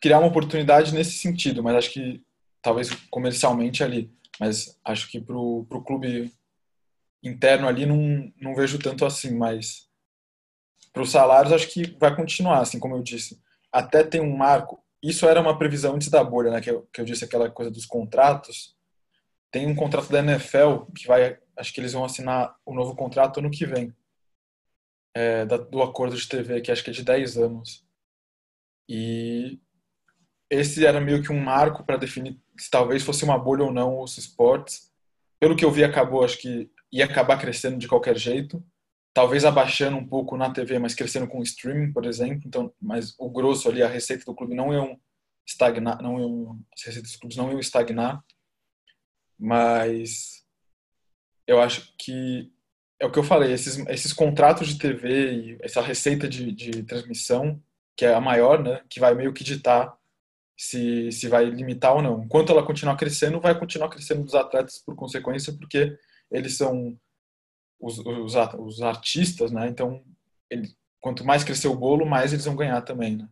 criar 0.00 0.20
uma 0.20 0.28
oportunidade 0.28 0.94
nesse 0.94 1.18
sentido, 1.18 1.60
mas 1.60 1.74
acho 1.74 1.92
que 1.92 2.22
talvez 2.62 2.90
comercialmente 3.10 3.82
ali, 3.82 4.12
mas 4.38 4.78
acho 4.84 5.10
que 5.10 5.20
para 5.20 5.36
o 5.36 5.84
clube 5.84 6.32
interno 7.22 7.68
ali 7.68 7.86
não, 7.86 8.32
não 8.40 8.54
vejo 8.54 8.78
tanto 8.78 9.04
assim, 9.04 9.36
mas 9.36 9.88
para 10.92 11.02
os 11.02 11.10
salários 11.10 11.52
acho 11.52 11.68
que 11.68 11.96
vai 11.98 12.14
continuar, 12.14 12.60
assim 12.60 12.78
como 12.78 12.96
eu 12.96 13.02
disse. 13.02 13.40
Até 13.72 14.02
tem 14.02 14.20
um 14.20 14.36
marco, 14.36 14.82
isso 15.02 15.26
era 15.26 15.40
uma 15.40 15.56
previsão 15.56 15.94
antes 15.94 16.08
da 16.08 16.24
bolha, 16.24 16.50
né, 16.50 16.60
que 16.60 16.70
eu, 16.70 16.88
que 16.92 17.00
eu 17.00 17.04
disse 17.04 17.24
aquela 17.24 17.50
coisa 17.50 17.70
dos 17.70 17.86
contratos. 17.86 18.76
Tem 19.50 19.66
um 19.66 19.74
contrato 19.74 20.10
da 20.10 20.20
NFL 20.20 20.84
que 20.94 21.06
vai, 21.06 21.38
acho 21.56 21.72
que 21.72 21.80
eles 21.80 21.92
vão 21.92 22.04
assinar 22.04 22.56
o 22.64 22.74
novo 22.74 22.94
contrato 22.94 23.40
ano 23.40 23.50
que 23.50 23.66
vem, 23.66 23.94
é, 25.14 25.44
do 25.44 25.82
acordo 25.82 26.16
de 26.16 26.28
TV, 26.28 26.60
que 26.60 26.70
acho 26.70 26.84
que 26.84 26.90
é 26.90 26.92
de 26.92 27.04
10 27.04 27.36
anos. 27.36 27.84
E 28.88 29.60
esse 30.48 30.84
era 30.84 31.00
meio 31.00 31.22
que 31.22 31.32
um 31.32 31.40
marco 31.40 31.84
para 31.84 31.96
definir 31.96 32.40
se 32.60 32.70
talvez 32.70 33.02
fosse 33.02 33.24
uma 33.24 33.38
bolha 33.38 33.64
ou 33.64 33.72
não 33.72 34.00
os 34.00 34.18
esportes. 34.18 34.92
Pelo 35.38 35.56
que 35.56 35.64
eu 35.64 35.70
vi, 35.70 35.82
acabou, 35.82 36.22
acho 36.22 36.38
que 36.38 36.70
ia 36.92 37.06
acabar 37.06 37.38
crescendo 37.38 37.78
de 37.78 37.88
qualquer 37.88 38.16
jeito. 38.16 38.62
Talvez 39.14 39.44
abaixando 39.44 39.96
um 39.96 40.06
pouco 40.06 40.36
na 40.36 40.50
TV, 40.50 40.78
mas 40.78 40.94
crescendo 40.94 41.26
com 41.26 41.40
o 41.40 41.42
streaming, 41.42 41.92
por 41.92 42.04
exemplo. 42.04 42.42
Então, 42.46 42.72
mas 42.80 43.14
o 43.18 43.30
grosso 43.30 43.68
ali, 43.68 43.82
a 43.82 43.88
receita 43.88 44.24
do 44.26 44.34
clube 44.34 44.54
não 44.54 44.72
iam 44.74 45.00
estagnar, 45.46 46.02
não 46.02 46.20
iam, 46.20 46.60
as 46.74 46.82
receitas 46.84 47.12
dos 47.12 47.18
clubes 47.18 47.36
não 47.36 47.50
iam 47.50 47.58
estagnar. 47.58 48.22
Mas 49.38 50.44
eu 51.46 51.60
acho 51.60 51.94
que 51.98 52.52
é 53.00 53.06
o 53.06 53.10
que 53.10 53.18
eu 53.18 53.24
falei, 53.24 53.52
esses, 53.52 53.78
esses 53.88 54.12
contratos 54.12 54.68
de 54.68 54.78
TV 54.78 55.32
e 55.32 55.58
essa 55.62 55.80
receita 55.80 56.28
de, 56.28 56.52
de 56.52 56.82
transmissão, 56.82 57.60
que 57.96 58.04
é 58.04 58.12
a 58.12 58.20
maior, 58.20 58.62
né, 58.62 58.82
que 58.90 59.00
vai 59.00 59.14
meio 59.14 59.32
que 59.32 59.42
ditar 59.42 59.98
se, 60.60 61.10
se 61.10 61.26
vai 61.26 61.46
limitar 61.46 61.94
ou 61.96 62.02
não. 62.02 62.22
Enquanto 62.22 62.52
ela 62.52 62.62
continuar 62.62 62.94
crescendo, 62.94 63.40
vai 63.40 63.58
continuar 63.58 63.88
crescendo 63.88 64.24
dos 64.24 64.34
atletas 64.34 64.78
por 64.84 64.94
consequência, 64.94 65.54
porque 65.54 65.96
eles 66.30 66.58
são 66.58 66.94
os, 67.80 67.98
os, 67.98 68.34
os 68.58 68.82
artistas, 68.82 69.50
né? 69.50 69.68
Então, 69.68 70.02
ele, 70.50 70.68
quanto 71.00 71.24
mais 71.24 71.42
crescer 71.42 71.68
o 71.68 71.74
bolo, 71.74 72.04
mais 72.04 72.34
eles 72.34 72.44
vão 72.44 72.54
ganhar 72.54 72.82
também, 72.82 73.16
né? 73.16 73.26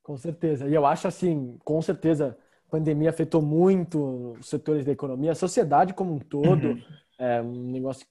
Com 0.00 0.16
certeza. 0.16 0.68
E 0.68 0.74
eu 0.74 0.86
acho 0.86 1.08
assim, 1.08 1.58
com 1.64 1.82
certeza, 1.82 2.38
a 2.68 2.70
pandemia 2.70 3.10
afetou 3.10 3.42
muito 3.42 4.36
os 4.38 4.48
setores 4.48 4.84
da 4.84 4.92
economia, 4.92 5.32
a 5.32 5.34
sociedade 5.34 5.92
como 5.92 6.14
um 6.14 6.20
todo. 6.20 6.68
Uhum. 6.68 6.82
É 7.18 7.42
um 7.42 7.72
negócio, 7.72 8.06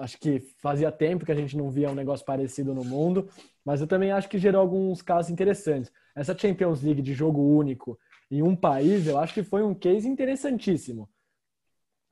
acho 0.00 0.18
que 0.18 0.40
fazia 0.60 0.90
tempo 0.90 1.24
que 1.24 1.30
a 1.30 1.36
gente 1.36 1.56
não 1.56 1.70
via 1.70 1.88
um 1.88 1.94
negócio 1.94 2.26
parecido 2.26 2.74
no 2.74 2.84
mundo, 2.84 3.28
mas 3.64 3.80
eu 3.80 3.86
também 3.86 4.10
acho 4.10 4.28
que 4.28 4.36
gerou 4.36 4.60
alguns 4.60 5.00
casos 5.00 5.30
interessantes. 5.30 5.92
Essa 6.18 6.36
Champions 6.36 6.82
League 6.82 7.02
de 7.02 7.14
jogo 7.14 7.40
único 7.40 7.98
em 8.30 8.42
um 8.42 8.54
país, 8.54 9.06
eu 9.06 9.18
acho 9.18 9.32
que 9.32 9.42
foi 9.42 9.62
um 9.62 9.74
case 9.74 10.08
interessantíssimo. 10.08 11.08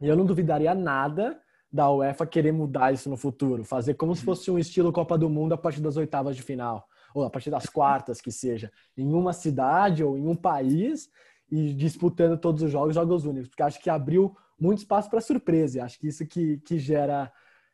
E 0.01 0.07
eu 0.07 0.17
não 0.17 0.25
duvidaria 0.25 0.75
nada 0.75 1.41
da 1.73 1.91
UEFA 1.91 2.27
querer 2.27 2.53
mudar 2.53 2.93
isso 2.93 3.11
no 3.11 3.17
futuro, 3.17 3.65
fazer 3.65 3.95
como 3.95 4.15
se 4.15 4.23
fosse 4.23 4.51
um 4.51 4.59
estilo 4.59 4.93
Copa 4.93 5.19
do 5.19 5.29
Mundo 5.29 5.53
a 5.53 5.59
partir 5.59 5.81
das 5.81 5.97
oitavas 5.97 6.37
de 6.37 6.43
final, 6.43 6.87
ou 7.13 7.25
a 7.25 7.31
partir 7.31 7.51
das 7.51 7.67
quartas, 7.67 8.21
que 8.21 8.31
seja, 8.31 8.71
em 8.97 9.13
uma 9.13 9.33
cidade 9.33 10.05
ou 10.05 10.17
em 10.17 10.27
um 10.27 10.37
país 10.37 11.11
e 11.51 11.75
disputando 11.75 12.39
todos 12.39 12.63
os 12.63 12.71
jogos, 12.71 12.95
jogos 12.95 13.25
únicos, 13.25 13.49
porque 13.49 13.63
acho 13.63 13.81
que 13.83 13.91
abriu 13.91 14.37
muito 14.59 14.79
espaço 14.79 15.11
para 15.11 15.21
surpresa. 15.21 15.85
Acho 15.85 15.99
que 15.99 16.09
isso 16.09 16.27
que, 16.27 16.59
que 16.59 16.79
gera 16.79 17.33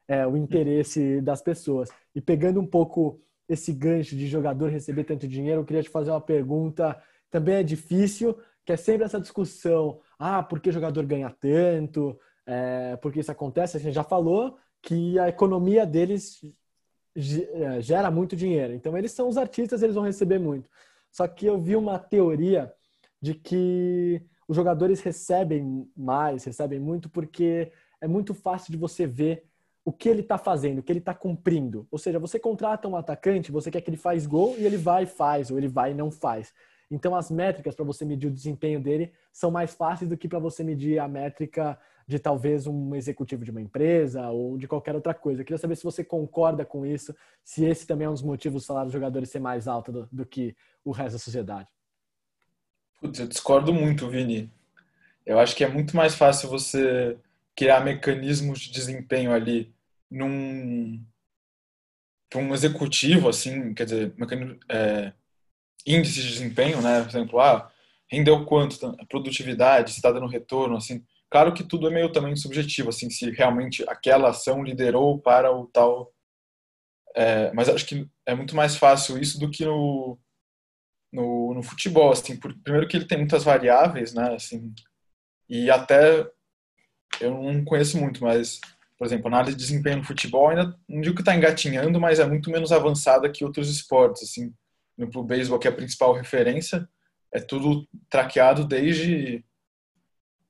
é, 0.08 0.26
o 0.26 0.36
interesse 0.36 1.20
das 1.20 1.40
pessoas. 1.40 1.90
E 2.14 2.20
pegando 2.20 2.60
um 2.60 2.66
pouco 2.66 3.20
esse 3.52 3.72
gancho 3.72 4.16
de 4.16 4.26
jogador 4.26 4.68
receber 4.70 5.04
tanto 5.04 5.28
dinheiro, 5.28 5.60
eu 5.60 5.64
queria 5.64 5.82
te 5.82 5.90
fazer 5.90 6.10
uma 6.10 6.20
pergunta, 6.20 7.00
também 7.30 7.56
é 7.56 7.62
difícil, 7.62 8.38
que 8.64 8.72
é 8.72 8.76
sempre 8.76 9.04
essa 9.04 9.20
discussão, 9.20 10.00
ah, 10.18 10.42
por 10.42 10.60
que 10.60 10.70
jogador 10.70 11.04
ganha 11.04 11.30
tanto? 11.30 12.18
É, 12.46 12.96
porque 12.96 13.20
isso 13.20 13.32
acontece, 13.32 13.76
a 13.76 13.80
gente 13.80 13.94
já 13.94 14.04
falou 14.04 14.58
que 14.80 15.18
a 15.18 15.28
economia 15.28 15.86
deles 15.86 16.40
é, 17.16 17.80
gera 17.80 18.10
muito 18.10 18.34
dinheiro. 18.34 18.72
Então 18.72 18.96
eles 18.96 19.12
são 19.12 19.28
os 19.28 19.36
artistas, 19.36 19.82
eles 19.82 19.94
vão 19.94 20.04
receber 20.04 20.38
muito. 20.38 20.68
Só 21.10 21.28
que 21.28 21.46
eu 21.46 21.58
vi 21.58 21.76
uma 21.76 21.98
teoria 21.98 22.72
de 23.20 23.34
que 23.34 24.22
os 24.48 24.56
jogadores 24.56 25.00
recebem 25.00 25.88
mais, 25.96 26.44
recebem 26.44 26.80
muito, 26.80 27.08
porque 27.08 27.70
é 28.00 28.08
muito 28.08 28.34
fácil 28.34 28.72
de 28.72 28.78
você 28.78 29.06
ver 29.06 29.44
o 29.84 29.92
que 29.92 30.08
ele 30.08 30.20
está 30.20 30.38
fazendo, 30.38 30.78
o 30.78 30.82
que 30.82 30.92
ele 30.92 31.00
está 31.00 31.14
cumprindo. 31.14 31.86
Ou 31.90 31.98
seja, 31.98 32.18
você 32.18 32.38
contrata 32.38 32.86
um 32.86 32.96
atacante, 32.96 33.50
você 33.50 33.70
quer 33.70 33.80
que 33.80 33.90
ele 33.90 33.96
faz 33.96 34.26
gol 34.26 34.54
e 34.58 34.64
ele 34.64 34.76
vai 34.76 35.04
e 35.04 35.06
faz, 35.06 35.50
ou 35.50 35.58
ele 35.58 35.68
vai 35.68 35.90
e 35.90 35.94
não 35.94 36.10
faz. 36.10 36.52
Então, 36.90 37.14
as 37.16 37.30
métricas 37.30 37.74
para 37.74 37.84
você 37.84 38.04
medir 38.04 38.26
o 38.28 38.30
desempenho 38.30 38.80
dele 38.80 39.12
são 39.32 39.50
mais 39.50 39.74
fáceis 39.74 40.08
do 40.08 40.16
que 40.16 40.28
para 40.28 40.38
você 40.38 40.62
medir 40.62 40.98
a 40.98 41.08
métrica 41.08 41.78
de 42.06 42.18
talvez 42.18 42.66
um 42.66 42.94
executivo 42.94 43.44
de 43.44 43.50
uma 43.50 43.60
empresa 43.60 44.28
ou 44.28 44.58
de 44.58 44.68
qualquer 44.68 44.94
outra 44.94 45.14
coisa. 45.14 45.40
Eu 45.40 45.44
queria 45.44 45.58
saber 45.58 45.76
se 45.76 45.84
você 45.84 46.04
concorda 46.04 46.64
com 46.64 46.84
isso, 46.84 47.14
se 47.42 47.64
esse 47.64 47.86
também 47.86 48.06
é 48.06 48.10
um 48.10 48.12
dos 48.12 48.22
motivos 48.22 48.62
do 48.62 48.66
salário 48.66 48.88
dos 48.88 48.92
jogadores 48.92 49.30
ser 49.30 49.40
mais 49.40 49.66
alto 49.66 49.90
do, 49.90 50.08
do 50.12 50.26
que 50.26 50.54
o 50.84 50.90
resto 50.90 51.12
da 51.12 51.18
sociedade. 51.18 51.68
Putz, 53.00 53.18
eu 53.18 53.26
discordo 53.26 53.72
muito, 53.72 54.08
Vini. 54.08 54.52
Eu 55.24 55.38
acho 55.38 55.56
que 55.56 55.64
é 55.64 55.68
muito 55.68 55.96
mais 55.96 56.14
fácil 56.14 56.48
você 56.48 57.16
criar 57.56 57.80
mecanismos 57.80 58.60
de 58.60 58.72
desempenho 58.72 59.32
ali 59.32 59.74
num 60.10 61.04
um 62.34 62.54
executivo, 62.54 63.28
assim, 63.28 63.74
quer 63.74 63.84
dizer, 63.84 64.14
é, 64.70 65.12
índice 65.86 66.22
de 66.22 66.28
desempenho, 66.28 66.80
né? 66.80 67.02
Por 67.02 67.10
exemplo, 67.10 67.40
ah, 67.40 67.70
rendeu 68.10 68.44
quanto, 68.46 68.78
produtividade, 69.06 69.90
se 69.90 69.96
está 69.96 70.10
dando 70.10 70.26
retorno, 70.26 70.76
assim. 70.76 71.04
Claro 71.30 71.52
que 71.52 71.64
tudo 71.64 71.88
é 71.88 71.90
meio 71.90 72.12
também 72.12 72.36
subjetivo, 72.36 72.90
assim, 72.90 73.10
se 73.10 73.30
realmente 73.30 73.82
aquela 73.88 74.30
ação 74.30 74.62
liderou 74.62 75.18
para 75.20 75.50
o 75.50 75.66
tal. 75.66 76.12
É, 77.14 77.52
mas 77.52 77.68
acho 77.68 77.86
que 77.86 78.08
é 78.26 78.34
muito 78.34 78.56
mais 78.56 78.76
fácil 78.76 79.18
isso 79.18 79.38
do 79.38 79.50
que 79.50 79.64
no, 79.64 80.18
no, 81.12 81.54
no 81.54 81.62
futebol, 81.62 82.10
assim, 82.12 82.38
por, 82.38 82.54
primeiro 82.62 82.88
que 82.88 82.96
ele 82.96 83.06
tem 83.06 83.18
muitas 83.18 83.44
variáveis, 83.44 84.14
né, 84.14 84.34
assim, 84.34 84.74
e 85.48 85.70
até 85.70 86.26
eu 87.20 87.30
não 87.30 87.64
conheço 87.64 87.98
muito, 87.98 88.22
mas, 88.22 88.60
por 88.98 89.06
exemplo, 89.06 89.28
análise 89.28 89.56
de 89.56 89.62
desempenho 89.62 89.98
no 89.98 90.04
futebol 90.04 90.48
ainda 90.48 90.76
não 90.88 91.00
digo 91.00 91.14
que 91.14 91.22
está 91.22 91.34
engatinhando, 91.34 92.00
mas 92.00 92.18
é 92.18 92.26
muito 92.26 92.50
menos 92.50 92.72
avançada 92.72 93.30
que 93.30 93.44
outros 93.44 93.70
esportes, 93.70 94.22
assim, 94.22 94.52
no 94.96 95.22
beisebol 95.22 95.58
que 95.58 95.66
é 95.66 95.70
a 95.70 95.74
principal 95.74 96.12
referência, 96.12 96.88
é 97.32 97.40
tudo 97.40 97.86
traqueado 98.10 98.66
desde 98.66 99.44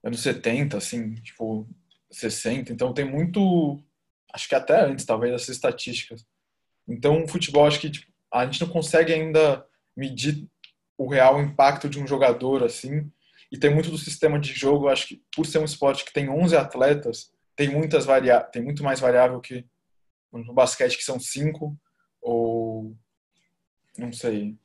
anos 0.02 0.20
70, 0.20 0.76
assim, 0.76 1.14
tipo 1.14 1.68
60, 2.10 2.72
então 2.72 2.92
tem 2.92 3.04
muito, 3.04 3.82
acho 4.32 4.48
que 4.48 4.54
até 4.54 4.84
antes 4.84 5.04
talvez 5.04 5.32
essas 5.32 5.50
estatísticas. 5.50 6.26
Então, 6.88 7.22
o 7.22 7.28
futebol 7.28 7.66
acho 7.66 7.80
que 7.80 7.90
tipo, 7.90 8.10
a 8.32 8.44
gente 8.44 8.60
não 8.60 8.68
consegue 8.68 9.12
ainda 9.12 9.64
medir 9.96 10.48
o 10.96 11.08
real 11.08 11.40
impacto 11.40 11.88
de 11.88 12.00
um 12.00 12.06
jogador 12.06 12.62
assim. 12.62 13.10
E 13.52 13.58
tem 13.58 13.72
muito 13.72 13.90
do 13.90 13.98
sistema 13.98 14.40
de 14.40 14.54
jogo, 14.54 14.88
acho 14.88 15.06
que 15.06 15.22
por 15.36 15.44
ser 15.44 15.58
um 15.58 15.64
esporte 15.64 16.06
que 16.06 16.12
tem 16.12 16.30
11 16.30 16.56
atletas, 16.56 17.30
tem 17.54 17.68
muitas 17.68 18.06
varia 18.06 18.40
tem 18.40 18.62
muito 18.62 18.82
mais 18.82 18.98
variável 18.98 19.38
que 19.42 19.66
no 20.32 20.54
basquete 20.54 20.96
que 20.96 21.04
são 21.04 21.20
cinco 21.20 21.78
ou 22.22 22.96
não 23.98 24.10
sei, 24.10 24.56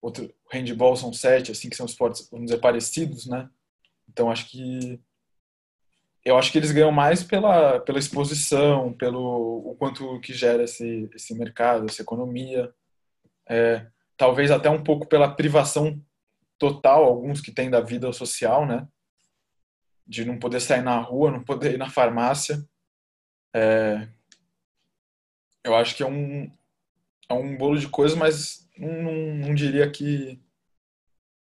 outro 0.00 0.32
handball 0.50 0.96
são 0.96 1.12
sete, 1.12 1.52
assim 1.52 1.68
que 1.68 1.76
são 1.76 1.84
esportes, 1.84 2.26
vamos 2.30 2.46
dizer, 2.46 2.58
parecidos, 2.58 3.26
né? 3.26 3.50
Então 4.08 4.30
acho 4.30 4.48
que 4.48 4.98
eu 6.24 6.38
acho 6.38 6.50
que 6.50 6.58
eles 6.58 6.72
ganham 6.72 6.92
mais 6.92 7.22
pela, 7.22 7.80
pela 7.80 7.98
exposição, 7.98 8.94
pelo 8.94 9.58
o 9.72 9.76
quanto 9.76 10.20
que 10.20 10.32
gera 10.32 10.62
esse, 10.62 11.10
esse 11.14 11.34
mercado, 11.34 11.86
essa 11.86 12.00
economia. 12.00 12.72
É, 13.46 13.86
talvez 14.16 14.50
até 14.50 14.70
um 14.70 14.82
pouco 14.82 15.06
pela 15.06 15.34
privação 15.34 16.00
total, 16.62 17.02
alguns 17.02 17.40
que 17.40 17.50
têm 17.50 17.68
da 17.68 17.80
vida 17.80 18.12
social, 18.12 18.64
né? 18.64 18.86
De 20.06 20.24
não 20.24 20.38
poder 20.38 20.60
sair 20.60 20.80
na 20.80 21.00
rua, 21.00 21.32
não 21.32 21.42
poder 21.42 21.74
ir 21.74 21.76
na 21.76 21.90
farmácia. 21.90 22.64
É, 23.52 24.08
eu 25.64 25.74
acho 25.74 25.96
que 25.96 26.04
é 26.04 26.06
um, 26.06 26.48
é 27.28 27.34
um 27.34 27.56
bolo 27.56 27.76
de 27.76 27.88
coisas, 27.88 28.16
mas 28.16 28.70
não, 28.78 29.12
não, 29.48 29.54
diria 29.56 29.90
que, 29.90 30.40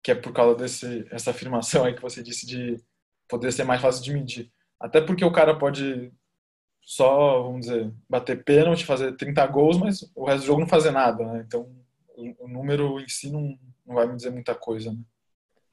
que 0.02 0.10
é 0.10 0.16
por 0.16 0.34
causa 0.34 0.56
desse 0.56 1.08
essa 1.12 1.30
afirmação 1.30 1.86
aí 1.86 1.94
que 1.94 2.02
você 2.02 2.24
disse 2.24 2.48
de 2.48 2.84
poder 3.28 3.52
ser 3.52 3.66
mais 3.66 3.82
fácil 3.82 4.04
de 4.04 4.14
medir. 4.14 4.52
Até 4.80 5.00
porque 5.00 5.24
o 5.24 5.32
cara 5.32 5.56
pode 5.56 6.12
só, 6.82 7.44
vamos 7.44 7.68
dizer, 7.68 7.94
bater 8.10 8.44
pênalti, 8.44 8.84
fazer 8.84 9.16
30 9.16 9.46
gols, 9.46 9.78
mas 9.78 10.12
o 10.16 10.26
resto 10.26 10.42
do 10.42 10.48
jogo 10.48 10.62
não 10.62 10.68
fazer 10.68 10.90
nada, 10.90 11.24
né? 11.24 11.44
Então 11.46 11.72
o 12.18 12.48
número 12.48 13.00
em 13.00 13.08
si 13.08 13.32
não, 13.32 13.56
não 13.86 13.96
vai 13.96 14.08
me 14.08 14.16
dizer 14.16 14.32
muita 14.32 14.56
coisa, 14.56 14.92
né? 14.92 15.00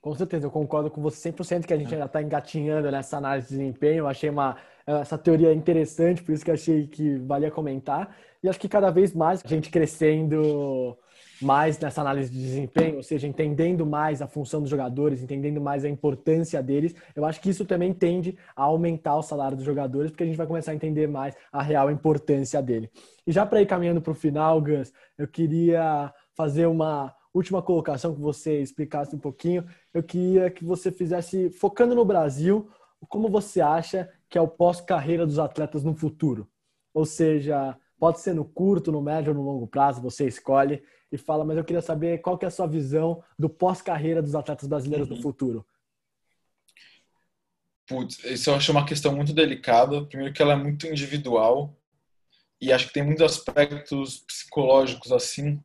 Com 0.01 0.15
certeza, 0.15 0.47
eu 0.47 0.51
concordo 0.51 0.91
com 0.91 1.03
você 1.03 1.31
100% 1.31 1.67
que 1.67 1.75
a 1.75 1.77
gente 1.77 1.93
ainda 1.93 2.07
está 2.07 2.23
engatinhando 2.23 2.91
nessa 2.91 3.19
análise 3.19 3.49
de 3.49 3.59
desempenho. 3.59 3.99
Eu 3.99 4.09
achei 4.09 4.31
uma, 4.31 4.57
essa 4.87 5.19
teoria 5.19 5.53
interessante, 5.53 6.23
por 6.23 6.33
isso 6.33 6.43
que 6.43 6.51
achei 6.51 6.87
que 6.87 7.19
valia 7.19 7.51
comentar. 7.51 8.17
E 8.43 8.49
acho 8.49 8.59
que 8.59 8.69
cada 8.69 8.91
vez 8.91 9.13
mais 9.13 9.43
a 9.45 9.49
gente 9.49 9.69
crescendo 9.69 10.97
mais 11.43 11.79
nessa 11.79 12.01
análise 12.01 12.31
de 12.31 12.39
desempenho, 12.39 12.97
ou 12.97 13.03
seja, 13.03 13.27
entendendo 13.27 13.85
mais 13.85 14.23
a 14.23 14.27
função 14.27 14.63
dos 14.63 14.71
jogadores, 14.71 15.23
entendendo 15.23 15.61
mais 15.61 15.85
a 15.85 15.89
importância 15.89 16.63
deles, 16.63 16.95
eu 17.15 17.27
acho 17.27 17.39
que 17.39 17.51
isso 17.51 17.67
também 17.67 17.93
tende 17.93 18.39
a 18.57 18.63
aumentar 18.63 19.17
o 19.17 19.23
salário 19.23 19.57
dos 19.57 19.67
jogadores, 19.67 20.11
porque 20.11 20.23
a 20.23 20.27
gente 20.27 20.37
vai 20.37 20.47
começar 20.47 20.73
a 20.73 20.75
entender 20.75 21.09
mais 21.09 21.35
a 21.53 21.63
real 21.63 21.91
importância 21.91 22.63
dele. 22.63 22.91
E 23.27 23.33
já 23.33 23.45
para 23.45 23.61
ir 23.61 23.67
caminhando 23.67 24.01
para 24.01 24.13
o 24.13 24.15
final, 24.15 24.63
Gus, 24.63 24.93
eu 25.19 25.29
queria 25.29 26.13
fazer 26.35 26.65
uma 26.65 27.15
última 27.33 27.63
colocação 27.63 28.15
que 28.15 28.21
você 28.21 28.61
explicasse 28.61 29.15
um 29.15 29.19
pouquinho. 29.19 29.67
Eu 29.93 30.03
queria 30.03 30.51
que 30.51 30.65
você 30.65 30.91
fizesse, 30.91 31.51
focando 31.51 31.95
no 31.95 32.05
Brasil, 32.05 32.71
como 33.09 33.29
você 33.29 33.61
acha 33.61 34.11
que 34.29 34.37
é 34.37 34.41
o 34.41 34.49
pós-carreira 34.49 35.27
dos 35.27 35.39
atletas 35.39 35.83
no 35.85 35.95
futuro? 35.95 36.49
Ou 36.93 37.05
seja, 37.05 37.77
pode 37.99 38.21
ser 38.21 38.35
no 38.35 38.45
curto, 38.45 38.91
no 38.91 39.03
médio 39.03 39.33
ou 39.33 39.39
no 39.39 39.45
longo 39.45 39.67
prazo, 39.67 40.01
você 40.01 40.27
escolhe 40.27 40.83
e 41.13 41.19
fala, 41.19 41.45
mas 41.45 41.57
eu 41.57 41.65
queria 41.65 41.83
saber 41.83 42.19
qual 42.19 42.39
que 42.39 42.45
é 42.45 42.49
a 42.49 42.51
sua 42.51 42.67
visão 42.67 43.23
do 43.39 43.49
pós-carreira 43.49 44.23
dos 44.23 44.35
atletas 44.35 44.69
brasileiros 44.69 45.09
uhum. 45.09 45.17
no 45.17 45.23
futuro. 45.23 45.67
Putz, 47.87 48.23
isso 48.25 48.51
eu 48.51 48.55
acho 48.55 48.71
uma 48.71 48.87
questão 48.87 49.15
muito 49.15 49.33
delicada. 49.33 50.05
Primeiro 50.05 50.33
que 50.33 50.41
ela 50.41 50.53
é 50.53 50.57
muito 50.57 50.87
individual 50.87 51.77
e 52.61 52.73
acho 52.73 52.87
que 52.87 52.93
tem 52.93 53.03
muitos 53.03 53.25
aspectos 53.25 54.19
psicológicos 54.19 55.11
assim 55.11 55.61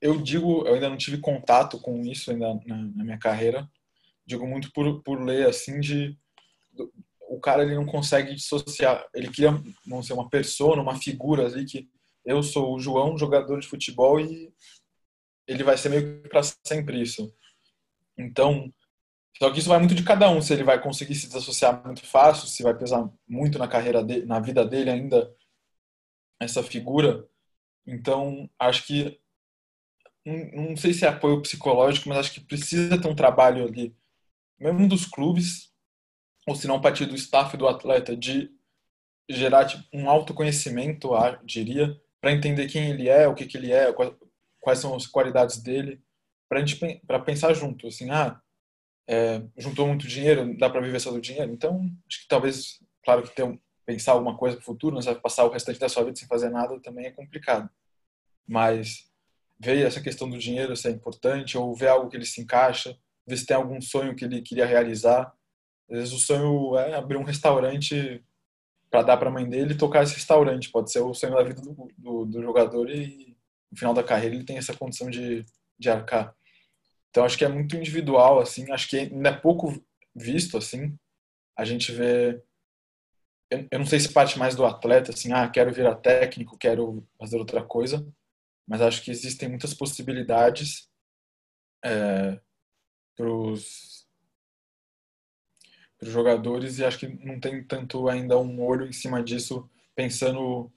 eu 0.00 0.20
digo, 0.20 0.66
eu 0.66 0.74
ainda 0.74 0.88
não 0.88 0.96
tive 0.96 1.18
contato 1.18 1.80
com 1.80 2.00
isso 2.02 2.30
ainda 2.30 2.54
na, 2.66 2.76
na 2.76 3.04
minha 3.04 3.18
carreira. 3.18 3.68
Digo 4.24 4.46
muito 4.46 4.72
por, 4.72 5.02
por 5.02 5.22
ler 5.22 5.48
assim 5.48 5.80
de 5.80 6.16
o 7.28 7.40
cara 7.40 7.62
ele 7.62 7.74
não 7.74 7.86
consegue 7.86 8.34
dissociar, 8.34 9.04
ele 9.14 9.28
cria, 9.28 9.50
vamos 9.86 10.06
ser 10.06 10.12
uma 10.12 10.28
pessoa, 10.28 10.80
uma 10.80 10.96
figura 10.96 11.46
ali 11.46 11.64
que 11.64 11.88
eu 12.24 12.42
sou 12.42 12.74
o 12.74 12.78
João, 12.78 13.18
jogador 13.18 13.60
de 13.60 13.66
futebol 13.66 14.20
e 14.20 14.52
ele 15.46 15.64
vai 15.64 15.76
ser 15.76 15.88
meio 15.88 16.22
que 16.22 16.28
para 16.28 16.42
sempre 16.64 17.00
isso. 17.00 17.32
Então, 18.18 18.72
só 19.38 19.50
que 19.50 19.58
isso 19.58 19.68
vai 19.68 19.78
muito 19.78 19.94
de 19.94 20.02
cada 20.02 20.30
um, 20.30 20.40
se 20.40 20.52
ele 20.52 20.64
vai 20.64 20.80
conseguir 20.80 21.14
se 21.14 21.26
desassociar 21.26 21.84
muito 21.84 22.04
fácil, 22.06 22.48
se 22.48 22.62
vai 22.62 22.76
pesar 22.76 23.08
muito 23.28 23.58
na 23.58 23.68
carreira 23.68 24.02
dele, 24.02 24.24
na 24.24 24.40
vida 24.40 24.64
dele 24.64 24.90
ainda 24.90 25.30
essa 26.40 26.62
figura. 26.62 27.26
Então, 27.86 28.48
acho 28.58 28.86
que 28.86 29.20
não 30.26 30.76
sei 30.76 30.92
se 30.92 31.04
é 31.04 31.08
apoio 31.08 31.40
psicológico, 31.40 32.08
mas 32.08 32.18
acho 32.18 32.32
que 32.32 32.40
precisa 32.40 33.00
ter 33.00 33.08
um 33.08 33.14
trabalho 33.14 33.64
ali, 33.64 33.94
mesmo 34.58 34.88
dos 34.88 35.06
clubes, 35.06 35.72
ou 36.46 36.54
se 36.54 36.66
não 36.66 36.80
partir 36.80 37.06
do 37.06 37.14
staff 37.14 37.56
do 37.56 37.68
atleta, 37.68 38.16
de 38.16 38.50
gerar 39.28 39.66
tipo, 39.66 39.84
um 39.92 40.08
autoconhecimento, 40.08 41.10
diria, 41.44 42.00
para 42.20 42.32
entender 42.32 42.68
quem 42.68 42.90
ele 42.90 43.08
é, 43.08 43.28
o 43.28 43.34
que, 43.34 43.46
que 43.46 43.56
ele 43.56 43.72
é, 43.72 43.92
quais 44.60 44.78
são 44.78 44.94
as 44.94 45.06
qualidades 45.06 45.62
dele, 45.62 46.00
para 46.48 46.64
gente 46.64 47.00
para 47.06 47.18
pensar 47.20 47.52
junto, 47.54 47.86
assim, 47.86 48.10
ah, 48.10 48.40
é, 49.08 49.42
juntou 49.56 49.86
muito 49.86 50.06
dinheiro, 50.06 50.56
dá 50.58 50.68
para 50.68 50.80
viver 50.80 51.00
só 51.00 51.10
do 51.10 51.20
dinheiro. 51.20 51.52
Então, 51.52 51.80
acho 52.08 52.22
que 52.22 52.28
talvez, 52.28 52.80
claro 53.04 53.22
que 53.22 53.34
ter 53.34 53.44
um, 53.44 53.58
pensar 53.84 54.12
alguma 54.12 54.36
coisa 54.36 54.56
para 54.56 54.62
o 54.62 54.66
futuro, 54.66 54.96
você 54.96 55.12
vai 55.12 55.20
passar 55.20 55.44
o 55.44 55.50
restante 55.50 55.78
da 55.78 55.88
sua 55.88 56.04
vida 56.04 56.16
sem 56.16 56.26
fazer 56.26 56.50
nada 56.50 56.80
também 56.80 57.06
é 57.06 57.10
complicado. 57.12 57.70
Mas 58.46 59.05
ver 59.58 59.84
essa 59.86 60.00
questão 60.00 60.28
do 60.28 60.38
dinheiro 60.38 60.76
se 60.76 60.88
é 60.88 60.90
importante 60.90 61.56
ou 61.56 61.74
ver 61.74 61.88
algo 61.88 62.08
que 62.08 62.16
ele 62.16 62.26
se 62.26 62.40
encaixa, 62.40 62.96
ver 63.26 63.36
se 63.36 63.46
tem 63.46 63.56
algum 63.56 63.80
sonho 63.80 64.14
que 64.14 64.24
ele 64.24 64.42
queria 64.42 64.66
realizar. 64.66 65.32
Às 65.90 65.98
vezes 65.98 66.12
o 66.12 66.18
sonho 66.18 66.76
é 66.76 66.94
abrir 66.94 67.16
um 67.16 67.24
restaurante 67.24 68.24
para 68.90 69.02
dar 69.02 69.16
para 69.16 69.28
a 69.28 69.32
mãe 69.32 69.48
dele 69.48 69.74
e 69.74 69.78
tocar 69.78 70.02
esse 70.02 70.14
restaurante. 70.14 70.70
Pode 70.70 70.90
ser 70.92 71.00
o 71.00 71.14
sonho 71.14 71.34
da 71.34 71.42
vida 71.42 71.60
do, 71.60 71.88
do, 71.96 72.24
do, 72.24 72.42
jogador 72.42 72.90
e 72.90 73.36
no 73.70 73.78
final 73.78 73.94
da 73.94 74.02
carreira 74.02 74.34
ele 74.34 74.44
tem 74.44 74.58
essa 74.58 74.76
condição 74.76 75.10
de, 75.10 75.44
de 75.78 75.90
arcar. 75.90 76.34
Então 77.10 77.24
acho 77.24 77.38
que 77.38 77.44
é 77.44 77.48
muito 77.48 77.76
individual, 77.76 78.40
assim. 78.40 78.70
Acho 78.70 78.88
que 78.88 78.98
ainda 78.98 79.30
é 79.30 79.32
pouco 79.32 79.82
visto, 80.14 80.56
assim. 80.56 80.96
A 81.56 81.64
gente 81.64 81.92
vê... 81.92 82.42
Eu, 83.50 83.66
eu 83.70 83.78
não 83.78 83.86
sei 83.86 84.00
se 84.00 84.12
parte 84.12 84.38
mais 84.38 84.54
do 84.54 84.66
atleta, 84.66 85.12
assim, 85.12 85.32
ah, 85.32 85.48
quero 85.48 85.72
virar 85.72 85.94
técnico, 85.96 86.58
quero 86.58 87.06
fazer 87.18 87.38
outra 87.38 87.62
coisa. 87.62 88.06
Mas 88.66 88.80
acho 88.80 89.02
que 89.02 89.10
existem 89.10 89.48
muitas 89.48 89.72
possibilidades 89.72 90.88
é, 91.84 92.40
para 93.14 93.30
os 93.30 94.06
jogadores 96.02 96.78
e 96.78 96.84
acho 96.84 96.98
que 96.98 97.08
não 97.24 97.40
tem 97.40 97.62
tanto 97.64 98.08
ainda 98.08 98.38
um 98.38 98.62
olho 98.62 98.86
em 98.86 98.92
cima 98.92 99.22
disso 99.22 99.68
pensando 99.94 100.70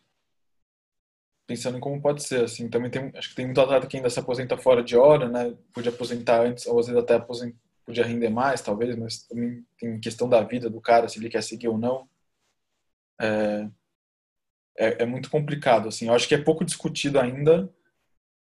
pensando 1.45 1.77
em 1.77 1.81
como 1.81 2.01
pode 2.01 2.23
ser 2.23 2.43
assim. 2.43 2.69
Também 2.69 2.91
tem 2.91 3.11
acho 3.15 3.29
que 3.29 3.35
tem 3.35 3.45
muito 3.45 3.59
atleta 3.59 3.87
que 3.87 3.97
ainda 3.97 4.09
se 4.09 4.19
aposenta 4.19 4.55
fora 4.57 4.83
de 4.83 4.95
hora 4.95 5.27
né? 5.27 5.55
Podia 5.73 5.91
aposentar 5.91 6.41
antes 6.45 6.65
ou 6.67 6.79
às 6.79 6.87
vezes 6.87 7.01
até 7.01 7.15
aposent, 7.15 7.55
podia 7.85 8.05
render 8.05 8.29
mais 8.29 8.61
talvez 8.61 8.95
mas 8.95 9.23
também 9.23 9.65
tem 9.77 9.99
questão 9.99 10.29
da 10.29 10.41
vida 10.41 10.69
do 10.69 10.79
cara 10.79 11.07
se 11.09 11.19
ele 11.19 11.29
quer 11.29 11.43
seguir 11.43 11.67
ou 11.67 11.77
não. 11.77 12.07
É, 13.19 13.69
é, 14.77 15.03
é 15.03 15.05
muito 15.05 15.29
complicado 15.29 15.89
assim. 15.89 16.07
Eu 16.07 16.13
acho 16.13 16.27
que 16.27 16.35
é 16.35 16.41
pouco 16.41 16.63
discutido 16.63 17.19
ainda 17.19 17.69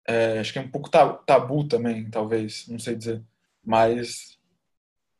é, 0.06 0.38
acho 0.38 0.52
que 0.52 0.58
é 0.58 0.62
um 0.62 0.70
pouco 0.70 0.90
tabu 0.90 1.66
também 1.66 2.10
talvez 2.10 2.66
não 2.68 2.78
sei 2.78 2.94
dizer 2.94 3.22
mas 3.64 4.38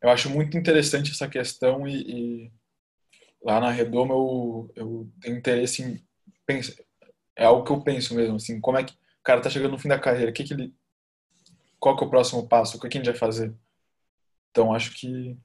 eu 0.03 0.11
acho 0.11 0.29
muito 0.29 0.57
interessante 0.59 1.11
essa 1.11 1.29
questão 1.29 1.89
e, 1.89 1.95
e 2.47 2.53
lá 3.43 3.61
na 3.61 3.71
Redoma 3.71 4.15
eu, 4.15 4.71
eu 4.77 5.11
tenho 5.21 5.39
interesse 5.39 5.83
em 5.83 6.05
pensar, 6.47 6.75
é 7.37 7.45
algo 7.45 7.65
que 7.65 7.73
eu 7.73 7.81
penso 7.81 8.15
mesmo, 8.15 8.37
assim, 8.37 8.61
como 8.61 8.79
é 8.79 8.85
que 8.85 8.93
o 8.93 9.23
cara 9.23 9.41
tá 9.41 9.51
chegando 9.51 9.73
no 9.73 9.79
fim 9.79 9.89
da 9.89 9.99
carreira, 9.99 10.33
que 10.33 10.45
que 10.45 10.55
ele, 10.55 10.75
qual 11.79 11.97
que 11.97 12.05
é 12.05 12.07
o 12.07 12.11
próximo 12.11 12.47
passo, 12.47 12.77
o 12.77 12.81
que, 12.81 12.89
que 12.89 12.99
a 12.99 13.01
gente 13.01 13.11
vai 13.11 13.19
fazer? 13.19 13.55
Então 14.51 14.73
acho 14.73 14.93
que 14.95 15.37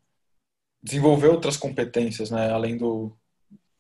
desenvolver 0.81 1.27
outras 1.27 1.57
competências, 1.57 2.31
né, 2.31 2.51
além 2.51 2.77
do, 2.77 3.17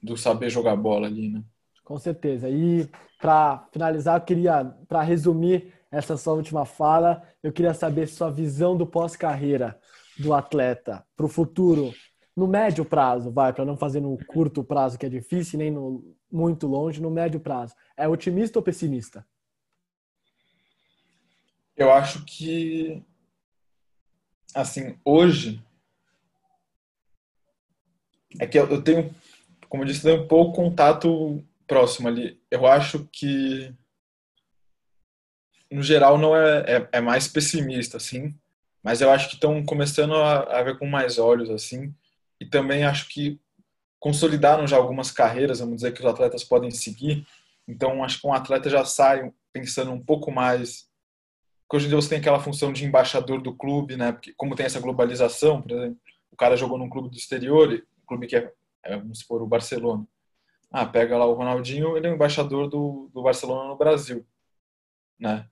do 0.01 0.17
saber 0.17 0.49
jogar 0.49 0.75
bola 0.75 1.07
ali, 1.07 1.29
né? 1.29 1.43
Com 1.89 1.97
certeza. 1.97 2.47
E 2.47 2.87
para 3.19 3.67
finalizar, 3.73 4.19
eu 4.19 4.23
queria, 4.23 4.63
para 4.87 5.01
resumir 5.01 5.73
essa 5.89 6.15
sua 6.15 6.33
última 6.33 6.63
fala, 6.63 7.27
eu 7.41 7.51
queria 7.51 7.73
saber 7.73 8.05
sua 8.05 8.29
visão 8.29 8.77
do 8.77 8.85
pós-carreira 8.85 9.75
do 10.19 10.31
atleta 10.31 11.03
para 11.17 11.25
o 11.25 11.29
futuro, 11.29 11.91
no 12.37 12.45
médio 12.45 12.85
prazo, 12.85 13.31
vai, 13.31 13.51
para 13.51 13.65
não 13.65 13.75
fazer 13.75 14.01
no 14.01 14.15
curto 14.27 14.63
prazo, 14.63 14.99
que 14.99 15.05
é 15.07 15.09
difícil, 15.09 15.57
nem 15.57 15.71
no 15.71 16.15
muito 16.31 16.67
longe, 16.67 17.01
no 17.01 17.09
médio 17.09 17.39
prazo, 17.39 17.73
é 17.97 18.07
otimista 18.07 18.59
ou 18.59 18.63
pessimista? 18.63 19.25
Eu 21.75 21.91
acho 21.91 22.23
que, 22.23 23.03
assim, 24.53 24.95
hoje, 25.03 25.59
é 28.39 28.45
que 28.45 28.59
eu 28.59 28.79
tenho, 28.83 29.09
como 29.67 29.81
eu 29.81 29.87
disse, 29.87 30.03
tenho 30.03 30.21
um 30.21 30.27
pouco 30.27 30.55
contato 30.55 31.43
próximo 31.69 32.09
ali. 32.09 32.41
Eu 32.51 32.67
acho 32.67 33.07
que, 33.13 33.73
no 35.71 35.81
geral, 35.81 36.17
não 36.17 36.35
é, 36.35 36.65
é, 36.67 36.89
é 36.93 37.01
mais 37.01 37.29
pessimista, 37.29 37.95
assim 37.95 38.35
mas 38.83 39.01
eu 39.01 39.11
acho 39.11 39.27
que 39.27 39.35
estão 39.35 39.63
começando 39.63 40.15
a, 40.15 40.59
a, 40.59 40.63
ver 40.63 40.77
com 40.77 40.85
mais 40.85 41.17
olhos 41.17 41.49
assim 41.49 41.93
e 42.39 42.45
também 42.45 42.83
acho 42.83 43.09
que 43.09 43.39
consolidaram 43.99 44.65
já 44.65 44.77
algumas 44.77 45.11
carreiras, 45.11 45.59
vamos 45.59 45.77
dizer 45.77 45.93
que 45.93 45.99
os 45.99 46.05
atletas 46.05 46.43
podem 46.43 46.71
seguir. 46.71 47.27
Então 47.67 48.03
acho 48.03 48.21
que 48.21 48.27
um 48.27 48.33
atleta 48.33 48.69
já 48.69 48.85
sai 48.85 49.31
pensando 49.51 49.91
um 49.91 50.01
pouco 50.01 50.31
mais 50.31 50.87
porque 51.67 51.77
hoje 51.77 51.85
em 51.85 51.89
dia 51.89 52.01
você 52.01 52.09
tem 52.09 52.17
aquela 52.17 52.39
função 52.39 52.73
de 52.73 52.83
embaixador 52.83 53.41
do 53.43 53.55
clube, 53.55 53.95
né? 53.95 54.11
Porque 54.11 54.33
como 54.35 54.55
tem 54.55 54.65
essa 54.65 54.79
globalização, 54.79 55.61
por 55.61 55.71
exemplo, 55.71 55.99
o 56.31 56.35
cara 56.35 56.57
jogou 56.57 56.79
num 56.79 56.89
clube 56.89 57.09
do 57.09 57.15
exterior, 57.15 57.71
um 57.71 58.07
clube 58.07 58.25
que 58.25 58.35
é, 58.35 58.51
é 58.85 58.97
vamos 58.97 59.19
supor 59.19 59.43
o 59.43 59.47
Barcelona. 59.47 60.03
Ah, 60.71 60.85
pega 60.85 61.17
lá 61.17 61.25
o 61.25 61.33
Ronaldinho, 61.33 61.97
ele 61.97 62.07
é 62.07 62.11
o 62.11 62.15
embaixador 62.15 62.69
do, 62.69 63.09
do 63.13 63.23
Barcelona 63.23 63.69
no 63.69 63.77
Brasil, 63.77 64.25
né? 65.19 65.49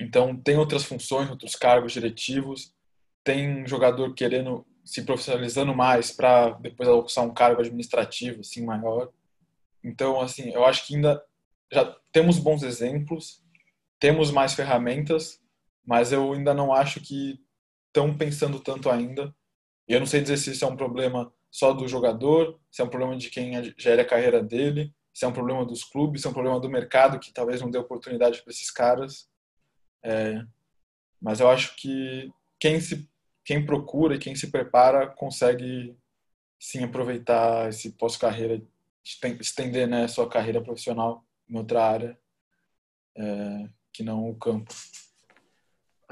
Então, 0.00 0.34
tem 0.34 0.56
outras 0.56 0.82
funções, 0.84 1.28
outros 1.28 1.54
cargos 1.54 1.92
diretivos, 1.92 2.74
tem 3.22 3.62
um 3.62 3.66
jogador 3.66 4.14
querendo 4.14 4.66
se 4.82 5.02
profissionalizando 5.02 5.74
mais 5.74 6.10
para 6.10 6.50
depois 6.52 6.88
alcançar 6.88 7.22
um 7.22 7.34
cargo 7.34 7.60
administrativo 7.60 8.40
assim 8.40 8.64
maior. 8.64 9.12
Então, 9.84 10.20
assim, 10.20 10.50
eu 10.50 10.64
acho 10.64 10.86
que 10.86 10.94
ainda 10.94 11.22
já 11.70 11.96
temos 12.10 12.38
bons 12.38 12.62
exemplos, 12.62 13.44
temos 13.98 14.30
mais 14.30 14.54
ferramentas, 14.54 15.40
mas 15.84 16.12
eu 16.12 16.32
ainda 16.32 16.54
não 16.54 16.72
acho 16.72 17.00
que 17.00 17.38
estão 17.88 18.16
pensando 18.16 18.58
tanto 18.58 18.90
ainda. 18.90 19.34
E 19.86 19.92
eu 19.92 20.00
não 20.00 20.06
sei 20.06 20.20
dizer 20.22 20.38
se 20.38 20.50
isso 20.52 20.64
é 20.64 20.68
um 20.68 20.76
problema 20.76 21.32
só 21.50 21.72
do 21.72 21.88
jogador, 21.88 22.58
se 22.70 22.80
é 22.80 22.84
um 22.84 22.88
problema 22.88 23.16
de 23.16 23.28
quem 23.28 23.52
gera 23.76 24.02
a 24.02 24.06
carreira 24.06 24.42
dele, 24.42 24.94
se 25.12 25.24
é 25.24 25.28
um 25.28 25.32
problema 25.32 25.64
dos 25.66 25.82
clubes, 25.82 26.22
se 26.22 26.26
é 26.26 26.30
um 26.30 26.34
problema 26.34 26.60
do 26.60 26.68
mercado 26.68 27.18
que 27.18 27.32
talvez 27.32 27.60
não 27.60 27.70
dê 27.70 27.78
oportunidade 27.78 28.42
para 28.42 28.52
esses 28.52 28.70
caras. 28.70 29.28
É, 30.02 30.42
mas 31.20 31.40
eu 31.40 31.48
acho 31.50 31.74
que 31.76 32.30
quem 32.58 32.80
se 32.80 33.08
quem 33.44 33.64
procura 33.64 34.14
e 34.14 34.18
quem 34.18 34.34
se 34.36 34.50
prepara 34.50 35.08
consegue 35.08 35.96
sim 36.58 36.84
aproveitar 36.84 37.68
esse 37.68 37.90
pós-carreira, 37.92 38.62
estender 39.40 39.88
né, 39.88 40.06
sua 40.06 40.28
carreira 40.28 40.62
profissional 40.62 41.24
em 41.48 41.56
outra 41.56 41.84
área 41.84 42.18
é, 43.16 43.68
que 43.92 44.02
não 44.02 44.28
o 44.28 44.36
campo. 44.36 44.72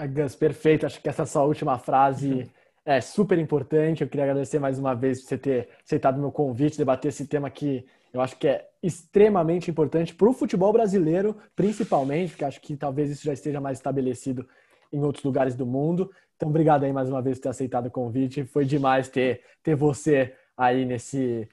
Gus, 0.07 0.35
perfeito. 0.35 0.87
Acho 0.87 1.01
que 1.01 1.09
essa 1.09 1.27
sua 1.27 1.45
última 1.45 1.79
frase 1.79 2.51
é 2.89 3.03
super 3.03 3.39
importante. 3.39 4.03
Eu 4.03 4.09
queria 4.09 4.25
agradecer 4.25 4.59
mais 4.59 4.79
uma 4.79 4.95
vez 4.95 5.21
por 5.21 5.29
você 5.29 5.39
ter 5.39 5.69
aceitado 5.85 6.19
meu 6.19 6.33
convite, 6.33 6.79
debater 6.79 7.11
esse 7.11 7.27
tema 7.27 7.51
que 7.51 7.85
eu 8.15 8.23
acho 8.23 8.37
que 8.39 8.49
é 8.49 8.67
extremamente 8.83 9.71
importante 9.71 10.15
para 10.15 10.27
o 10.27 10.33
futebol 10.33 10.73
brasileiro, 10.73 11.37
principalmente, 11.55 12.31
porque 12.31 12.47
acho 12.47 12.61
que 12.63 12.75
talvez 12.75 13.11
isso 13.11 13.27
já 13.27 13.35
esteja 13.35 13.61
mais 13.61 13.77
estabelecido 13.77 14.49
em 14.91 15.03
outros 15.03 15.23
lugares 15.23 15.55
do 15.55 15.67
mundo. 15.67 16.11
Então, 16.35 16.49
obrigado 16.49 16.85
aí 16.85 16.93
mais 16.93 17.11
uma 17.11 17.21
vez 17.21 17.37
por 17.37 17.43
ter 17.43 17.49
aceitado 17.51 17.89
o 17.89 17.91
convite. 17.91 18.45
Foi 18.45 18.65
demais 18.65 19.07
ter, 19.09 19.43
ter 19.63 19.75
você 19.75 20.35
aí 20.57 20.87
nesse 20.87 21.47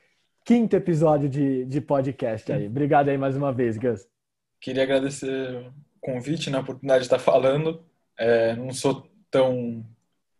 quinto 0.46 0.78
episódio 0.78 1.28
de, 1.28 1.66
de 1.66 1.82
podcast 1.82 2.50
aí. 2.50 2.68
Obrigado 2.68 3.10
aí 3.10 3.18
mais 3.18 3.36
uma 3.36 3.52
vez, 3.52 3.78
Gus. 3.78 4.08
Queria 4.62 4.84
agradecer 4.84 5.68
o 5.68 5.74
convite, 6.00 6.50
né, 6.50 6.60
oportunidade 6.60 7.02
de 7.02 7.08
estar 7.08 7.20
falando. 7.20 7.84
É, 8.18 8.56
não 8.56 8.72
sou 8.72 9.06
tão, 9.30 9.86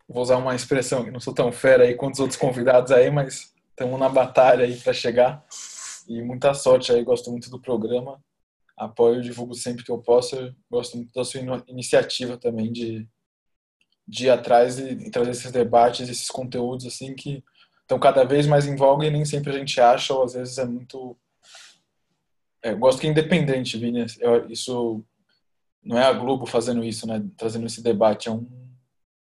vou 0.08 0.22
usar 0.22 0.38
uma 0.38 0.56
expressão, 0.56 1.10
não 1.12 1.20
sou 1.20 1.34
tão 1.34 1.52
fera 1.52 1.84
aí 1.84 1.96
quanto 1.96 2.16
os 2.16 2.20
outros 2.20 2.40
convidados 2.40 2.92
aí, 2.92 3.10
mas 3.10 3.54
estamos 3.70 4.00
na 4.00 4.08
batalha 4.08 4.66
aí 4.66 4.78
para 4.78 4.94
chegar. 4.94 5.44
E 6.08 6.22
muita 6.22 6.54
sorte 6.54 6.92
aí, 6.92 7.04
gosto 7.04 7.32
muito 7.32 7.50
do 7.50 7.60
programa. 7.60 8.24
Apoio, 8.78 9.22
divulgo 9.22 9.54
sempre 9.56 9.84
que 9.84 9.92
eu 9.92 9.98
posso. 9.98 10.54
gosto 10.70 10.98
muito 10.98 11.12
da 11.14 11.24
sua 11.24 11.42
iniciativa 11.68 12.38
também 12.38 12.72
de, 12.72 13.08
de 14.08 14.26
ir 14.26 14.30
atrás 14.30 14.78
e, 14.78 14.92
e 14.92 15.10
trazer 15.10 15.32
esses 15.32 15.52
debates, 15.52 16.08
esses 16.08 16.30
conteúdos 16.30 16.86
assim 16.86 17.16
que 17.16 17.44
estão 17.82 18.00
cada 18.00 18.24
vez 18.24 18.46
mais 18.46 18.68
em 18.68 18.76
voga 18.76 19.06
e 19.06 19.12
nem 19.12 19.24
sempre 19.26 19.52
a 19.52 19.58
gente 19.58 19.80
acha, 19.80 20.14
ou 20.14 20.24
às 20.24 20.34
vezes 20.34 20.58
é 20.58 20.66
muito. 20.66 21.18
É, 22.64 22.72
eu 22.72 22.78
gosto 22.78 23.00
que 23.00 23.08
é 23.08 23.10
independente, 23.10 23.78
Vini. 23.78 24.06
Eu, 24.20 24.50
isso 24.50 25.04
não 25.84 25.98
é 25.98 26.04
a 26.04 26.14
Globo 26.14 26.46
fazendo 26.46 26.84
isso, 26.84 27.08
né? 27.08 27.24
Trazendo 27.38 27.66
esse 27.66 27.82
debate. 27.82 28.28
É 28.28 28.32
um, 28.32 28.48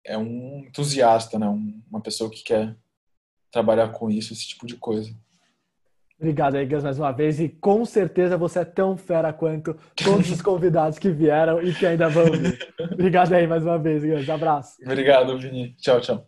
é 0.07 0.17
um 0.17 0.63
entusiasta, 0.65 1.37
né? 1.37 1.47
Um, 1.47 1.81
uma 1.91 2.01
pessoa 2.01 2.29
que 2.29 2.43
quer 2.43 2.75
trabalhar 3.51 3.89
com 3.89 4.09
isso, 4.09 4.33
esse 4.33 4.47
tipo 4.47 4.65
de 4.65 4.75
coisa. 4.75 5.13
Obrigado 6.19 6.55
aí, 6.55 6.65
Gus, 6.65 6.83
mais 6.83 6.97
uma 6.97 7.11
vez. 7.11 7.39
E 7.39 7.47
com 7.47 7.85
certeza 7.85 8.37
você 8.37 8.59
é 8.59 8.65
tão 8.65 8.97
fera 8.97 9.31
quanto 9.31 9.77
todos 9.95 10.31
os 10.31 10.41
convidados 10.41 10.97
que 10.97 11.11
vieram 11.11 11.61
e 11.61 11.73
que 11.73 11.85
ainda 11.85 12.09
vão 12.09 12.25
vir. 12.25 12.57
Obrigado 12.91 13.33
aí 13.33 13.45
mais 13.45 13.63
uma 13.63 13.77
vez, 13.77 14.03
Gus. 14.03 14.27
Abraço. 14.27 14.77
Obrigado, 14.83 15.37
Vini. 15.37 15.75
Tchau, 15.77 16.01
tchau. 16.01 16.27